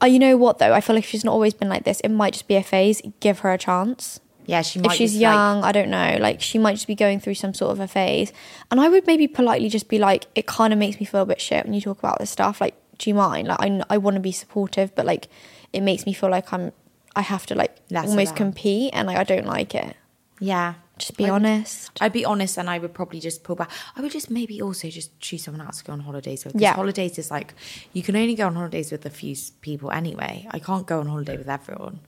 Oh, 0.00 0.06
you 0.06 0.18
know 0.18 0.36
what 0.36 0.58
though? 0.58 0.72
I 0.72 0.80
feel 0.80 0.94
like 0.94 1.04
she's 1.04 1.24
not 1.24 1.32
always 1.32 1.54
been 1.54 1.68
like 1.68 1.84
this. 1.84 2.00
It 2.00 2.10
might 2.10 2.32
just 2.34 2.48
be 2.48 2.56
a 2.56 2.62
phase. 2.62 3.00
Give 3.20 3.38
her 3.40 3.52
a 3.52 3.58
chance. 3.58 4.20
Yeah, 4.44 4.62
she 4.62 4.78
might. 4.78 4.92
if 4.92 4.98
she's 4.98 5.12
just, 5.12 5.22
like- 5.22 5.32
young, 5.32 5.64
I 5.64 5.72
don't 5.72 5.90
know. 5.90 6.18
Like 6.20 6.40
she 6.40 6.58
might 6.58 6.74
just 6.74 6.86
be 6.86 6.94
going 6.94 7.18
through 7.18 7.34
some 7.34 7.54
sort 7.54 7.72
of 7.72 7.80
a 7.80 7.88
phase. 7.88 8.32
And 8.70 8.80
I 8.80 8.88
would 8.88 9.06
maybe 9.06 9.26
politely 9.26 9.68
just 9.68 9.88
be 9.88 9.98
like, 9.98 10.26
it 10.34 10.46
kind 10.46 10.72
of 10.72 10.78
makes 10.78 11.00
me 11.00 11.06
feel 11.06 11.22
a 11.22 11.26
bit 11.26 11.40
shit 11.40 11.64
when 11.64 11.74
you 11.74 11.80
talk 11.80 11.98
about 11.98 12.18
this 12.20 12.30
stuff. 12.30 12.60
Like, 12.60 12.74
do 12.98 13.10
you 13.10 13.14
mind? 13.14 13.48
Like, 13.48 13.58
I, 13.60 13.82
I 13.90 13.98
want 13.98 14.14
to 14.14 14.20
be 14.20 14.32
supportive, 14.32 14.94
but 14.94 15.04
like, 15.04 15.28
it 15.72 15.80
makes 15.80 16.06
me 16.06 16.12
feel 16.12 16.30
like 16.30 16.52
I'm, 16.52 16.72
I 17.16 17.22
have 17.22 17.46
to 17.46 17.54
like 17.54 17.74
almost 18.10 18.36
compete, 18.36 18.90
and 18.92 19.08
like 19.08 19.16
I 19.16 19.24
don't 19.24 19.46
like 19.46 19.74
it. 19.74 19.96
yeah. 20.38 20.74
Just 20.98 21.16
be 21.16 21.26
I 21.26 21.30
would- 21.30 21.36
honest. 21.44 21.90
I'd 22.00 22.12
be 22.12 22.24
honest, 22.24 22.56
and 22.58 22.70
I 22.70 22.78
would 22.78 22.94
probably 22.94 23.20
just 23.20 23.44
pull 23.44 23.56
back. 23.56 23.70
I 23.96 24.00
would 24.00 24.12
just 24.12 24.30
maybe 24.30 24.62
also 24.62 24.88
just 24.88 25.18
choose 25.20 25.44
someone 25.44 25.64
else 25.66 25.78
to 25.78 25.84
go 25.84 25.92
on 25.92 26.00
holidays 26.00 26.44
with. 26.44 26.54
Yeah. 26.56 26.74
holidays 26.74 27.18
is 27.18 27.30
like 27.30 27.54
you 27.92 28.02
can 28.02 28.16
only 28.16 28.34
go 28.34 28.46
on 28.46 28.54
holidays 28.54 28.90
with 28.90 29.04
a 29.04 29.10
few 29.10 29.36
people 29.60 29.90
anyway. 29.90 30.46
I 30.50 30.58
can't 30.58 30.86
go 30.86 31.00
on 31.00 31.06
holiday 31.06 31.36
with 31.36 31.48
everyone. 31.48 32.00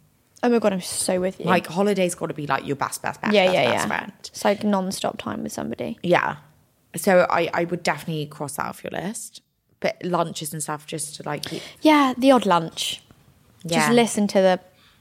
Oh 0.43 0.49
my 0.49 0.59
god, 0.59 0.73
I'm 0.73 0.81
so 0.81 1.21
with 1.21 1.39
you. 1.41 1.47
Like 1.47 1.67
holidays 1.67 2.15
got 2.15 2.27
to 2.27 2.35
be 2.35 2.47
like 2.47 2.65
your 2.67 2.77
best, 2.77 3.03
best, 3.03 3.21
best, 3.21 3.35
yeah, 3.35 3.47
best, 3.47 3.55
yeah, 3.55 3.65
best 3.73 3.75
yeah. 3.75 3.87
friend. 3.87 4.13
It's 4.21 4.45
like 4.45 4.65
non-stop 4.65 5.19
time 5.19 5.43
with 5.43 5.53
somebody. 5.53 5.99
Yeah. 6.03 6.37
So 6.97 7.27
I, 7.29 7.51
I 7.53 7.65
would 7.65 7.83
definitely 7.83 8.27
cross 8.27 8.57
that 8.57 8.67
off 8.67 8.83
your 8.85 8.93
list. 8.93 9.43
But 9.81 9.97
lunches 10.05 10.53
and 10.53 10.63
stuff 10.63 10.87
just 10.87 11.17
to 11.17 11.23
like 11.25 11.45
keep. 11.45 11.63
Yeah, 11.83 12.15
the 12.17 12.31
odd 12.31 12.47
lunch. 12.47 13.03
Yeah. 13.65 13.81
Just 13.81 13.93
listen 13.93 14.27
to 14.29 14.41
the 14.41 14.61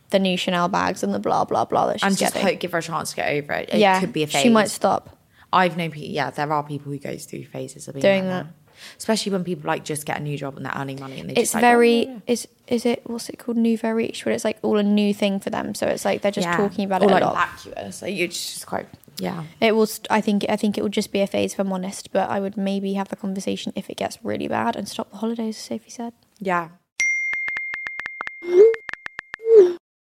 the 0.10 0.20
new 0.20 0.38
Chanel 0.38 0.67
bags 0.70 1.04
and 1.04 1.13
the 1.13 1.20
blah 1.20 1.43
blah 1.46 1.65
blah 1.65 1.88
that 1.88 2.00
she's 2.00 2.08
and 2.08 2.17
just 2.17 2.34
getting. 2.34 2.48
hope, 2.50 2.60
give 2.60 2.72
her 2.72 2.78
a 2.80 2.82
chance 2.82 3.10
to 3.12 3.15
get 3.17 3.30
over 3.32 3.54
it. 3.54 3.70
It 3.74 3.80
yeah, 3.80 4.00
could 4.00 4.13
be 4.13 4.24
a 4.24 4.28
phase. 4.28 4.41
she 4.41 4.50
might 4.50 4.70
stop. 4.70 5.17
I've 5.54 5.78
known 5.78 5.91
people. 5.91 6.10
Yeah, 6.10 6.30
there 6.30 6.52
are 6.52 6.63
people 6.63 6.91
who 6.91 6.98
goes 7.00 7.26
through 7.26 7.46
phases 7.46 7.88
of 7.88 7.93
being 7.96 8.02
Doing 8.02 8.28
like 8.28 8.43
that. 8.46 8.54
Especially 8.98 9.32
when 9.32 9.43
people 9.43 9.67
like 9.67 9.84
just 9.84 10.06
get 10.06 10.20
a 10.20 10.24
new 10.24 10.38
job 10.38 10.56
and 10.56 10.63
they're 10.65 10.74
earning 10.76 11.00
money 11.00 11.20
and 11.20 11.30
they 11.30 11.34
it's 11.34 11.41
just 11.52 11.56
like, 11.56 11.62
very 11.62 12.06
oh, 12.08 12.12
yeah. 12.12 12.20
is 12.28 12.48
is 12.67 12.86
it 12.86 13.02
what's 13.10 13.28
it 13.28 13.39
called 13.39 13.58
nouveau 13.58 13.89
riche 13.91 14.24
where 14.24 14.36
it's 14.36 14.43
like 14.46 14.60
all 14.62 14.78
a 14.78 14.84
new 14.84 15.15
thing 15.15 15.39
for 15.39 15.50
them 15.50 15.74
so 15.74 15.88
it's 15.88 16.06
like 16.06 16.22
they're 16.22 16.32
just 16.32 16.46
Yeah. 16.46 16.58
talking 16.58 16.86
about 16.86 17.02
or 17.02 17.06
it 17.10 17.12
like 17.12 17.24
a 17.24 17.26
lot 17.26 17.36
vacuous. 17.36 18.04
Like 18.04 18.15
you're 18.15 18.28
just 18.28 18.67
quite 18.67 18.86
yeah. 19.17 19.46
it 19.60 19.72
will 19.76 19.88
st- 19.88 20.06
i 20.12 20.22
think 20.22 20.46
i 20.48 20.56
think 20.56 20.78
it 20.78 20.84
will 20.84 20.89
just 20.91 21.12
be 21.12 21.22
a 21.22 21.26
phase 21.28 21.54
if 21.54 21.60
i'm 21.60 21.74
honest 21.74 22.12
but 22.13 22.30
i 22.30 22.39
would 22.39 22.56
maybe 22.56 22.93
have 22.93 23.08
the 23.10 23.15
conversation 23.15 23.74
if 23.76 23.89
it 23.89 23.98
gets 23.98 24.20
really 24.24 24.48
bad 24.48 24.76
and 24.76 24.88
stop 24.88 25.10
the 25.10 25.17
holidays 25.17 25.58
as 25.58 25.63
sophie 25.63 25.89
said 25.89 26.13
Yeah. 26.39 26.70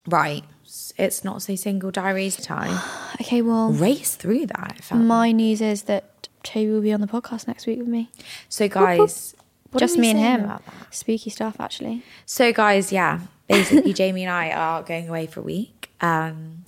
Right. 0.06 0.44
It's 0.98 1.24
not 1.24 1.42
so 1.42 1.54
single 1.56 1.90
diaries 1.90 2.36
time. 2.36 2.78
okay 3.20 3.42
well 3.42 3.70
Race 3.72 4.14
through 4.16 4.46
that. 4.46 4.80
my 4.92 5.32
news 5.32 5.60
is 5.60 5.82
that 5.82 6.28
toby 6.42 6.70
will 6.70 6.80
be 6.80 6.92
on 6.92 7.00
the 7.00 7.06
podcast 7.06 7.46
next 7.48 7.66
week 7.66 7.78
with 7.78 7.88
me 7.88 8.08
So 8.48 8.68
guys, 8.68 9.34
what 9.70 9.80
just 9.80 9.98
me 9.98 10.10
and 10.10 10.18
him 10.18 10.44
about 10.44 10.64
that? 10.66 10.94
spooky 10.94 11.30
stuff 11.30 11.56
actually 11.58 12.02
So 12.24 12.52
guys, 12.52 12.92
yeah, 12.92 13.20
basically 13.48 13.92
Jamie 13.92 14.22
and 14.24 14.30
I 14.32 14.50
are 14.52 14.82
going 14.82 15.08
away 15.08 15.26
for 15.26 15.40
a 15.40 15.42
week. 15.42 15.90
Um, 16.00 16.64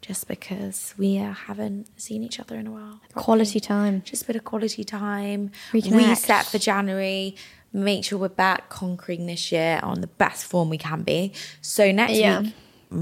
just 0.00 0.28
because 0.28 0.94
we 0.98 1.18
uh, 1.18 1.32
haven't 1.32 1.88
seen 2.00 2.22
each 2.22 2.38
other 2.38 2.56
in 2.56 2.66
a 2.66 2.70
while. 2.70 3.00
quality 3.14 3.58
time 3.60 4.02
Just 4.04 4.24
a 4.24 4.26
bit 4.26 4.36
of 4.36 4.44
quality 4.44 4.84
time. 4.84 5.50
Reconnect. 5.72 5.96
Reset 6.08 6.44
for 6.46 6.58
January. 6.58 7.36
Make 7.72 8.04
sure 8.04 8.18
we're 8.18 8.28
back 8.28 8.68
conquering 8.68 9.26
this 9.26 9.50
year 9.50 9.80
on 9.82 10.00
the 10.02 10.06
best 10.06 10.44
form 10.44 10.68
we 10.70 10.78
can 10.78 11.02
be. 11.02 11.32
So 11.62 11.90
next 11.90 12.14
Yeah. 12.18 12.40
week, 12.42 12.54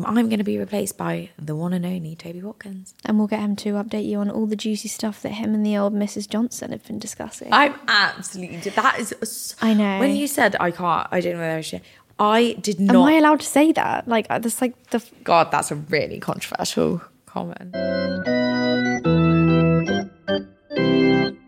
I'm 0.06 0.14
going 0.14 0.38
to 0.38 0.44
be 0.44 0.58
replaced 0.58 0.96
by 0.96 1.30
the 1.38 1.54
one 1.54 1.72
and 1.72 1.84
only 1.84 2.16
Toby 2.16 2.42
Watkins. 2.42 2.94
and 3.04 3.18
we'll 3.18 3.26
get 3.28 3.40
him 3.40 3.56
to 3.56 3.74
update 3.74 4.06
you 4.06 4.18
on 4.18 4.30
all 4.30 4.46
the 4.46 4.56
juicy 4.56 4.88
stuff 4.88 5.22
that 5.22 5.30
him 5.30 5.54
and 5.54 5.64
the 5.64 5.76
old 5.76 5.94
mrs 5.94 6.28
johnson 6.28 6.72
have 6.72 6.84
been 6.86 6.98
discussing 6.98 7.48
I'm 7.52 7.74
absolutely 7.88 8.58
that 8.70 8.98
is. 8.98 9.56
I 9.60 9.74
know. 9.74 9.98
When 10.00 10.16
you 10.16 10.26
said 10.26 10.56
I 10.58 10.70
can't, 10.70 11.06
I 11.10 11.20
didn't 11.20 11.38
know 11.38 11.44
whether 11.44 11.58
I 11.58 11.60
should. 11.60 11.82
I 12.18 12.56
did 12.60 12.78
not. 12.80 12.96
am 12.96 13.02
i 13.02 13.12
allowed 13.14 13.40
to 13.40 13.46
say 13.46 13.72
that 13.72 14.06
like 14.06 14.26
uh, 14.30 14.38
that's 14.38 14.60
like 14.60 14.74
the 14.90 15.04
God, 15.24 15.50
that's 15.50 15.70
a 15.70 15.76
really 15.76 16.20
controversial 16.20 17.02
comment. 17.26 17.74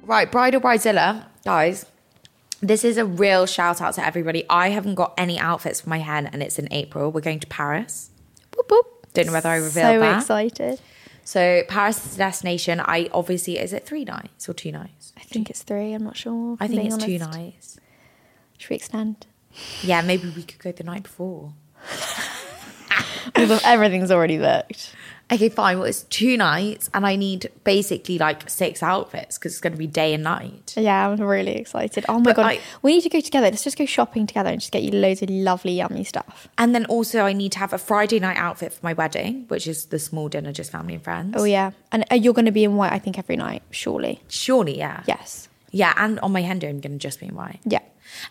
Right, 0.06 0.30
Bride 0.30 0.54
or 0.54 0.60
Bridezilla, 0.60 1.24
guys. 1.44 1.86
This 2.60 2.84
is 2.84 2.96
a 2.96 3.04
real 3.04 3.46
shout 3.46 3.80
out 3.80 3.94
to 3.94 4.06
everybody. 4.06 4.44
I 4.48 4.68
haven't 4.68 4.94
got 4.94 5.12
any 5.18 5.38
outfits 5.38 5.80
for 5.80 5.90
my 5.90 5.98
hen, 5.98 6.26
and 6.26 6.42
it's 6.42 6.58
in 6.58 6.68
April. 6.72 7.10
We're 7.10 7.20
going 7.20 7.40
to 7.40 7.46
Paris. 7.46 8.10
Boop, 8.66 8.76
boop. 8.76 9.12
Don't 9.12 9.26
know 9.26 9.32
whether 9.32 9.48
I 9.48 9.56
revealed 9.56 9.72
so 9.72 10.00
that. 10.00 10.18
excited. 10.18 10.80
So 11.24 11.62
Paris 11.68 12.04
is 12.04 12.14
a 12.16 12.18
destination. 12.18 12.80
I 12.80 13.08
obviously 13.12 13.58
is 13.58 13.72
it 13.72 13.86
three 13.86 14.04
nights 14.04 14.48
or 14.48 14.52
two 14.52 14.72
nights? 14.72 15.12
I 15.16 15.20
think 15.22 15.48
it's 15.50 15.62
three. 15.62 15.92
I'm 15.92 16.04
not 16.04 16.16
sure. 16.16 16.56
I 16.60 16.66
think 16.66 16.84
it's 16.84 17.02
two 17.02 17.18
nights. 17.18 17.78
Should 18.58 18.70
we 18.70 18.76
extend? 18.76 19.26
Yeah, 19.82 20.02
maybe 20.02 20.28
we 20.30 20.42
could 20.42 20.58
go 20.58 20.72
the 20.72 20.84
night 20.84 21.04
before. 21.04 21.52
Everything's 23.34 24.10
already 24.10 24.38
booked. 24.38 24.94
Okay, 25.32 25.48
fine. 25.48 25.78
Well, 25.78 25.86
it's 25.88 26.02
two 26.04 26.36
nights, 26.36 26.90
and 26.92 27.06
I 27.06 27.16
need 27.16 27.50
basically 27.64 28.18
like 28.18 28.48
six 28.50 28.82
outfits 28.82 29.38
because 29.38 29.52
it's 29.52 29.60
going 29.60 29.72
to 29.72 29.78
be 29.78 29.86
day 29.86 30.12
and 30.14 30.22
night. 30.22 30.74
Yeah, 30.76 31.08
I'm 31.08 31.20
really 31.20 31.56
excited. 31.56 32.04
Oh 32.08 32.18
my 32.18 32.24
But 32.24 32.36
god, 32.36 32.46
I- 32.46 32.60
we 32.82 32.92
need 32.94 33.00
to 33.02 33.08
go 33.08 33.20
together. 33.20 33.46
Let's 33.50 33.64
just 33.64 33.78
go 33.78 33.86
shopping 33.86 34.26
together 34.26 34.50
and 34.50 34.60
just 34.60 34.70
get 34.72 34.82
you 34.82 34.90
loads 34.92 35.22
of 35.22 35.30
lovely, 35.30 35.72
yummy 35.72 36.04
stuff. 36.04 36.46
And 36.58 36.74
then 36.74 36.84
also, 36.86 37.22
I 37.22 37.32
need 37.32 37.52
to 37.52 37.58
have 37.58 37.72
a 37.72 37.78
Friday 37.78 38.20
night 38.20 38.36
outfit 38.36 38.72
for 38.74 38.80
my 38.82 38.92
wedding, 38.92 39.46
which 39.48 39.66
is 39.66 39.86
the 39.86 39.98
small 39.98 40.28
dinner, 40.28 40.52
just 40.52 40.70
family 40.70 40.94
and 40.94 41.02
friends. 41.02 41.34
Oh 41.38 41.44
yeah, 41.44 41.70
and 41.90 42.04
uh, 42.12 42.16
you're 42.16 42.34
going 42.34 42.44
to 42.46 42.52
be 42.52 42.64
in 42.64 42.76
white. 42.76 42.92
I 42.92 42.98
think 42.98 43.18
every 43.18 43.36
night, 43.36 43.62
surely. 43.70 44.20
Surely, 44.28 44.76
yeah. 44.78 45.02
Yes. 45.06 45.48
Yeah, 45.70 45.94
and 45.96 46.20
on 46.20 46.32
my 46.32 46.42
hen 46.42 46.58
do, 46.60 46.68
I'm 46.68 46.80
going 46.80 46.92
to 46.92 46.98
just 46.98 47.18
be 47.18 47.26
in 47.26 47.34
white. 47.34 47.60
Yeah. 47.64 47.80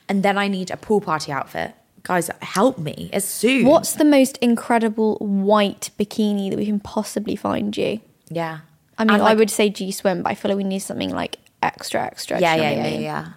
And 0.07 0.23
then 0.23 0.37
I 0.37 0.47
need 0.47 0.69
a 0.71 0.77
pool 0.77 1.01
party 1.01 1.31
outfit. 1.31 1.73
Guys, 2.03 2.29
help 2.41 2.77
me. 2.77 3.09
It's 3.13 3.25
soon. 3.25 3.65
What's 3.65 3.93
the 3.93 4.05
most 4.05 4.37
incredible 4.37 5.15
white 5.19 5.89
bikini 5.97 6.49
that 6.49 6.57
we 6.57 6.65
can 6.65 6.79
possibly 6.79 7.35
find 7.35 7.75
you? 7.77 8.01
Yeah. 8.29 8.59
I 8.97 9.05
mean, 9.05 9.15
And, 9.15 9.23
I 9.23 9.33
would 9.33 9.49
say 9.49 9.69
G 9.69 9.91
Swim, 9.91 10.21
but 10.23 10.31
I 10.31 10.35
feel 10.35 10.49
like 10.51 10.57
we 10.57 10.63
need 10.65 10.79
something 10.79 11.09
like 11.11 11.37
extra, 11.61 12.03
extra. 12.03 12.39
Yeah, 12.39 12.55
do 12.57 12.61
you 12.61 12.67
know 12.67 12.73
yeah, 12.75 12.81
I 12.81 12.85
yeah, 12.87 12.91
mean? 12.91 13.01
yeah. 13.01 13.27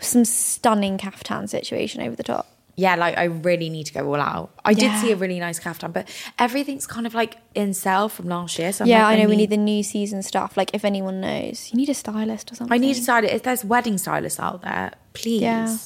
Some 0.00 0.24
stunning 0.24 0.98
caftan 0.98 1.48
situation 1.48 2.00
over 2.02 2.16
the 2.16 2.22
top. 2.22 2.48
Yeah, 2.74 2.94
like 2.96 3.18
I 3.18 3.24
really 3.24 3.68
need 3.68 3.84
to 3.86 3.92
go 3.92 4.06
all 4.14 4.20
out. 4.20 4.50
I 4.64 4.72
did 4.72 4.98
see 5.00 5.12
a 5.12 5.16
really 5.16 5.38
nice 5.38 5.60
kaftan, 5.60 5.92
but 5.92 6.08
everything's 6.38 6.86
kind 6.86 7.06
of 7.06 7.12
like 7.14 7.36
in 7.54 7.74
sale 7.74 8.08
from 8.08 8.28
last 8.28 8.58
year. 8.58 8.72
So 8.72 8.84
I'm 8.84 8.88
yeah, 8.88 9.06
like, 9.06 9.18
I 9.18 9.22
know 9.22 9.28
we 9.28 9.36
need 9.36 9.50
the 9.50 9.58
new 9.58 9.82
season 9.82 10.22
stuff. 10.22 10.56
Like 10.56 10.70
if 10.74 10.82
anyone 10.84 11.20
knows, 11.20 11.70
you 11.70 11.76
need 11.76 11.90
a 11.90 11.94
stylist 11.94 12.50
or 12.50 12.54
something. 12.54 12.72
I 12.72 12.78
need 12.78 12.94
to 12.94 13.00
decide 13.00 13.24
if 13.24 13.42
there's 13.42 13.62
wedding 13.64 13.98
stylists 13.98 14.40
out 14.40 14.62
there, 14.62 14.92
please 15.12 15.42
Yeah. 15.42 15.76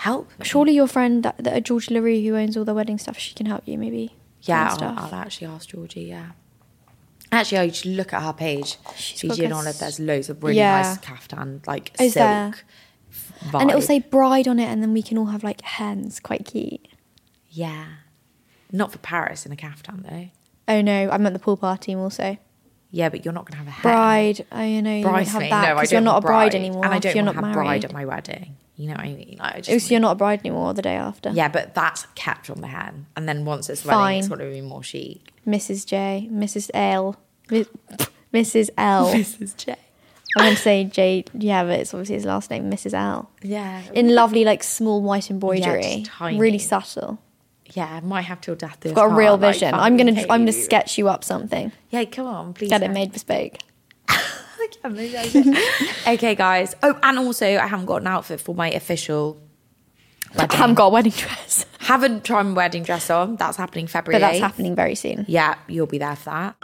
Help. 0.00 0.28
me. 0.38 0.44
Surely 0.44 0.72
your 0.74 0.86
friend, 0.86 1.22
that, 1.22 1.36
that 1.38 1.62
George 1.64 1.90
LaRue, 1.90 2.20
who 2.22 2.36
owns 2.36 2.56
all 2.56 2.64
the 2.64 2.74
wedding 2.74 2.98
stuff, 2.98 3.18
she 3.18 3.34
can 3.34 3.46
help 3.46 3.62
you 3.66 3.78
maybe. 3.78 4.14
Yeah, 4.42 4.74
I'll. 4.80 4.98
I'll 4.98 5.14
actually 5.14 5.48
ask 5.48 5.68
Georgie. 5.68 6.02
Yeah. 6.02 6.30
Actually, 7.32 7.58
I 7.58 7.70
should 7.70 7.92
look 7.92 8.12
at 8.12 8.22
her 8.22 8.32
page. 8.32 8.76
She's 8.96 9.20
She's 9.20 9.38
in 9.38 9.52
on 9.52 9.66
it. 9.66 9.76
There's 9.76 10.00
loads 10.00 10.28
of 10.30 10.42
really 10.42 10.56
Yeah. 10.56 10.82
nice 10.82 10.98
kaftan, 10.98 11.64
like 11.66 11.92
Is 12.00 12.14
silk. 12.14 12.64
Vibe. 13.50 13.60
And 13.60 13.70
it'll 13.70 13.82
say 13.82 14.00
bride 14.00 14.48
on 14.48 14.58
it, 14.58 14.66
and 14.66 14.82
then 14.82 14.92
we 14.92 15.02
can 15.02 15.16
all 15.18 15.26
have 15.26 15.42
like 15.44 15.60
hands. 15.62 16.18
Quite 16.20 16.44
cute. 16.46 16.86
yeah, 17.48 17.86
not 18.72 18.92
for 18.92 18.98
Paris 18.98 19.44
in 19.46 19.52
a 19.52 19.56
kaftan 19.56 20.08
though. 20.08 20.28
Oh 20.68 20.80
no, 20.80 21.10
I'm 21.10 21.24
at 21.26 21.32
the 21.32 21.38
pool 21.38 21.56
party 21.56 21.94
also. 21.94 22.36
Yeah, 22.92 23.08
but 23.08 23.24
you're 23.24 23.34
not 23.34 23.44
gonna 23.46 23.58
have 23.58 23.68
a 23.68 23.70
hair. 23.70 23.82
Bride. 23.92 24.46
Oh, 24.50 24.62
you 24.62 24.82
know, 24.82 24.94
you 24.96 25.04
won't 25.04 25.28
have 25.28 25.40
that 25.42 25.50
no, 25.50 25.56
I 25.56 25.74
because 25.74 25.90
don't 25.90 25.96
you're 25.98 26.00
not 26.12 26.18
a 26.18 26.26
bride, 26.26 26.54
anymore. 26.54 26.84
and 26.84 26.94
I 26.94 26.98
don't 26.98 27.14
you're 27.14 27.24
want 27.24 27.36
not 27.36 27.40
to 27.42 27.46
have 27.46 27.54
married. 27.56 27.66
bride 27.66 27.84
at 27.84 27.92
my 27.92 28.04
wedding. 28.04 28.56
You 28.76 28.86
know 28.88 28.94
what 28.94 29.00
I 29.04 29.12
mean? 29.12 29.36
Like, 29.38 29.54
I 29.54 29.58
just 29.60 29.70
Oh, 29.70 29.78
so 29.78 29.90
you're 29.92 30.00
not 30.00 30.12
a 30.12 30.14
bride 30.14 30.40
anymore 30.40 30.72
the 30.74 30.80
day 30.82 30.94
after. 30.96 31.30
Yeah, 31.30 31.48
but 31.48 31.74
that's 31.74 32.06
kept 32.14 32.48
on 32.50 32.62
the 32.62 32.66
hen, 32.66 33.06
and 33.16 33.28
then 33.28 33.44
once 33.44 33.68
it's 33.68 33.84
wedding, 33.84 34.18
it's 34.18 34.28
Fine. 34.28 34.38
got 34.38 34.44
to 34.44 34.50
be 34.50 34.60
more 34.62 34.82
chic. 34.82 35.32
Mrs. 35.46 35.84
J, 35.86 36.28
Mrs. 36.32 36.70
L, 36.74 37.16
Mi- 37.50 37.66
Mrs. 38.34 38.70
L. 38.78 39.06
Mrs. 39.14 39.56
J. 39.56 39.76
I'm 40.36 40.44
going 40.44 40.54
to 40.56 40.62
say 40.62 40.84
J. 40.84 41.24
Yeah, 41.34 41.64
but 41.64 41.80
it's 41.80 41.92
obviously 41.92 42.14
his 42.14 42.24
last 42.24 42.50
name, 42.50 42.70
Mrs. 42.70 42.94
L. 42.94 43.28
Yeah, 43.42 43.82
In 43.92 44.14
lovely, 44.14 44.44
like 44.44 44.62
small 44.62 45.02
white 45.02 45.28
embroidery, 45.30 46.04
tiny. 46.06 46.38
really 46.38 46.58
subtle. 46.60 47.18
Yeah, 47.72 48.00
might 48.02 48.22
have 48.22 48.40
till 48.40 48.56
death. 48.56 48.84
us 48.84 48.92
Got 48.92 49.10
a 49.12 49.14
real 49.14 49.36
like, 49.36 49.54
vision. 49.54 49.74
I'm 49.74 49.96
gonna, 49.96 50.20
I'm 50.22 50.42
gonna 50.42 50.52
sketch 50.52 50.98
you 50.98 51.08
up 51.08 51.24
something. 51.24 51.72
Yeah, 51.90 52.04
come 52.04 52.26
on, 52.26 52.54
please. 52.54 52.70
Get 52.70 52.82
it 52.82 52.90
made 52.90 53.12
bespoke. 53.12 53.56
okay, 56.06 56.34
guys. 56.34 56.74
Oh, 56.82 56.98
and 57.02 57.18
also, 57.18 57.46
I 57.46 57.66
haven't 57.66 57.86
got 57.86 58.02
an 58.02 58.06
outfit 58.06 58.40
for 58.40 58.54
my 58.54 58.70
official. 58.70 59.40
I 60.36 60.46
haven't 60.54 60.74
got 60.76 60.86
a 60.86 60.90
wedding 60.90 61.12
dress, 61.12 61.66
Haven't 61.80 62.24
tried 62.24 62.44
my 62.44 62.52
wedding 62.52 62.82
dress 62.84 63.10
on. 63.10 63.36
That's 63.36 63.56
happening 63.56 63.88
February. 63.88 64.20
but 64.20 64.26
that's 64.26 64.38
8th. 64.38 64.42
happening 64.42 64.74
very 64.76 64.94
soon. 64.94 65.24
Yeah, 65.26 65.56
you'll 65.66 65.86
be 65.86 65.98
there 65.98 66.14
for 66.14 66.30
that. 66.30 66.56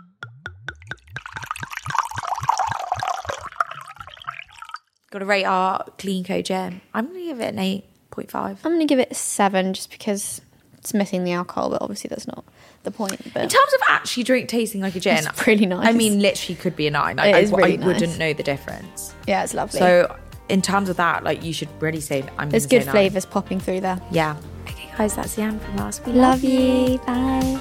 Got 5.10 5.20
to 5.20 5.24
rate 5.24 5.44
our 5.44 5.84
CleanCo 5.98 6.44
gym. 6.44 6.80
I'm 6.94 7.06
gonna 7.06 7.20
give 7.24 7.40
it 7.40 7.48
an 7.54 7.58
eight 7.58 7.84
point 8.10 8.30
five. 8.30 8.60
I'm 8.64 8.72
gonna 8.72 8.86
give 8.86 8.98
it 8.98 9.14
seven 9.16 9.72
just 9.72 9.90
because 9.90 10.40
it's 10.86 10.94
missing 10.94 11.24
the 11.24 11.32
alcohol, 11.32 11.70
but 11.70 11.82
obviously 11.82 12.06
that's 12.08 12.28
not 12.28 12.44
the 12.84 12.92
point. 12.92 13.20
But 13.34 13.42
In 13.42 13.48
terms 13.48 13.74
of 13.74 13.80
actually 13.88 14.22
drink 14.22 14.48
tasting 14.48 14.80
like 14.80 14.94
a 14.94 15.00
gin, 15.00 15.18
It's 15.26 15.46
really 15.46 15.66
nice. 15.66 15.84
I 15.88 15.90
mean, 15.92 16.20
literally 16.20 16.54
could 16.54 16.76
be 16.76 16.86
a 16.86 16.92
nine. 16.92 17.18
I, 17.18 17.26
It 17.26 17.52
I- 17.52 17.56
really 17.56 17.82
I 17.82 17.86
wouldn't 17.86 18.18
know 18.18 18.32
the 18.32 18.44
difference. 18.44 19.12
yeah, 19.26 19.42
it's 19.42 19.52
lovely. 19.52 19.80
So, 19.80 20.16
in 20.48 20.62
terms 20.62 20.88
of 20.88 20.96
that, 20.98 21.24
like 21.24 21.42
you 21.42 21.52
should 21.52 21.68
really 21.82 22.00
say 22.00 22.24
I'm. 22.38 22.50
there's 22.50 22.66
good 22.66 22.84
flavors 22.84 23.26
popping 23.26 23.58
through 23.58 23.80
there. 23.80 24.00
Yeah. 24.12 24.36
Okay, 24.68 24.88
guys, 24.96 25.16
that's 25.16 25.34
the 25.34 25.42
end 25.42 25.60
from 25.60 25.80
us. 25.80 26.00
We 26.06 26.12
Love 26.12 26.44
you. 26.44 26.98
Bye. 26.98 27.60